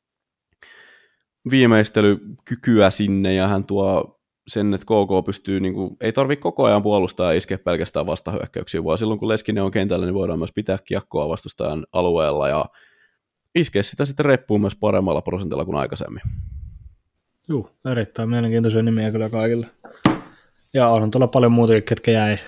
viimeistelykykyä 1.51 2.91
sinne, 2.91 3.35
ja 3.35 3.49
hän 3.49 3.65
tuo 3.65 4.19
sen, 4.49 4.75
että 4.75 4.85
KK 4.85 5.27
pystyy, 5.27 5.61
niin 5.61 5.75
kuin, 5.75 5.97
ei 6.01 6.13
tarvitse 6.13 6.43
koko 6.43 6.65
ajan 6.65 6.83
puolustaa 6.83 7.33
ja 7.33 7.39
iskeä 7.39 7.59
pelkästään 7.59 8.07
vastahyökkäyksiä, 8.07 8.85
vaan 8.85 8.99
silloin 8.99 9.19
kun 9.19 9.29
Leskinen 9.29 9.65
on 9.65 9.71
kentällä, 9.71 10.07
niin 10.07 10.15
voidaan 10.15 10.39
myös 10.39 10.53
pitää 10.55 10.79
kiekkoa 10.85 11.29
vastustajan 11.29 11.87
alueella 11.93 12.49
ja 12.49 12.65
iskeä 13.61 13.83
sitä 13.83 14.05
sitten 14.05 14.27
reppuun 14.27 14.61
myös 14.61 14.77
paremmalla 14.77 15.23
prosentilla 15.23 15.65
kuin 15.65 15.77
aikaisemmin. 15.77 16.23
Joo, 17.49 17.71
erittäin 17.91 18.29
mielenkiintoisia 18.29 18.83
nimiä 18.83 19.11
kyllä 19.11 19.29
kaikille. 19.29 19.67
Ja 20.75 20.89
on 20.89 21.11
tuolla 21.11 21.29
paljon 21.29 21.53
muutakin, 21.53 21.83
ketkä 21.83 22.11
jäi, 22.11 22.39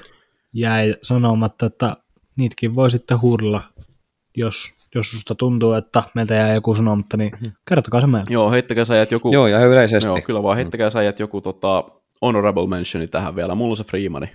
jäi 0.53 0.95
sanomatta, 1.03 1.67
että 1.67 1.97
niitäkin 2.37 2.75
voi 2.75 2.91
sitten 2.91 3.21
huudella, 3.21 3.63
jos, 4.37 4.55
jos 4.95 5.11
susta 5.11 5.35
tuntuu, 5.35 5.73
että 5.73 6.03
meiltä 6.15 6.35
jää 6.35 6.55
joku 6.55 6.75
sanomatta, 6.75 7.17
niin 7.17 7.31
hmm. 7.41 7.53
kertokaa 7.69 8.01
se 8.01 8.07
meille. 8.07 8.31
Joo, 8.31 8.51
heittäkää 8.51 8.85
sä 8.85 9.07
joku... 9.11 9.33
Joo, 9.33 9.47
ja 9.47 9.67
yleisesti. 9.67 10.09
Joo, 10.09 10.21
kyllä 10.23 10.43
vaan 10.43 10.57
heittäkää 10.57 10.91
sä 10.91 11.03
joku 11.19 11.41
tota, 11.41 11.85
honorable 12.23 12.67
mentioni 12.67 13.07
tähän 13.07 13.37
vielä. 13.37 13.55
Mulla 13.55 13.73
on 13.73 13.77
se 13.77 13.85
Freemani. 13.85 14.31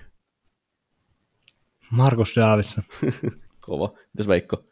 Markus 1.90 2.36
Davidson. 2.36 2.84
Kova. 3.66 3.92
Mitäs 4.12 4.28
Veikko? 4.28 4.64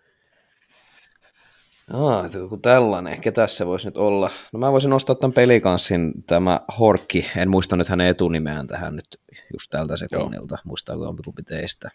Aa, 1.93 2.28
joku 2.35 2.56
tällainen. 2.56 3.20
Ketä 3.20 3.43
tässä 3.43 3.66
voisi 3.66 3.86
nyt 3.86 3.97
olla? 3.97 4.31
No 4.52 4.59
mä 4.59 4.73
voisin 4.73 4.90
nostaa 4.90 5.16
tämän 5.16 5.32
pelikanssin, 5.32 6.12
tämä 6.27 6.61
Horkki. 6.78 7.27
En 7.36 7.51
muista 7.51 7.77
nyt 7.77 7.89
hänen 7.89 8.09
etunimeään 8.09 8.66
tähän 8.66 8.97
nyt 8.97 9.20
just 9.52 9.70
tältä 9.70 9.97
sekunnilta. 9.97 10.55
Joo. 10.55 10.62
Muistaako 10.65 11.05
jompikumpi 11.05 11.43
teistä? 11.43 11.90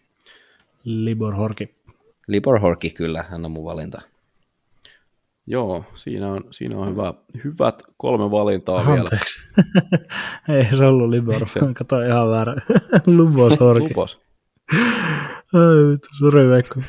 Libor 0.83 1.35
Horki. 1.35 1.75
Libor 2.27 2.59
Horki, 2.59 2.89
kyllä. 2.89 3.25
Hän 3.29 3.45
on 3.45 3.51
mun 3.51 3.65
valinta. 3.65 4.01
Joo, 5.47 5.85
siinä 5.95 6.31
on, 6.31 6.43
siinä 6.51 6.77
on 6.77 6.89
hyvä, 6.89 7.13
hyvät 7.43 7.83
kolme 7.97 8.31
valintaa 8.31 8.79
Anteeksi. 8.79 9.39
vielä. 9.57 10.59
Ei 10.59 10.77
se 10.77 10.85
ollut 10.85 11.09
Libor, 11.09 11.47
se... 11.47 11.59
kato 11.73 12.01
ihan 12.01 12.29
väärä. 12.29 12.55
Lubos 13.17 13.59
Horki. 13.59 13.89
Lubos. 13.89 14.21
Ai 15.53 15.91
vittu, 15.91 16.07
sori 16.19 16.49
Veikko. 16.49 16.79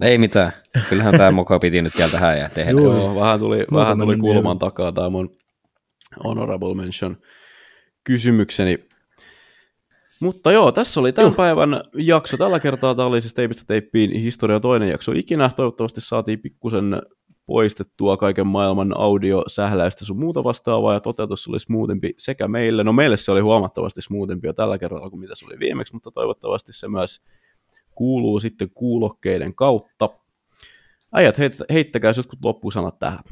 Ei 0.00 0.18
mitään. 0.18 0.52
Kyllähän 0.88 1.16
tämä 1.16 1.30
moka 1.30 1.58
piti 1.58 1.82
nyt 1.82 1.96
vielä 1.98 2.10
tähän 2.10 2.38
ja 2.38 2.50
tehdä. 2.50 2.70
Joo, 2.70 3.14
vähän 3.14 3.38
tuli, 3.38 3.64
vähän 3.72 3.98
tuli 3.98 4.16
kulman 4.16 4.44
vielä. 4.44 4.58
takaa 4.58 4.92
tämä 4.92 5.08
mun 5.08 5.36
honorable 6.24 6.74
mention 6.74 7.16
kysymykseni. 8.04 8.78
Mutta 10.20 10.52
joo, 10.52 10.72
tässä 10.72 11.00
oli 11.00 11.12
tämän 11.12 11.34
päivän 11.34 11.80
jakso. 11.94 12.36
Tällä 12.36 12.60
kertaa 12.60 12.94
tämä 12.94 13.08
oli 13.08 13.20
siis 13.20 13.34
Teipistä 13.34 13.64
teippiin 13.66 14.10
historia 14.10 14.60
toinen 14.60 14.88
jakso 14.88 15.12
ikinä. 15.12 15.50
Toivottavasti 15.56 16.00
saatiin 16.00 16.40
pikkusen 16.40 17.02
poistettua 17.46 18.16
kaiken 18.16 18.46
maailman 18.46 18.96
audiosähläistä 18.96 20.04
sun 20.04 20.18
muuta 20.18 20.44
vastaavaa 20.44 20.94
ja 20.94 21.00
toteutus 21.00 21.48
oli 21.48 21.60
smoothempi 21.60 22.14
sekä 22.18 22.48
meille. 22.48 22.84
No 22.84 22.92
meille 22.92 23.16
se 23.16 23.32
oli 23.32 23.40
huomattavasti 23.40 24.02
smoothempi 24.02 24.46
jo 24.46 24.52
tällä 24.52 24.78
kerralla 24.78 25.10
kuin 25.10 25.20
mitä 25.20 25.34
se 25.34 25.46
oli 25.46 25.58
viimeksi, 25.58 25.92
mutta 25.92 26.10
toivottavasti 26.10 26.72
se 26.72 26.88
myös 26.88 27.20
kuuluu 27.98 28.40
sitten 28.40 28.70
kuulokkeiden 28.70 29.54
kautta. 29.54 30.10
Äijät, 31.14 31.36
heittäkää 31.72 32.12
jotkut 32.16 32.38
loppusanat 32.44 32.98
tähän. 32.98 33.24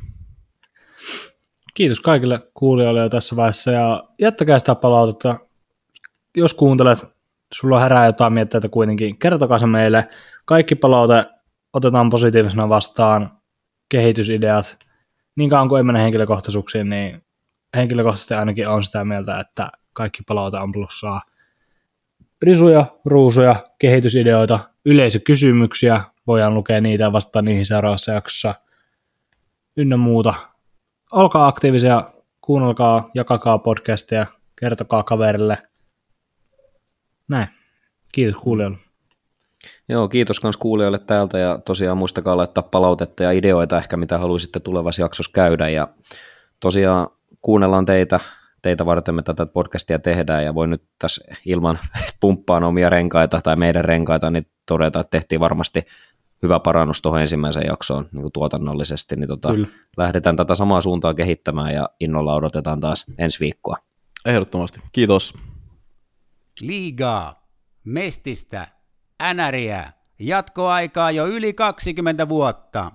Kiitos 1.75 2.01
kaikille 2.01 2.41
kuulijoille 2.55 3.01
jo 3.01 3.09
tässä 3.09 3.37
vaiheessa 3.37 3.71
ja 3.71 4.05
jättäkää 4.21 4.59
sitä 4.59 4.75
palautetta. 4.75 5.39
Jos 6.37 6.55
kuuntelet, 6.55 6.99
sulla 7.53 7.81
herää 7.81 8.07
jotain 8.07 8.33
mietteitä 8.33 8.69
kuitenkin, 8.69 9.19
kertokaa 9.19 9.59
se 9.59 9.67
meille. 9.67 10.09
Kaikki 10.45 10.75
palaute 10.75 11.25
otetaan 11.73 12.11
positiivisena 12.11 12.69
vastaan, 12.69 13.39
kehitysideat. 13.89 14.79
Niin 15.37 15.51
kauan 15.51 15.69
kuin 15.69 15.79
ei 15.79 15.85
mene 15.85 16.03
henkilökohtaisuuksiin, 16.03 16.89
niin 16.89 17.23
henkilökohtaisesti 17.77 18.35
ainakin 18.35 18.69
on 18.69 18.85
sitä 18.85 19.05
mieltä, 19.05 19.41
että 19.41 19.71
kaikki 19.93 20.23
palaute 20.27 20.57
on 20.57 20.73
plussaa– 20.73 21.23
risuja, 22.43 22.87
ruusuja, 23.05 23.67
kehitysideoita, 23.79 24.61
yleisökysymyksiä, 24.85 26.03
voidaan 26.27 26.55
lukea 26.55 26.81
niitä 26.81 27.05
ja 27.05 27.13
vastata 27.13 27.43
niihin 27.43 27.67
seuraavassa 27.67 28.13
jaksossa 28.13 28.55
ynnä 29.77 29.97
muuta. 29.97 30.35
Olkaa 31.13 31.47
aktiivisia, 31.47 32.11
kuunnelkaa, 32.41 33.11
jakakaa 33.15 33.59
podcasteja, 33.59 34.27
kertokaa 34.61 35.03
kaverille. 35.03 35.59
Näin. 37.29 37.49
Kiitos 38.13 38.43
kuulijoille. 38.43 38.79
Joo, 39.89 40.09
kiitos 40.09 40.43
myös 40.43 40.57
kuulijoille 40.57 40.99
täältä 40.99 41.39
ja 41.39 41.59
tosiaan 41.65 41.99
muistakaa 41.99 42.37
laittaa 42.37 42.63
palautetta 42.63 43.23
ja 43.23 43.31
ideoita 43.31 43.79
ehkä 43.79 43.97
mitä 43.97 44.19
haluaisitte 44.19 44.61
tulevassa 44.61 45.03
jaksossa 45.03 45.33
käydä 45.35 45.69
ja 45.69 45.89
tosiaan 46.61 47.09
kuunnellaan 47.43 47.87
teitä 47.87 48.21
teitä 48.63 48.87
varten 48.87 49.15
me 49.15 49.23
tätä 49.23 49.47
podcastia 49.47 49.99
tehdään 49.99 50.45
ja 50.45 50.55
voi 50.55 50.69
nyt 50.69 50.83
tässä 50.99 51.25
ilman 51.45 51.79
pumppaan 52.21 52.65
omia 52.65 52.91
renkaita 52.91 53.41
tai 53.41 53.57
meidän 53.57 53.85
renkaita, 53.85 54.31
niin 54.31 54.47
todeta, 54.67 55.01
että 55.01 55.11
tehtiin 55.11 55.41
varmasti 55.41 55.87
hyvä 56.43 56.61
parannus 56.61 57.03
tuohon 57.03 57.21
ensimmäiseen 57.21 57.67
jaksoon 57.67 58.09
niin 58.13 58.23
kuin 58.23 58.33
tuotannollisesti, 58.33 59.17
niin 59.17 59.29
tota, 59.29 59.49
lähdetään 59.97 60.37
tätä 60.37 60.55
samaa 60.55 60.81
suuntaa 60.81 61.15
kehittämään 61.15 61.75
ja 61.75 61.89
innolla 62.01 62.35
odotetaan 62.35 62.81
taas 62.81 63.05
ensi 63.19 63.41
viikkoa. 63.41 63.77
Ehdottomasti. 64.25 64.81
Kiitos. 64.93 65.35
Liigaa, 66.61 67.49
mestistä, 67.85 68.69
änäriä, 69.21 69.93
jatkoaikaa 70.19 71.11
jo 71.11 71.27
yli 71.27 71.53
20 71.53 72.29
vuotta. 72.29 72.93